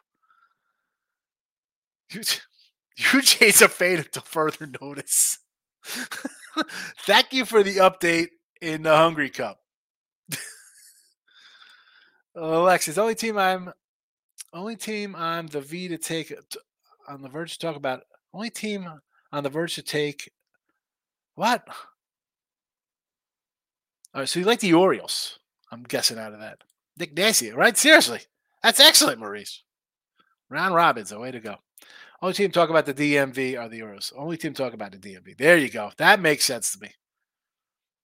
UJ's 2.11 3.61
a 3.61 3.67
fade 3.67 3.99
until 3.99 4.23
further 4.23 4.67
notice. 4.81 5.37
Thank 7.05 7.33
you 7.33 7.45
for 7.45 7.61
the 7.61 7.77
update 7.77 8.29
in 8.61 8.81
the 8.81 8.95
Hungry 8.95 9.29
Cup. 9.29 9.59
Alexis, 12.35 12.97
only 12.97 13.13
team 13.13 13.37
I'm 13.37 13.71
only 14.53 14.75
team 14.75 15.13
on 15.15 15.45
the 15.47 15.61
V 15.61 15.87
to 15.89 15.97
take 15.99 16.33
on 17.07 17.21
the 17.21 17.29
verge 17.29 17.53
to 17.53 17.59
talk 17.59 17.75
about 17.75 18.01
only 18.33 18.49
team 18.49 18.89
on 19.31 19.43
the 19.43 19.49
verge 19.49 19.75
to 19.75 19.83
take 19.83 20.31
what? 21.35 21.67
All 24.17 24.21
right, 24.21 24.29
so 24.29 24.39
you 24.39 24.47
like 24.47 24.61
the 24.61 24.73
Orioles. 24.73 25.37
I'm 25.71 25.83
guessing 25.83 26.17
out 26.17 26.33
of 26.33 26.39
that. 26.39 26.63
Nick 26.97 27.15
Nasty, 27.15 27.51
right? 27.51 27.77
Seriously. 27.77 28.21
That's 28.63 28.79
excellent, 28.79 29.19
Maurice. 29.19 29.61
Round 30.49 30.73
Robin's 30.73 31.11
a 31.11 31.19
way 31.19 31.29
to 31.29 31.39
go. 31.39 31.57
Only 32.19 32.33
team 32.33 32.49
talk 32.49 32.71
about 32.71 32.87
the 32.87 32.95
DMV 32.95 33.59
are 33.59 33.69
the 33.69 33.83
Orioles. 33.83 34.11
Only 34.17 34.35
team 34.37 34.55
talk 34.55 34.73
about 34.73 34.91
the 34.91 34.97
DMV. 34.97 35.37
There 35.37 35.55
you 35.55 35.69
go. 35.69 35.91
That 35.97 36.19
makes 36.19 36.45
sense 36.45 36.71
to 36.71 36.79
me. 36.79 36.89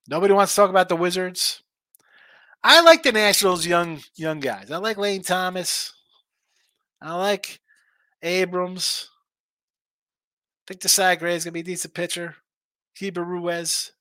Nobody 0.08 0.36
wants 0.36 0.54
to 0.54 0.62
talk 0.62 0.70
about 0.70 0.88
the 0.88 0.96
Wizards. 0.96 1.64
I 2.64 2.82
like 2.82 3.02
the 3.02 3.12
Nationals 3.12 3.66
young 3.66 4.04
young 4.16 4.40
guys. 4.40 4.70
I 4.70 4.78
like 4.78 4.98
Lane 4.98 5.24
Thomas. 5.24 5.94
I 7.02 7.16
like 7.16 7.60
Abrams. 8.22 9.10
I 10.62 10.64
think 10.68 10.82
Josiah 10.82 11.18
Gray 11.18 11.36
is 11.36 11.44
gonna 11.44 11.54
be 11.54 11.62
a 11.62 11.64
decent 11.64 11.96
pitcher. 11.96 12.36
Keibert 13.02 13.26
Ruiz. 13.26 13.94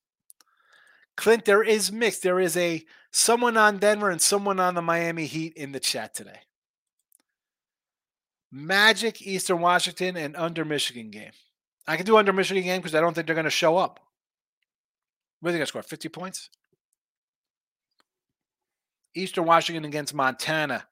Clint, 1.17 1.45
there 1.45 1.63
is 1.63 1.93
mixed. 1.93 2.23
There 2.23 2.41
is 2.41 2.57
a 2.57 2.85
someone 3.11 3.57
on 3.57 3.79
Denver 3.79 4.11
and 4.11 4.21
someone 4.21 4.59
on 4.59 4.75
the 4.75 4.83
Miami 4.83 5.27
Heat 5.27 5.55
in 5.55 5.73
the 5.73 5.81
chat 5.81 6.15
today. 6.15 6.41
Magic, 8.51 9.23
Eastern 9.23 9.61
Washington, 9.61 10.17
and 10.17 10.37
under 10.37 10.65
Michigan 10.65 11.11
game. 11.11 11.33
I 11.87 11.97
can 11.97 12.07
do 12.07 12.17
under 12.17 12.33
Michigan 12.33 12.63
game 12.63 12.81
because 12.81 12.95
I 12.95 13.01
don't 13.01 13.15
think 13.15 13.27
they're 13.27 13.35
going 13.35 13.45
to 13.45 13.51
show 13.51 13.77
up. 13.77 14.01
What 15.41 15.49
are 15.49 15.53
they 15.53 15.59
going 15.59 15.67
to 15.67 15.69
score? 15.69 15.83
50 15.83 16.09
points? 16.11 16.51
Eastern 19.15 19.45
Washington 19.45 19.85
against 19.85 20.15
Montana 20.15 20.85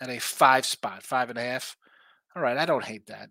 at 0.00 0.10
a 0.10 0.18
five 0.18 0.66
spot, 0.66 1.02
five 1.02 1.30
and 1.30 1.38
a 1.38 1.42
half. 1.42 1.76
All 2.34 2.42
right, 2.42 2.56
I 2.56 2.66
don't 2.66 2.84
hate 2.84 3.06
that. 3.06 3.30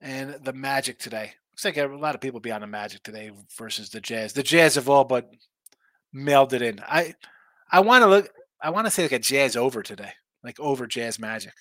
and 0.00 0.44
the 0.44 0.52
Magic 0.52 0.98
today. 0.98 1.32
Looks 1.56 1.64
like 1.64 1.78
a 1.78 1.86
lot 1.86 2.14
of 2.14 2.20
people 2.20 2.38
be 2.38 2.52
on 2.52 2.60
the 2.60 2.66
Magic 2.66 3.02
today 3.02 3.30
versus 3.56 3.88
the 3.88 3.98
Jazz. 3.98 4.34
The 4.34 4.42
Jazz 4.42 4.74
have 4.74 4.90
all 4.90 5.04
but 5.04 5.30
mailed 6.12 6.52
it 6.52 6.60
in. 6.60 6.80
I 6.86 7.14
I 7.72 7.80
want 7.80 8.02
to 8.02 8.08
look. 8.08 8.28
I 8.60 8.68
want 8.68 8.86
to 8.86 8.90
say 8.90 9.04
like 9.04 9.12
a 9.12 9.18
Jazz 9.18 9.56
over 9.56 9.82
today, 9.82 10.12
like 10.44 10.60
over 10.60 10.86
Jazz 10.86 11.18
Magic. 11.18 11.54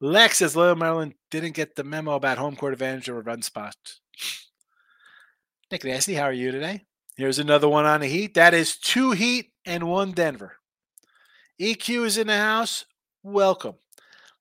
Lex 0.00 0.38
says 0.38 0.56
Loyola 0.56 0.74
Maryland 0.74 1.14
didn't 1.30 1.52
get 1.52 1.76
the 1.76 1.84
memo 1.84 2.14
about 2.14 2.38
home 2.38 2.56
court 2.56 2.72
advantage 2.72 3.10
or 3.10 3.20
run 3.20 3.42
spot. 3.42 3.76
Nick 5.70 5.84
Nasty, 5.84 6.14
how 6.14 6.24
are 6.24 6.32
you 6.32 6.50
today? 6.50 6.80
Here's 7.18 7.38
another 7.38 7.68
one 7.68 7.84
on 7.84 8.00
the 8.00 8.06
Heat. 8.06 8.32
That 8.32 8.54
is 8.54 8.78
two 8.78 9.10
Heat 9.10 9.52
and 9.66 9.86
one 9.86 10.12
Denver. 10.12 10.56
EQ 11.60 12.06
is 12.06 12.16
in 12.16 12.28
the 12.28 12.38
house. 12.38 12.86
Welcome. 13.22 13.74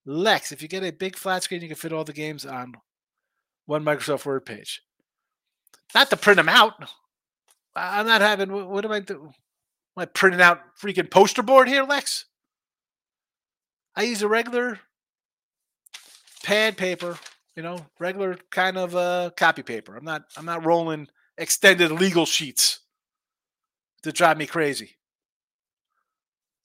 Lex, 0.06 0.54
if 0.54 0.62
you 0.62 0.70
get 0.70 0.86
a 0.86 0.92
big 0.92 1.18
flat 1.18 1.44
screen, 1.44 1.62
you 1.62 1.68
can 1.68 1.76
fit 1.76 1.92
all 1.92 2.06
the 2.06 2.14
games 2.14 2.46
on 2.46 2.76
one 3.66 3.84
Microsoft 3.84 4.26
Word 4.26 4.46
page. 4.46 4.82
Not 5.96 6.10
to 6.10 6.18
print 6.18 6.38
them 6.38 6.50
out. 6.50 6.74
I'm 7.76 8.06
not 8.06 8.22
having. 8.22 8.52
What 8.52 8.86
am 8.86 8.92
I 8.92 9.00
doing? 9.00 9.26
Am 9.26 10.02
I 10.02 10.06
printing 10.06 10.42
out 10.42 10.62
freaking 10.82 11.10
poster 11.10 11.44
board 11.44 11.68
here, 11.68 11.84
Lex? 11.84 12.26
I 13.96 14.04
use 14.04 14.22
a 14.22 14.28
regular 14.28 14.80
pad 16.44 16.78
paper, 16.78 17.18
you 17.56 17.62
know, 17.62 17.86
regular 18.00 18.38
kind 18.50 18.78
of 18.78 18.96
uh, 18.96 19.32
copy 19.36 19.64
paper. 19.64 19.96
I'm 19.96 20.06
not. 20.06 20.24
I'm 20.36 20.46
not 20.46 20.66
rolling 20.66 21.08
extended 21.38 21.92
legal 21.92 22.26
sheets 22.26 22.80
to 24.04 24.12
drive 24.12 24.38
me 24.38 24.46
crazy. 24.46 24.98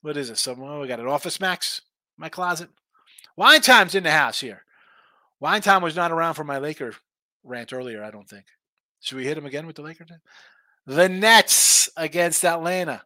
What 0.01 0.17
is 0.17 0.31
it? 0.31 0.39
Someone 0.39 0.81
we 0.81 0.89
got 0.89 1.01
an 1.01 1.07
Office 1.07 1.41
Max 1.41 1.83
my 2.19 2.29
closet. 2.29 2.69
Wine 3.37 3.61
time's 3.61 3.95
in 3.95 4.03
the 4.03 4.11
house 4.11 4.41
here. 4.41 4.65
Wine 5.41 5.63
time 5.63 5.83
was 5.83 5.97
not 5.97 6.11
around 6.11 6.35
for 6.35 6.45
my 6.45 6.59
Laker 6.59 6.95
rant 7.45 7.73
earlier. 7.73 8.03
I 8.03 8.11
don't 8.11 8.29
think. 8.29 8.47
Should 9.01 9.17
we 9.17 9.25
hit 9.25 9.39
him 9.39 9.47
again 9.47 9.67
with 9.67 9.77
the 9.77 9.83
Lakers? 9.83 10.11
The 10.87 11.09
Nets 11.09 11.89
against 11.97 12.45
Atlanta. 12.45 13.03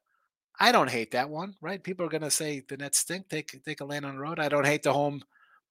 I 0.58 0.72
don't 0.72 0.90
hate 0.90 1.10
that 1.10 1.28
one, 1.28 1.54
right? 1.60 1.82
People 1.82 2.06
are 2.06 2.10
going 2.10 2.22
to 2.22 2.30
say 2.30 2.62
the 2.66 2.76
Nets 2.76 2.98
stink. 2.98 3.28
Take 3.28 3.62
take 3.64 3.80
Atlanta 3.80 4.08
on 4.08 4.14
the 4.14 4.20
road. 4.20 4.38
I 4.38 4.48
don't 4.48 4.66
hate 4.66 4.82
the 4.82 4.92
home 4.92 5.22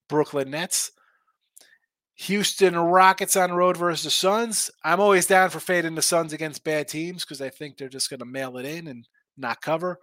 Brooklyn 0.09 0.51
Nets. 0.51 0.91
Houston 2.15 2.77
Rockets 2.77 3.35
on 3.35 3.49
the 3.49 3.55
road 3.55 3.77
versus 3.77 4.03
the 4.03 4.11
Suns. 4.11 4.69
I'm 4.83 4.99
always 4.99 5.25
down 5.25 5.49
for 5.49 5.59
fading 5.59 5.95
the 5.95 6.01
Suns 6.01 6.33
against 6.33 6.63
bad 6.63 6.87
teams 6.87 7.23
because 7.23 7.41
I 7.41 7.49
think 7.49 7.77
they're 7.77 7.89
just 7.89 8.09
going 8.09 8.19
to 8.19 8.25
mail 8.25 8.57
it 8.57 8.65
in 8.65 8.87
and 8.87 9.07
not 9.37 9.61
cover. 9.61 9.97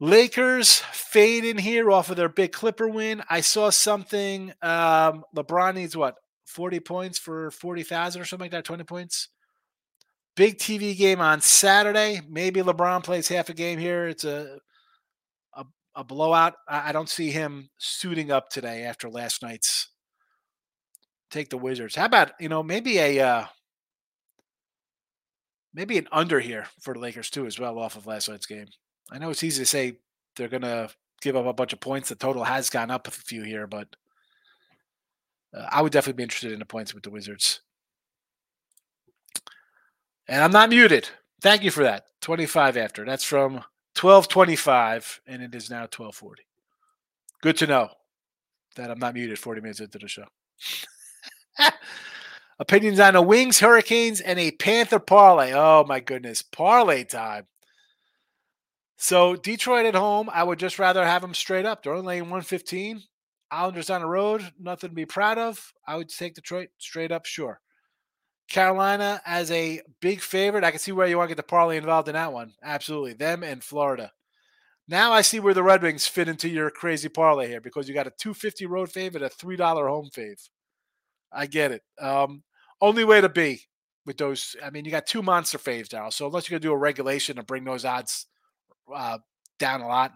Lakers 0.00 0.76
fade 0.92 1.44
in 1.44 1.58
here 1.58 1.90
off 1.90 2.10
of 2.10 2.16
their 2.16 2.28
big 2.28 2.52
Clipper 2.52 2.88
win. 2.88 3.22
I 3.28 3.40
saw 3.40 3.70
something. 3.70 4.52
Um, 4.62 5.24
LeBron 5.34 5.74
needs 5.74 5.96
what 5.96 6.16
40 6.46 6.80
points 6.80 7.18
for 7.18 7.50
40,000 7.50 8.22
or 8.22 8.24
something 8.24 8.44
like 8.44 8.52
that, 8.52 8.64
20 8.64 8.84
points. 8.84 9.28
Big 10.36 10.58
TV 10.58 10.96
game 10.96 11.20
on 11.20 11.40
Saturday. 11.40 12.20
Maybe 12.28 12.60
LeBron 12.60 13.02
plays 13.02 13.26
half 13.26 13.48
a 13.48 13.54
game 13.54 13.78
here. 13.78 14.06
It's 14.06 14.24
a 14.24 14.58
a, 15.54 15.64
a 15.96 16.04
blowout. 16.04 16.54
I, 16.68 16.90
I 16.90 16.92
don't 16.92 17.08
see 17.08 17.30
him 17.30 17.68
suiting 17.78 18.30
up 18.30 18.48
today 18.48 18.84
after 18.84 19.10
last 19.10 19.42
night's. 19.42 19.88
Take 21.30 21.50
the 21.50 21.58
Wizards. 21.58 21.96
How 21.96 22.04
about 22.04 22.30
you 22.38 22.48
know 22.48 22.62
maybe 22.62 22.98
a 22.98 23.20
uh, 23.20 23.46
maybe 25.74 25.98
an 25.98 26.06
under 26.12 26.38
here 26.38 26.68
for 26.80 26.94
the 26.94 27.00
Lakers 27.00 27.30
too 27.30 27.44
as 27.44 27.58
well 27.58 27.76
off 27.76 27.96
of 27.96 28.06
last 28.06 28.28
night's 28.28 28.46
game. 28.46 28.68
I 29.10 29.18
know 29.18 29.30
it's 29.30 29.44
easy 29.44 29.62
to 29.62 29.66
say 29.66 29.96
they're 30.36 30.48
going 30.48 30.62
to 30.62 30.90
give 31.20 31.36
up 31.36 31.46
a 31.46 31.52
bunch 31.52 31.72
of 31.72 31.80
points. 31.80 32.08
The 32.08 32.14
total 32.14 32.44
has 32.44 32.70
gone 32.70 32.90
up 32.90 33.08
a 33.08 33.10
few 33.10 33.42
here, 33.42 33.66
but 33.66 33.88
uh, 35.54 35.66
I 35.70 35.82
would 35.82 35.92
definitely 35.92 36.18
be 36.18 36.22
interested 36.24 36.52
in 36.52 36.58
the 36.58 36.64
points 36.64 36.94
with 36.94 37.02
the 37.02 37.10
Wizards. 37.10 37.60
And 40.28 40.42
I'm 40.42 40.52
not 40.52 40.68
muted. 40.68 41.08
Thank 41.40 41.62
you 41.62 41.70
for 41.70 41.82
that. 41.84 42.04
25 42.20 42.76
after. 42.76 43.04
That's 43.04 43.24
from 43.24 43.54
1225, 43.94 45.22
and 45.26 45.42
it 45.42 45.54
is 45.54 45.70
now 45.70 45.82
1240. 45.82 46.42
Good 47.40 47.56
to 47.58 47.66
know 47.66 47.88
that 48.76 48.90
I'm 48.90 48.98
not 48.98 49.14
muted 49.14 49.38
40 49.38 49.60
minutes 49.60 49.80
into 49.80 49.98
the 49.98 50.08
show. 50.08 50.26
Opinions 52.58 53.00
on 53.00 53.14
the 53.14 53.22
Wings, 53.22 53.60
Hurricanes, 53.60 54.20
and 54.20 54.38
a 54.38 54.50
Panther 54.50 54.98
parlay. 54.98 55.52
Oh 55.54 55.84
my 55.86 56.00
goodness, 56.00 56.42
parlay 56.42 57.04
time. 57.04 57.46
So 58.98 59.36
Detroit 59.36 59.86
at 59.86 59.94
home, 59.94 60.28
I 60.32 60.42
would 60.42 60.58
just 60.58 60.80
rather 60.80 61.04
have 61.04 61.22
them 61.22 61.32
straight 61.32 61.64
up. 61.64 61.82
They're 61.82 61.94
only 61.94 62.06
laying 62.06 62.22
115. 62.22 63.00
Islanders 63.50 63.90
on 63.90 64.02
the 64.02 64.06
road, 64.08 64.52
nothing 64.58 64.90
to 64.90 64.94
be 64.94 65.06
proud 65.06 65.38
of. 65.38 65.72
I 65.86 65.96
would 65.96 66.08
take 66.08 66.34
Detroit 66.34 66.68
straight 66.78 67.12
up, 67.12 67.24
sure. 67.24 67.60
Carolina 68.48 69.22
as 69.24 69.50
a 69.52 69.80
big 70.00 70.20
favorite. 70.20 70.64
I 70.64 70.70
can 70.70 70.80
see 70.80 70.92
where 70.92 71.06
you 71.06 71.16
want 71.16 71.28
to 71.28 71.34
get 71.34 71.36
the 71.36 71.48
parlay 71.48 71.76
involved 71.76 72.08
in 72.08 72.14
that 72.14 72.32
one. 72.32 72.52
Absolutely. 72.62 73.12
Them 73.12 73.44
and 73.44 73.62
Florida. 73.62 74.12
Now 74.88 75.12
I 75.12 75.20
see 75.20 75.38
where 75.38 75.54
the 75.54 75.62
Red 75.62 75.82
Wings 75.82 76.08
fit 76.08 76.28
into 76.28 76.48
your 76.48 76.70
crazy 76.70 77.08
parlay 77.08 77.46
here 77.46 77.60
because 77.60 77.88
you 77.88 77.94
got 77.94 78.06
a 78.06 78.12
250 78.18 78.66
road 78.66 78.88
fave 78.88 79.12
favorite, 79.12 79.22
a 79.22 79.28
$3 79.28 79.88
home 79.88 80.10
fave. 80.12 80.48
I 81.32 81.46
get 81.46 81.70
it. 81.70 81.82
Um, 82.00 82.42
only 82.80 83.04
way 83.04 83.20
to 83.20 83.28
be 83.28 83.62
with 84.06 84.16
those. 84.16 84.56
I 84.64 84.70
mean, 84.70 84.84
you 84.84 84.90
got 84.90 85.06
two 85.06 85.22
monster 85.22 85.58
faves 85.58 85.92
now. 85.92 86.08
So 86.10 86.26
unless 86.26 86.48
you're 86.48 86.58
going 86.58 86.62
to 86.62 86.68
do 86.68 86.72
a 86.72 86.78
regulation 86.78 87.36
to 87.36 87.44
bring 87.44 87.64
those 87.64 87.84
odds 87.84 88.26
uh, 88.94 89.18
down 89.58 89.80
a 89.80 89.86
lot, 89.86 90.12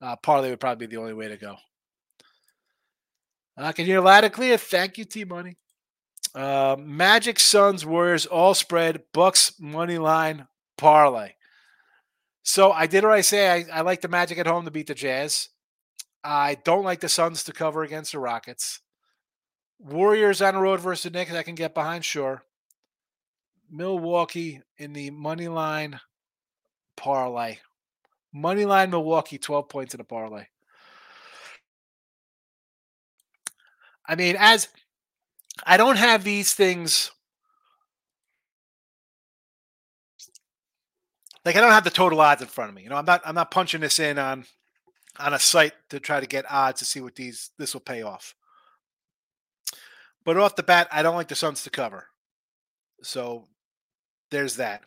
uh, 0.00 0.16
parlay 0.16 0.50
would 0.50 0.60
probably 0.60 0.86
be 0.86 0.94
the 0.94 1.00
only 1.00 1.14
way 1.14 1.28
to 1.28 1.36
go. 1.36 1.56
I 3.58 3.72
can 3.72 3.86
hear 3.86 4.00
loud 4.00 4.24
and 4.24 4.32
clear. 4.32 4.58
Thank 4.58 4.98
you, 4.98 5.04
T 5.04 5.24
Money. 5.24 5.56
Uh, 6.34 6.76
Magic 6.78 7.40
Suns 7.40 7.86
Warriors 7.86 8.26
all 8.26 8.52
spread 8.52 9.04
Bucks 9.14 9.54
money 9.58 9.96
line 9.96 10.46
parlay. 10.76 11.32
So 12.42 12.70
I 12.70 12.86
did 12.86 13.04
what 13.04 13.14
I 13.14 13.22
say. 13.22 13.50
I, 13.50 13.78
I 13.78 13.80
like 13.80 14.02
the 14.02 14.08
Magic 14.08 14.38
at 14.38 14.46
home 14.46 14.66
to 14.66 14.70
beat 14.70 14.88
the 14.88 14.94
Jazz. 14.94 15.48
I 16.22 16.56
don't 16.62 16.84
like 16.84 17.00
the 17.00 17.08
Suns 17.08 17.44
to 17.44 17.52
cover 17.52 17.82
against 17.82 18.12
the 18.12 18.18
Rockets. 18.18 18.80
Warriors 19.78 20.42
on 20.42 20.54
the 20.54 20.60
road 20.60 20.80
versus 20.80 21.04
the 21.04 21.10
Knicks, 21.10 21.32
I 21.32 21.42
can 21.42 21.54
get 21.54 21.74
behind, 21.74 22.04
sure. 22.04 22.42
Milwaukee 23.70 24.60
in 24.78 24.92
the 24.92 25.10
money 25.10 25.48
line 25.48 26.00
parlay. 26.96 27.56
Money 28.36 28.66
line 28.66 28.90
Milwaukee, 28.90 29.38
12 29.38 29.66
points 29.70 29.94
in 29.94 30.00
a 30.00 30.04
parlay. 30.04 30.44
I 34.06 34.14
mean, 34.14 34.36
as 34.38 34.68
I 35.64 35.78
don't 35.78 35.96
have 35.96 36.22
these 36.22 36.52
things 36.52 37.10
like 41.46 41.56
I 41.56 41.60
don't 41.60 41.72
have 41.72 41.84
the 41.84 41.90
total 41.90 42.20
odds 42.20 42.42
in 42.42 42.48
front 42.48 42.68
of 42.68 42.76
me. 42.76 42.82
You 42.82 42.90
know, 42.90 42.96
I'm 42.96 43.06
not 43.06 43.22
I'm 43.24 43.34
not 43.34 43.50
punching 43.50 43.80
this 43.80 43.98
in 43.98 44.18
on 44.18 44.44
on 45.18 45.32
a 45.32 45.38
site 45.38 45.72
to 45.88 45.98
try 45.98 46.20
to 46.20 46.26
get 46.26 46.44
odds 46.50 46.80
to 46.80 46.84
see 46.84 47.00
what 47.00 47.14
these 47.14 47.50
this 47.58 47.72
will 47.72 47.80
pay 47.80 48.02
off. 48.02 48.34
But 50.26 50.36
off 50.36 50.56
the 50.56 50.62
bat, 50.62 50.88
I 50.92 51.02
don't 51.02 51.16
like 51.16 51.28
the 51.28 51.34
Suns 51.34 51.62
to 51.62 51.70
cover. 51.70 52.08
So 53.02 53.46
there's 54.30 54.56
that. 54.56 54.82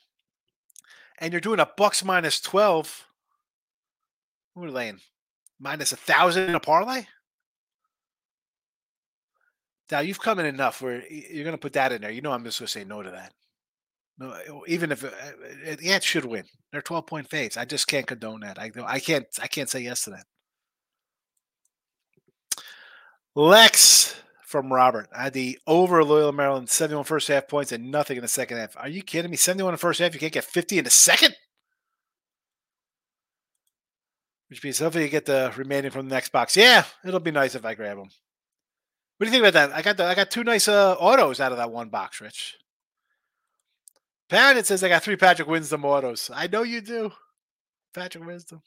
And 1.18 1.34
you're 1.34 1.42
doing 1.42 1.60
a 1.60 1.70
Bucks 1.78 2.06
minus 2.06 2.40
12. 2.40 3.08
Are 4.56 4.70
laying? 4.70 5.00
Minus 5.60 5.92
a 5.92 5.98
thousand 5.98 6.50
in 6.50 6.56
a 6.56 6.60
parlay? 6.60 7.06
Now 9.92 10.00
you've 10.00 10.22
come 10.22 10.40
in 10.40 10.46
enough 10.46 10.82
where 10.82 11.04
you're 11.10 11.44
going 11.44 11.54
to 11.54 11.58
put 11.58 11.74
that 11.74 11.92
in 11.92 12.02
there. 12.02 12.12
You 12.12 12.22
know 12.22 12.32
I'm 12.32 12.44
just 12.44 12.60
going 12.60 12.68
to 12.68 12.72
say 12.72 12.84
no 12.84 13.02
to 13.02 13.12
that. 13.12 13.34
No, 14.20 14.32
uh, 14.32 14.60
even 14.68 14.92
if 14.92 15.04
uh, 15.04 15.08
uh, 15.08 15.76
the 15.78 15.92
Ants 15.92 16.06
should 16.06 16.26
win, 16.26 16.44
they're 16.72 16.82
12 16.82 17.08
point 17.08 17.30
faves. 17.30 17.58
I 17.58 17.66
just 17.66 17.88
can't 17.88 18.06
condone 18.06 18.42
that. 18.42 18.60
I 18.60 18.72
I 18.86 19.00
can't 19.00 19.26
I 19.42 19.48
can't 19.48 19.70
say 19.70 19.80
yes 19.80 20.04
to 20.04 20.12
that. 20.12 20.26
Lex 23.36 24.16
from 24.44 24.74
Robert. 24.74 25.08
I 25.16 25.24
had 25.24 25.34
the 25.34 25.58
over 25.68 26.04
Loyola 26.04 26.34
Maryland 26.34 26.70
71 26.70 27.06
first 27.06 27.28
half 27.28 27.48
points 27.48 27.72
and 27.72 27.92
nothing 27.92 28.18
in 28.18 28.22
the 28.22 28.28
second 28.28 28.58
half. 28.58 28.76
Are 28.76 28.90
you 28.90 29.04
kidding 29.04 29.32
me? 29.32 29.38
71 29.38 29.72
in 29.72 29.76
the 29.76 29.78
first 29.78 30.00
half, 30.00 30.14
you 30.14 30.20
can't 30.20 30.34
get 30.34 30.44
50 30.44 30.80
in 30.80 30.84
the 30.84 30.90
second? 30.90 31.36
Which 34.50 34.64
means 34.64 34.80
hopefully 34.80 35.04
you 35.04 35.10
get 35.10 35.26
the 35.26 35.54
remaining 35.56 35.92
from 35.92 36.10
the 36.10 36.16
next 36.16 36.32
box. 36.32 36.58
Yeah, 36.58 36.84
it'll 37.06 37.20
be 37.20 37.32
nice 37.32 37.56
if 37.56 37.66
I 37.66 37.76
grab 37.76 37.98
them. 37.98 38.10
What 39.18 39.26
do 39.26 39.26
you 39.26 39.32
think 39.32 39.44
about 39.48 39.54
that? 39.54 39.78
I 39.78 39.82
got 39.82 39.98
the 39.98 40.06
I 40.06 40.16
got 40.16 40.32
two 40.32 40.44
nice 40.44 40.68
uh, 40.68 40.94
autos 40.94 41.40
out 41.40 41.52
of 41.52 41.58
that 41.58 41.72
one 41.72 41.90
box, 41.90 42.22
Rich. 42.22 42.58
Pound 44.30 44.64
says 44.66 44.84
I 44.84 44.90
got 44.90 45.04
three 45.04 45.18
Patrick 45.18 45.48
Wisdom 45.48 45.86
autos. 45.86 46.32
I 46.34 46.48
know 46.48 46.64
you 46.64 46.82
do. 46.82 47.12
Patrick 47.94 48.26
Wisdom. 48.26 48.62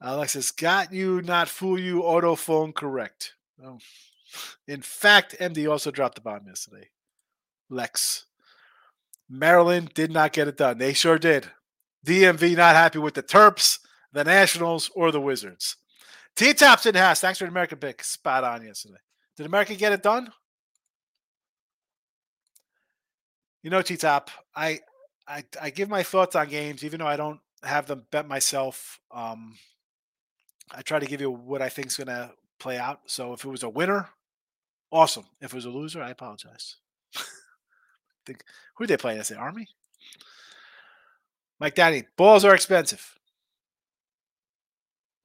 Alexis 0.00 0.50
got 0.50 0.92
you, 0.92 1.22
not 1.22 1.48
fool 1.48 1.78
you. 1.78 2.02
Auto 2.02 2.34
phone 2.34 2.72
correct. 2.72 3.34
Oh. 3.64 3.78
In 4.66 4.82
fact, 4.82 5.36
MD 5.40 5.70
also 5.70 5.90
dropped 5.90 6.16
the 6.16 6.20
bomb 6.20 6.46
yesterday. 6.46 6.88
Lex. 7.70 8.26
Maryland 9.28 9.92
did 9.94 10.10
not 10.10 10.32
get 10.32 10.48
it 10.48 10.56
done. 10.56 10.78
They 10.78 10.92
sure 10.92 11.18
did. 11.18 11.50
DMV 12.04 12.56
not 12.56 12.74
happy 12.74 12.98
with 12.98 13.14
the 13.14 13.22
Terps, 13.22 13.78
the 14.12 14.24
Nationals, 14.24 14.90
or 14.94 15.10
the 15.10 15.20
Wizards. 15.20 15.76
T 16.36 16.52
Tops 16.52 16.86
in 16.86 16.94
house. 16.94 17.20
Thanks 17.20 17.38
for 17.38 17.44
the 17.44 17.50
American 17.50 17.78
pick. 17.78 18.02
Spot 18.02 18.44
on 18.44 18.64
yesterday. 18.64 18.98
Did 19.36 19.46
America 19.46 19.74
get 19.74 19.92
it 19.92 20.02
done? 20.02 20.30
You 23.62 23.70
know, 23.70 23.82
T 23.82 23.96
Top, 23.96 24.30
I, 24.54 24.80
I 25.26 25.44
I 25.60 25.70
give 25.70 25.88
my 25.88 26.02
thoughts 26.02 26.36
on 26.36 26.48
games, 26.48 26.84
even 26.84 27.00
though 27.00 27.06
I 27.06 27.16
don't 27.16 27.40
have 27.62 27.86
them 27.86 28.04
bet 28.10 28.28
myself. 28.28 29.00
Um, 29.10 29.56
I 30.70 30.82
try 30.82 30.98
to 30.98 31.06
give 31.06 31.20
you 31.20 31.30
what 31.30 31.62
I 31.62 31.68
think 31.68 31.88
is 31.88 31.96
going 31.96 32.08
to 32.08 32.32
play 32.58 32.78
out. 32.78 33.00
So 33.06 33.32
if 33.32 33.44
it 33.44 33.48
was 33.48 33.62
a 33.62 33.68
winner, 33.68 34.08
awesome. 34.90 35.24
If 35.40 35.52
it 35.52 35.56
was 35.56 35.64
a 35.64 35.70
loser, 35.70 36.02
I 36.02 36.10
apologize. 36.10 36.76
think 38.26 38.42
who 38.76 38.86
they 38.86 38.96
play? 38.96 39.18
I 39.18 39.22
say 39.22 39.36
Army. 39.36 39.68
Mike 41.60 41.74
Danny, 41.74 42.04
balls 42.16 42.44
are 42.44 42.54
expensive. 42.54 43.18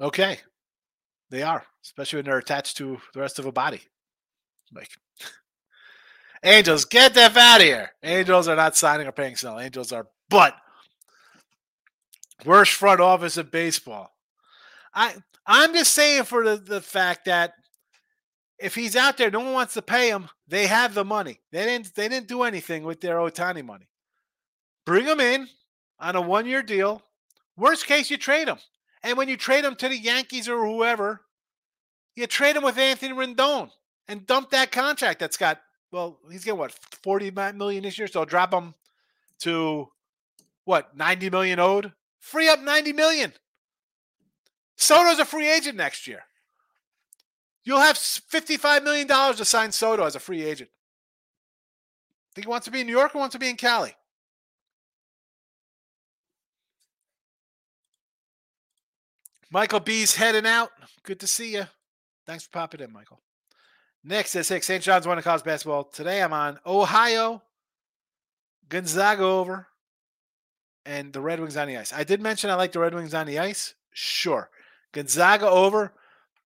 Okay, 0.02 0.40
they 1.30 1.44
are, 1.44 1.66
especially 1.84 2.18
when 2.18 2.26
they're 2.26 2.38
attached 2.38 2.78
to 2.78 3.00
the 3.14 3.20
rest 3.20 3.40
of 3.40 3.46
a 3.46 3.52
body. 3.52 3.82
Like 4.74 4.90
Angels, 6.44 6.86
get 6.86 7.14
that 7.16 7.36
out 7.36 7.60
of 7.60 7.66
here. 7.66 7.92
Angels 8.02 8.48
are 8.48 8.56
not 8.56 8.78
signing 8.78 9.08
or 9.08 9.12
paying 9.12 9.36
Snell. 9.36 9.60
Angels 9.60 9.92
are, 9.92 10.08
but 10.30 10.56
worst 12.46 12.74
front 12.74 13.02
office 13.02 13.38
in 13.38 13.48
baseball. 13.48 14.16
I 14.94 15.16
I'm 15.46 15.74
just 15.74 15.94
saying 15.94 16.24
for 16.24 16.46
the, 16.46 16.58
the 16.58 16.82
fact 16.82 17.26
that 17.26 17.54
if 18.58 18.76
he's 18.76 18.96
out 18.96 19.18
there, 19.18 19.32
no 19.32 19.40
one 19.40 19.54
wants 19.54 19.74
to 19.74 19.82
pay 19.82 20.10
him. 20.10 20.30
They 20.48 20.68
have 20.68 20.94
the 20.94 21.06
money. 21.06 21.40
They 21.52 21.66
didn't. 21.66 21.94
They 21.94 22.08
didn't 22.08 22.28
do 22.28 22.44
anything 22.44 22.84
with 22.84 23.02
their 23.02 23.18
Ohtani 23.18 23.66
money. 23.66 23.90
Bring 24.86 25.06
him 25.06 25.20
in 25.20 25.48
on 26.00 26.16
a 26.16 26.22
one-year 26.22 26.64
deal. 26.64 27.02
Worst 27.58 27.86
case, 27.86 28.10
you 28.10 28.18
trade 28.18 28.48
him. 28.48 28.58
And 29.04 29.18
when 29.18 29.30
you 29.30 29.38
trade 29.38 29.66
him 29.66 29.76
to 29.76 29.90
the 29.90 29.98
Yankees 29.98 30.48
or 30.48 30.66
whoever, 30.66 31.22
you 32.16 32.28
trade 32.28 32.56
him 32.56 32.64
with 32.64 32.78
Anthony 32.78 33.14
Rendon 33.14 33.70
and 34.08 34.28
dump 34.28 34.50
that 34.52 34.72
contract 34.72 35.20
that's 35.20 35.38
got. 35.38 35.62
Well, 35.92 36.20
he's 36.32 36.44
getting 36.44 36.60
what 36.60 36.74
forty 37.04 37.32
million 37.32 37.84
this 37.84 37.98
year, 37.98 38.08
so 38.08 38.26
drop 38.26 38.54
him 38.54 38.76
to 39.40 39.90
what 40.66 40.96
ninety 40.96 41.30
million 41.30 41.60
owed. 41.60 41.94
Free 42.20 42.50
up 42.50 42.60
ninety 42.62 42.94
million. 42.94 43.34
Soto's 44.76 45.20
a 45.20 45.26
free 45.26 45.50
agent 45.50 45.78
next 45.78 46.08
year. 46.08 46.24
You'll 47.64 47.82
have 47.82 47.98
$55 47.98 48.84
million 48.84 49.08
to 49.08 49.46
sign 49.46 49.72
Soto 49.72 50.06
as 50.06 50.16
a 50.16 50.20
free 50.20 50.44
agent. 50.44 50.70
Think 52.34 52.46
he 52.46 52.50
wants 52.50 52.66
to 52.66 52.72
be 52.72 52.82
in 52.82 52.88
New 52.88 52.94
York 52.98 53.14
or 53.14 53.20
wants 53.20 53.34
to 53.34 53.40
be 53.40 53.50
in 53.50 53.58
Cali? 53.58 53.94
Michael 59.52 59.80
B's 59.80 60.16
heading 60.16 60.46
out. 60.46 60.70
Good 61.04 61.20
to 61.22 61.28
see 61.28 61.54
you. 61.54 61.66
Thanks 62.26 62.44
for 62.44 62.52
popping 62.52 62.82
in, 62.82 62.94
Michael. 62.94 63.20
Next 64.04 64.36
at 64.36 64.46
six, 64.46 64.68
St. 64.68 64.84
John's 64.84 65.06
the 65.06 65.22
college 65.22 65.44
basketball. 65.44 65.84
Today 65.86 66.22
I'm 66.22 66.32
on 66.32 66.60
Ohio, 66.66 67.42
Gonzaga 68.70 69.24
over, 69.24 69.68
and 70.86 71.12
the 71.12 71.20
Red 71.20 71.40
Wings 71.40 71.58
on 71.58 71.68
the 71.68 71.78
ice. 71.78 71.92
I 71.92 72.04
did 72.04 72.22
mention 72.22 72.50
I 72.50 72.56
like 72.56 72.72
the 72.72 72.80
Red 72.80 72.94
Wings 72.94 73.14
on 73.14 73.28
the 73.28 73.40
ice. 73.40 73.74
Sure. 73.92 74.50
Gonzaga 74.92 75.50
over. 75.50 75.94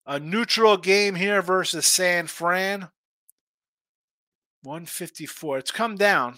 A 0.06 0.20
neutral 0.20 0.76
game 0.76 1.16
here 1.16 1.42
versus 1.42 1.86
San 1.86 2.28
Fran. 2.28 2.90
154. 4.64 5.60
It's 5.60 5.72
come 5.72 5.96
down. 5.96 6.36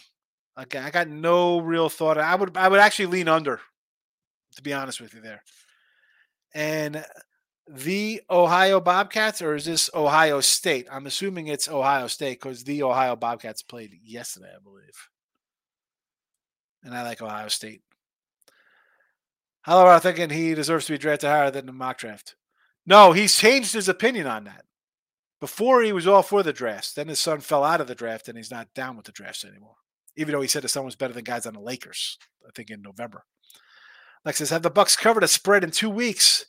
Okay, 0.59 0.80
I 0.80 0.89
got 0.91 1.07
no 1.07 1.59
real 1.59 1.89
thought. 1.89 2.18
I 2.18 2.36
would 2.36 2.55
I 2.57 2.68
would 2.68 2.80
actually 2.80 3.07
lean 3.07 3.28
under, 3.28 3.59
to 4.55 4.61
be 4.61 4.74
honest 4.74 5.01
with 5.01 5.13
you 5.13 5.22
there. 5.22 5.41
And 6.56 7.06
the 7.68 8.22
Ohio 8.30 8.80
Bobcats, 8.80 9.41
or 9.41 9.56
is 9.56 9.66
this 9.66 9.89
Ohio 9.93 10.39
State? 10.39 10.88
I'm 10.89 11.06
assuming 11.06 11.47
it's 11.47 11.68
Ohio 11.68 12.08
State 12.08 12.39
because 12.41 12.64
the 12.64 12.82
Ohio 12.82 13.18
Bobcats 13.18 13.62
played 13.62 13.91
yesterday, 14.03 14.51
I 14.56 14.64
believe. 14.64 15.10
And 16.84 16.95
I 16.95 17.03
like 17.03 17.22
Ohio 17.22 17.49
State. 17.49 17.82
How 19.64 19.82
about 19.82 20.03
thinking 20.03 20.30
he 20.30 20.53
deserves 20.53 20.86
to 20.86 20.93
be 20.93 20.97
drafted 20.97 21.30
higher 21.30 21.51
than 21.51 21.66
the 21.66 21.74
mock 21.74 21.97
draft? 21.97 22.36
No, 22.86 23.12
he's 23.12 23.36
changed 23.36 23.74
his 23.74 23.89
opinion 23.89 24.28
on 24.28 24.45
that. 24.45 24.64
Before 25.41 25.82
he 25.82 25.91
was 25.91 26.08
all 26.08 26.22
for 26.22 26.41
the 26.41 26.53
draft. 26.53 26.95
Then 26.95 27.10
his 27.10 27.20
son 27.20 27.41
fell 27.41 27.64
out 27.64 27.82
of 27.82 27.88
the 27.88 27.95
draft 27.95 28.30
and 28.30 28.38
he's 28.38 28.51
not 28.51 28.74
down 28.74 28.95
with 28.95 29.08
the 29.08 29.12
drafts 29.12 29.43
anymore. 29.43 29.76
Even 30.16 30.32
though 30.32 30.41
he 30.41 30.47
said 30.47 30.64
his 30.64 30.72
son 30.72 30.86
was 30.86 30.95
better 30.95 31.14
than 31.14 31.26
guys 31.26 31.45
on 31.45 31.56
the 31.56 31.60
Lakers, 31.60 32.18
I 32.47 32.51
think 32.56 32.70
in 32.70 32.82
November. 32.82 33.26
Like 34.26 34.36
says, 34.36 34.49
have 34.49 34.63
the 34.63 34.69
Bucks 34.69 34.95
covered 34.95 35.23
a 35.23 35.28
spread 35.28 35.63
in 35.63 35.71
two 35.71 35.89
weeks? 35.89 36.45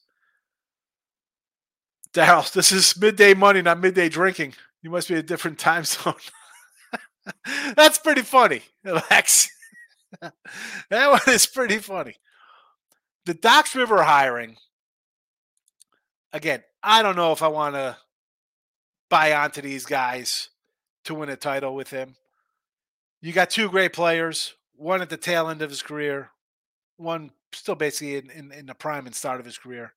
Daryl, 2.13 2.51
this 2.55 2.73
is 2.73 2.99
midday 2.99 3.35
money, 3.35 3.63
not 3.63 3.81
midday 3.81 4.09
drinking. 4.09 4.55
You 4.83 4.91
must 4.91 5.09
be 5.09 5.15
a 5.15 5.23
different 5.23 5.59
time 5.59 5.85
zone. 5.85 6.15
That's 7.77 7.99
pretty 7.99 8.23
funny, 8.23 8.63
Lex. 8.85 9.51
that 10.21 11.11
one 11.11 11.21
is 11.29 11.47
pretty 11.47 11.79
funny. 11.79 12.17
The 13.27 13.35
Doc 13.35 13.75
Rivers 13.75 14.03
hiring 14.03 14.57
again, 16.37 16.63
I 16.83 17.03
don't 17.03 17.17
know 17.17 17.33
if 17.33 17.43
I 17.43 17.49
want 17.49 17.75
to 17.75 17.97
buy 19.09 19.33
onto 19.33 19.63
these 19.63 19.87
guys 19.87 20.51
to 21.05 21.15
win 21.15 21.29
a 21.29 21.37
title 21.37 21.75
with 21.75 21.91
him. 21.91 22.17
You 23.21 23.33
got 23.33 23.51
two 23.51 23.69
great 23.71 23.93
players, 23.93 24.55
one 24.75 25.03
at 25.03 25.09
the 25.09 25.17
tail 25.17 25.49
end 25.49 25.63
of 25.63 25.71
his 25.71 25.83
career, 25.83 26.31
one 26.97 27.31
still 27.53 27.75
basically 27.75 28.17
in, 28.17 28.31
in, 28.31 28.53
in 28.53 28.67
the 28.67 28.75
prime 28.75 29.07
and 29.07 29.15
start 29.15 29.41
of 29.41 29.47
his 29.47 29.59
career. 29.59 29.93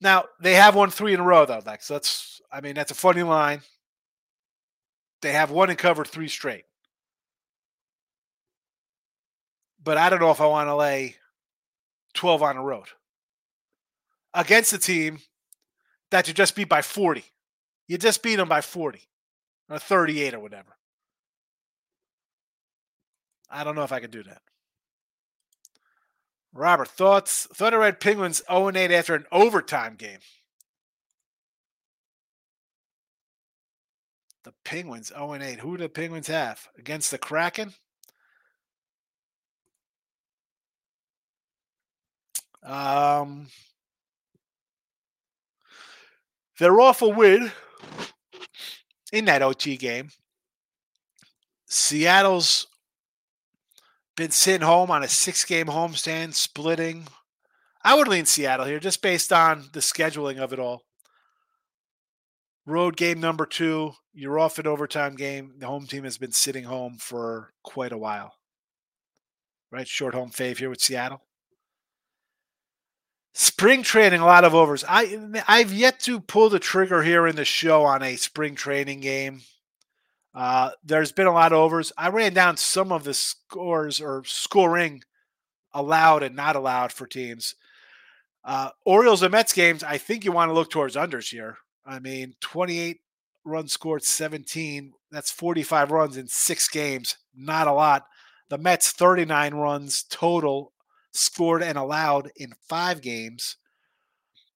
Now 0.00 0.24
they 0.40 0.54
have 0.54 0.74
won 0.74 0.90
three 0.90 1.14
in 1.14 1.20
a 1.20 1.24
row 1.24 1.44
though, 1.44 1.62
Lex. 1.64 1.88
That's 1.88 2.40
I 2.50 2.60
mean 2.60 2.74
that's 2.74 2.90
a 2.90 2.94
funny 2.94 3.22
line. 3.22 3.60
They 5.22 5.32
have 5.32 5.50
won 5.50 5.68
and 5.68 5.78
covered 5.78 6.06
three 6.06 6.28
straight. 6.28 6.64
But 9.82 9.98
I 9.98 10.10
don't 10.10 10.20
know 10.20 10.30
if 10.30 10.40
I 10.40 10.46
want 10.46 10.68
to 10.68 10.76
lay 10.76 11.16
12 12.14 12.42
on 12.42 12.56
the 12.56 12.62
road 12.62 12.86
against 14.34 14.72
a 14.72 14.78
team 14.78 15.18
that 16.10 16.28
you 16.28 16.34
just 16.34 16.54
beat 16.54 16.68
by 16.68 16.82
40. 16.82 17.24
You 17.88 17.98
just 17.98 18.22
beat 18.22 18.36
them 18.36 18.48
by 18.48 18.60
40 18.60 19.00
or 19.68 19.78
38 19.78 20.34
or 20.34 20.40
whatever. 20.40 20.76
I 23.50 23.64
don't 23.64 23.74
know 23.74 23.82
if 23.82 23.92
I 23.92 24.00
can 24.00 24.10
do 24.10 24.22
that. 24.24 24.42
Robert, 26.52 26.88
thoughts? 26.88 27.46
Thought 27.54 27.74
I 27.74 27.76
read 27.76 28.00
Penguins 28.00 28.42
0 28.50 28.70
8 28.74 28.90
after 28.90 29.14
an 29.14 29.26
overtime 29.30 29.94
game. 29.96 30.18
The 34.42 34.52
Penguins 34.64 35.08
0 35.08 35.34
8. 35.34 35.60
Who 35.60 35.76
do 35.76 35.84
the 35.84 35.88
Penguins 35.88 36.26
have? 36.26 36.68
Against 36.76 37.10
the 37.10 37.18
Kraken? 37.18 37.74
Um, 42.62 43.46
they're 46.58 46.80
off 46.80 47.00
a 47.02 47.08
win 47.08 47.52
in 49.12 49.24
that 49.26 49.42
OT 49.42 49.76
game. 49.76 50.10
Seattle's 51.66 52.66
been 54.16 54.30
sitting 54.30 54.66
home 54.66 54.90
on 54.90 55.02
a 55.02 55.08
six 55.08 55.44
game 55.44 55.66
homestand, 55.66 56.34
splitting. 56.34 57.06
I 57.82 57.94
would 57.94 58.08
lean 58.08 58.26
Seattle 58.26 58.66
here 58.66 58.80
just 58.80 59.02
based 59.02 59.32
on 59.32 59.70
the 59.72 59.80
scheduling 59.80 60.38
of 60.38 60.52
it 60.52 60.58
all. 60.58 60.82
Road 62.66 62.96
game 62.96 63.20
number 63.20 63.46
two, 63.46 63.92
you're 64.12 64.38
off 64.38 64.58
an 64.58 64.66
overtime 64.66 65.16
game. 65.16 65.54
The 65.58 65.66
home 65.66 65.86
team 65.86 66.04
has 66.04 66.18
been 66.18 66.32
sitting 66.32 66.64
home 66.64 66.98
for 66.98 67.52
quite 67.62 67.92
a 67.92 67.98
while. 67.98 68.34
Right? 69.72 69.88
Short 69.88 70.14
home 70.14 70.30
fave 70.30 70.58
here 70.58 70.68
with 70.68 70.80
Seattle. 70.80 71.22
Spring 73.32 73.82
training, 73.82 74.20
a 74.20 74.26
lot 74.26 74.44
of 74.44 74.54
overs. 74.54 74.84
I 74.88 75.42
I've 75.46 75.72
yet 75.72 76.00
to 76.00 76.20
pull 76.20 76.50
the 76.50 76.58
trigger 76.58 77.02
here 77.02 77.26
in 77.26 77.36
the 77.36 77.44
show 77.44 77.84
on 77.84 78.02
a 78.02 78.16
spring 78.16 78.56
training 78.56 79.00
game. 79.00 79.42
Uh, 80.34 80.70
there's 80.84 81.12
been 81.12 81.26
a 81.26 81.32
lot 81.32 81.52
of 81.52 81.58
overs. 81.58 81.92
I 81.98 82.08
ran 82.08 82.32
down 82.32 82.56
some 82.56 82.92
of 82.92 83.04
the 83.04 83.14
scores 83.14 84.00
or 84.00 84.22
scoring 84.24 85.02
allowed 85.72 86.22
and 86.22 86.36
not 86.36 86.56
allowed 86.56 86.92
for 86.92 87.06
teams. 87.06 87.54
Uh, 88.44 88.70
Orioles 88.84 89.22
and 89.22 89.32
Mets 89.32 89.52
games, 89.52 89.82
I 89.82 89.98
think 89.98 90.24
you 90.24 90.32
want 90.32 90.48
to 90.48 90.54
look 90.54 90.70
towards 90.70 90.96
unders 90.96 91.30
here. 91.30 91.58
I 91.84 91.98
mean, 91.98 92.34
28 92.40 93.00
runs 93.44 93.72
scored, 93.72 94.02
17. 94.02 94.92
That's 95.10 95.30
45 95.30 95.90
runs 95.90 96.16
in 96.16 96.28
six 96.28 96.68
games. 96.68 97.16
Not 97.34 97.66
a 97.66 97.72
lot. 97.72 98.06
The 98.48 98.58
Mets, 98.58 98.92
39 98.92 99.54
runs 99.54 100.04
total 100.04 100.72
scored 101.12 101.62
and 101.62 101.76
allowed 101.76 102.30
in 102.36 102.52
five 102.68 103.00
games. 103.00 103.56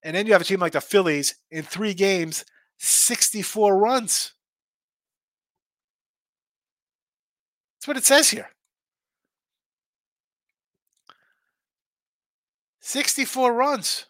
And 0.02 0.14
then 0.14 0.26
you 0.26 0.32
have 0.32 0.42
a 0.42 0.44
team 0.44 0.60
like 0.60 0.72
the 0.72 0.80
Phillies 0.80 1.34
in 1.50 1.62
three 1.62 1.94
games, 1.94 2.44
64 2.78 3.76
runs. 3.76 4.34
That's 7.84 7.88
what 7.88 7.96
it 7.98 8.06
says 8.06 8.30
here. 8.30 8.48
64 12.80 13.52
runs. 13.52 14.06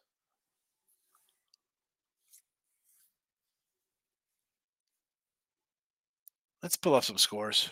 Let's 6.62 6.76
pull 6.76 6.94
up 6.94 7.02
some 7.02 7.18
scores. 7.18 7.70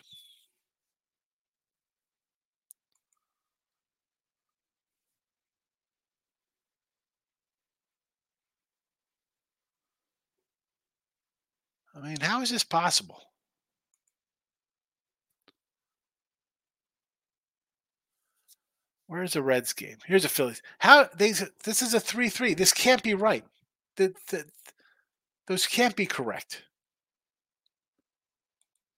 I 11.94 12.00
mean, 12.00 12.16
how 12.20 12.42
is 12.42 12.50
this 12.50 12.64
possible? 12.64 13.22
Where's 19.12 19.34
the 19.34 19.42
Reds 19.42 19.74
game? 19.74 19.98
Here's 20.06 20.24
a 20.24 20.28
Phillies. 20.30 20.62
How 20.78 21.06
they 21.14 21.32
this 21.32 21.82
is 21.82 21.92
a 21.92 22.00
3-3. 22.00 22.56
This 22.56 22.72
can't 22.72 23.02
be 23.02 23.12
right. 23.12 23.44
The, 23.96 24.14
the, 24.30 24.46
those 25.46 25.66
can't 25.66 25.94
be 25.94 26.06
correct. 26.06 26.62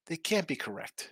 They 0.07 0.15
can't 0.15 0.47
be 0.47 0.55
correct. 0.55 1.11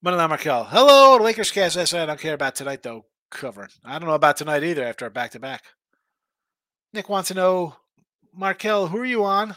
Manila 0.00 0.28
Markel. 0.28 0.64
Hello, 0.64 1.22
Lakers 1.22 1.50
cast. 1.50 1.76
I 1.92 2.06
don't 2.06 2.18
care 2.18 2.32
about 2.32 2.54
tonight, 2.54 2.82
though. 2.82 3.04
Covering. 3.30 3.68
I 3.84 3.98
don't 3.98 4.08
know 4.08 4.14
about 4.14 4.38
tonight 4.38 4.64
either 4.64 4.82
after 4.82 5.04
our 5.04 5.10
back 5.10 5.32
to 5.32 5.38
back. 5.38 5.62
Nick 6.94 7.10
wants 7.10 7.28
to 7.28 7.34
know, 7.34 7.76
Markel, 8.32 8.86
who 8.86 8.96
are 8.96 9.04
you 9.04 9.24
on? 9.24 9.56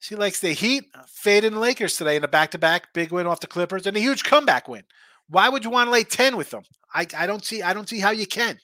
She 0.00 0.16
likes 0.16 0.40
the 0.40 0.52
Heat 0.52 0.84
fading 1.06 1.52
the 1.52 1.60
Lakers 1.60 1.96
today 1.96 2.16
in 2.16 2.24
a 2.24 2.28
back 2.28 2.50
to 2.50 2.58
back 2.58 2.92
big 2.92 3.10
win 3.10 3.26
off 3.26 3.40
the 3.40 3.46
Clippers 3.46 3.86
and 3.86 3.96
a 3.96 4.00
huge 4.00 4.24
comeback 4.24 4.68
win. 4.68 4.82
Why 5.28 5.48
would 5.48 5.64
you 5.64 5.70
want 5.70 5.86
to 5.88 5.92
lay 5.92 6.04
10 6.04 6.36
with 6.36 6.50
them? 6.50 6.62
I, 6.94 7.06
I 7.16 7.26
don't 7.26 7.44
see 7.44 7.62
I 7.62 7.72
don't 7.72 7.88
see 7.88 8.00
how 8.00 8.10
you 8.10 8.26
can. 8.26 8.58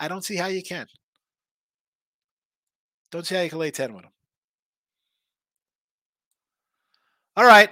I 0.00 0.08
don't 0.08 0.24
see 0.24 0.36
how 0.36 0.46
you 0.46 0.62
can. 0.62 0.86
Don't 3.10 3.26
see 3.26 3.36
how 3.36 3.42
you 3.42 3.50
can 3.50 3.58
lay 3.58 3.70
10 3.70 3.94
with 3.94 4.02
them. 4.02 4.12
All 7.36 7.46
right. 7.46 7.70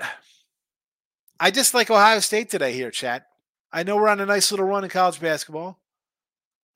I 1.39 1.51
just 1.51 1.75
like 1.75 1.91
Ohio 1.91 2.21
State 2.21 2.49
today 2.49 2.73
here, 2.73 2.91
chat. 2.91 3.27
I 3.73 3.83
know 3.83 3.97
we're 3.97 4.09
on 4.09 4.21
a 4.21 4.27
nice 4.27 4.51
little 4.51 4.67
run 4.67 4.85
in 4.85 4.91
college 4.91 5.21
basketball. 5.21 5.79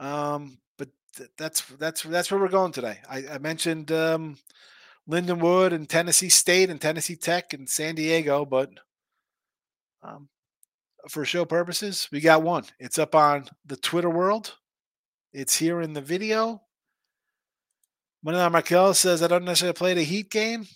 Um, 0.01 0.59
but 0.77 0.89
th- 1.17 1.31
that's 1.39 1.63
that's 1.79 2.03
that's 2.03 2.31
where 2.31 2.41
we're 2.41 2.49
going 2.49 2.73
today. 2.73 2.99
I, 3.09 3.25
I 3.35 3.39
mentioned 3.39 3.93
um, 3.93 4.37
Lindenwood 5.09 5.73
and 5.73 5.89
Tennessee 5.89 6.29
State 6.29 6.71
and 6.71 6.81
Tennessee 6.81 7.17
Tech 7.17 7.53
and 7.53 7.69
San 7.69 7.95
Diego, 7.95 8.45
but 8.45 8.71
um, 10.03 10.29
for 11.09 11.25
show 11.25 11.45
purposes, 11.45 12.09
we 12.13 12.21
got 12.21 12.43
one. 12.43 12.65
It's 12.79 12.99
up 12.99 13.15
on 13.15 13.47
the 13.67 13.77
Twitter 13.77 14.11
world. 14.11 14.55
It's 15.33 15.57
here 15.57 15.81
in 15.81 15.93
the 15.93 16.01
video. 16.01 16.63
Manila 18.23 18.51
Markel 18.51 18.95
says, 18.95 19.23
I 19.23 19.29
don't 19.29 19.45
necessarily 19.45 19.75
play 19.75 19.95
the 19.95 20.03
Heat 20.03 20.31
game. 20.31 20.67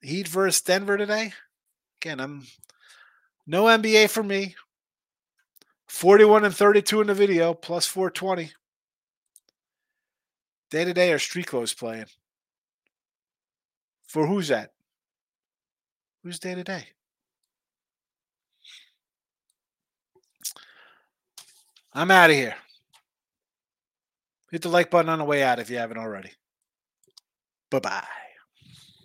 Heat 0.00 0.28
versus 0.28 0.62
Denver 0.62 0.96
today. 0.96 1.32
Again, 2.00 2.20
I'm 2.20 2.46
no 3.46 3.64
NBA 3.64 4.10
for 4.10 4.22
me. 4.22 4.54
41 5.88 6.44
and 6.44 6.54
32 6.54 7.00
in 7.00 7.06
the 7.06 7.14
video, 7.14 7.54
plus 7.54 7.86
420. 7.86 8.52
Day 10.70 10.84
to 10.84 10.92
day 10.92 11.12
are 11.12 11.18
street 11.18 11.46
clothes 11.46 11.74
playing. 11.74 12.06
For 14.06 14.26
who's 14.26 14.48
that? 14.48 14.72
Who's 16.22 16.38
day 16.38 16.54
to 16.54 16.64
day? 16.64 16.84
I'm 21.92 22.10
out 22.10 22.30
of 22.30 22.36
here. 22.36 22.56
Hit 24.50 24.62
the 24.62 24.68
like 24.68 24.90
button 24.90 25.08
on 25.08 25.18
the 25.18 25.24
way 25.24 25.42
out 25.42 25.58
if 25.58 25.70
you 25.70 25.78
haven't 25.78 25.98
already. 25.98 26.30
Bye 27.70 27.80
bye. 27.80 28.23